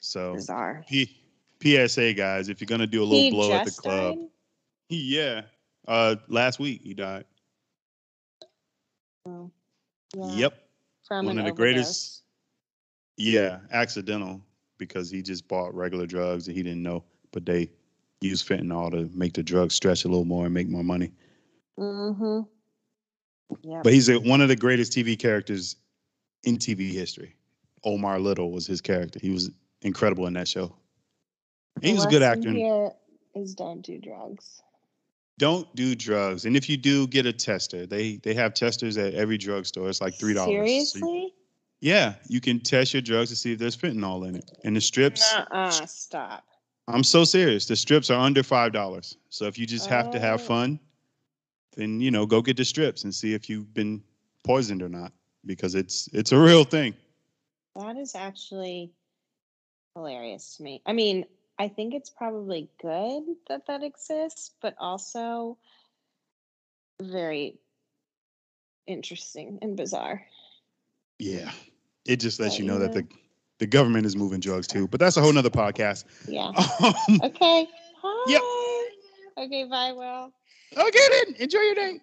So 0.01 0.33
bizarre. 0.33 0.83
P- 0.87 1.15
PSA 1.61 2.13
guys, 2.13 2.49
if 2.49 2.59
you're 2.59 2.65
gonna 2.67 2.85
do 2.87 3.01
a 3.01 3.05
little 3.05 3.19
He 3.19 3.29
blow 3.31 3.51
at 3.53 3.65
the 3.65 3.71
club, 3.71 4.15
died? 4.17 4.27
yeah. 4.89 5.41
Uh, 5.87 6.15
last 6.27 6.59
week 6.59 6.81
he 6.83 6.93
died. 6.93 7.25
Oh, 9.25 9.51
yeah, 10.15 10.31
Yep. 10.35 10.61
From 11.07 11.25
one 11.27 11.37
of 11.37 11.45
the 11.45 11.51
overdose. 11.51 11.57
greatest- 11.57 12.23
Yeah, 13.17 13.59
accidental 13.71 14.41
because 14.77 15.09
he 15.09 15.21
just 15.21 15.47
bought 15.47 15.73
regular 15.73 16.05
drugs 16.05 16.47
and 16.47 16.57
he 16.57 16.63
didn't 16.63 16.83
know, 16.83 17.03
but 17.31 17.45
they 17.45 17.69
use 18.21 18.43
fentanyl 18.43 18.91
to 18.91 19.09
make 19.17 19.33
the 19.33 19.43
drug 19.43 19.71
stretch 19.71 20.03
a 20.05 20.07
little 20.07 20.25
more 20.25 20.45
and 20.45 20.53
make 20.53 20.67
more 20.67 20.83
money. 20.83 21.11
Mm-hmm. 21.79 22.41
Yeah. 23.61 23.81
But 23.83 23.93
he's 23.93 24.09
a, 24.09 24.19
one 24.19 24.41
of 24.41 24.47
the 24.47 24.55
greatest 24.55 24.91
TV 24.93 25.17
characters 25.17 25.75
in 26.43 26.57
TV 26.57 26.91
history. 26.91 27.35
Omar 27.83 28.19
Little 28.19 28.51
was 28.51 28.65
his 28.65 28.81
character. 28.81 29.19
He 29.21 29.29
was 29.29 29.51
incredible 29.83 30.25
in 30.27 30.33
that 30.33 30.47
show. 30.47 30.75
He 31.81 31.93
was 31.93 32.05
a 32.05 32.09
good 32.09 32.23
actor. 32.23 32.49
Here 32.51 32.89
is 33.35 33.53
don't 33.53 33.81
do 33.81 33.99
drugs. 33.99 34.61
Don't 35.37 35.73
do 35.75 35.95
drugs, 35.95 36.45
and 36.45 36.55
if 36.55 36.69
you 36.69 36.77
do, 36.77 37.07
get 37.07 37.25
a 37.25 37.33
tester. 37.33 37.85
They 37.85 38.17
they 38.17 38.33
have 38.33 38.53
testers 38.53 38.97
at 38.97 39.13
every 39.13 39.37
drugstore. 39.37 39.89
It's 39.89 39.99
like 40.01 40.15
three 40.17 40.33
dollars. 40.33 40.49
Seriously? 40.93 41.33
yeah, 41.81 42.15
you 42.29 42.39
can 42.39 42.59
test 42.61 42.93
your 42.93 43.01
drugs 43.01 43.29
to 43.31 43.35
see 43.35 43.51
if 43.51 43.59
there's 43.59 43.75
fentanyl 43.75 44.27
in 44.27 44.35
it. 44.35 44.49
And 44.63 44.75
the 44.77 44.81
strips, 44.81 45.21
Uh-uh, 45.33 45.71
stop. 45.87 46.45
I'm 46.87 47.03
so 47.03 47.25
serious. 47.25 47.65
The 47.65 47.75
strips 47.75 48.09
are 48.09 48.19
under 48.19 48.43
five 48.43 48.71
dollars. 48.71 49.17
So 49.29 49.45
if 49.45 49.57
you 49.57 49.65
just 49.65 49.87
have 49.87 50.09
to 50.11 50.19
have 50.19 50.39
Oh. 50.41 50.45
fun, 50.45 50.79
then 51.75 51.99
you 51.99 52.11
know 52.11 52.25
go 52.25 52.41
get 52.41 52.55
the 52.55 52.63
strips 52.65 53.03
and 53.03 53.13
see 53.13 53.33
if 53.33 53.49
you've 53.49 53.73
been 53.73 54.01
poisoned 54.45 54.81
or 54.81 54.89
not 54.89 55.11
because 55.45 55.75
it's 55.75 56.07
it's 56.13 56.31
a 56.31 56.39
real 56.39 56.63
thing. 56.63 56.93
That 57.75 57.97
is 57.97 58.15
actually 58.15 58.93
hilarious 59.95 60.55
to 60.55 60.63
me. 60.63 60.81
I 60.85 60.93
mean, 60.93 61.25
I 61.57 61.67
think 61.69 61.93
it's 61.93 62.09
probably 62.09 62.69
good 62.81 63.23
that 63.47 63.67
that 63.67 63.83
exists, 63.83 64.51
but 64.61 64.75
also 64.77 65.57
very 67.01 67.57
interesting 68.87 69.59
and 69.61 69.77
bizarre. 69.77 70.25
Yeah, 71.19 71.51
it 72.05 72.17
just 72.17 72.39
lets 72.39 72.55
But, 72.55 72.59
you 72.59 72.65
know 72.65 72.79
that 72.79 72.93
the 72.93 73.07
the 73.59 73.67
government 73.67 74.05
is 74.05 74.15
moving 74.17 74.41
drugs 74.41 74.67
too. 74.67 74.87
But 74.87 74.99
that's 74.99 75.15
a 75.17 75.21
whole 75.21 75.31
nother 75.31 75.49
podcast. 75.49 76.05
Yeah. 76.27 76.51
Um, 76.83 77.21
Okay. 77.23 77.67
Bye. 78.03 78.25
Yep. 78.27 78.41
Okay. 79.45 79.63
Bye, 79.65 79.93
Will. 79.93 80.31
okay 80.77 80.99
then, 81.11 81.35
enjoy 81.39 81.59
your 81.59 81.75
day. 81.75 81.99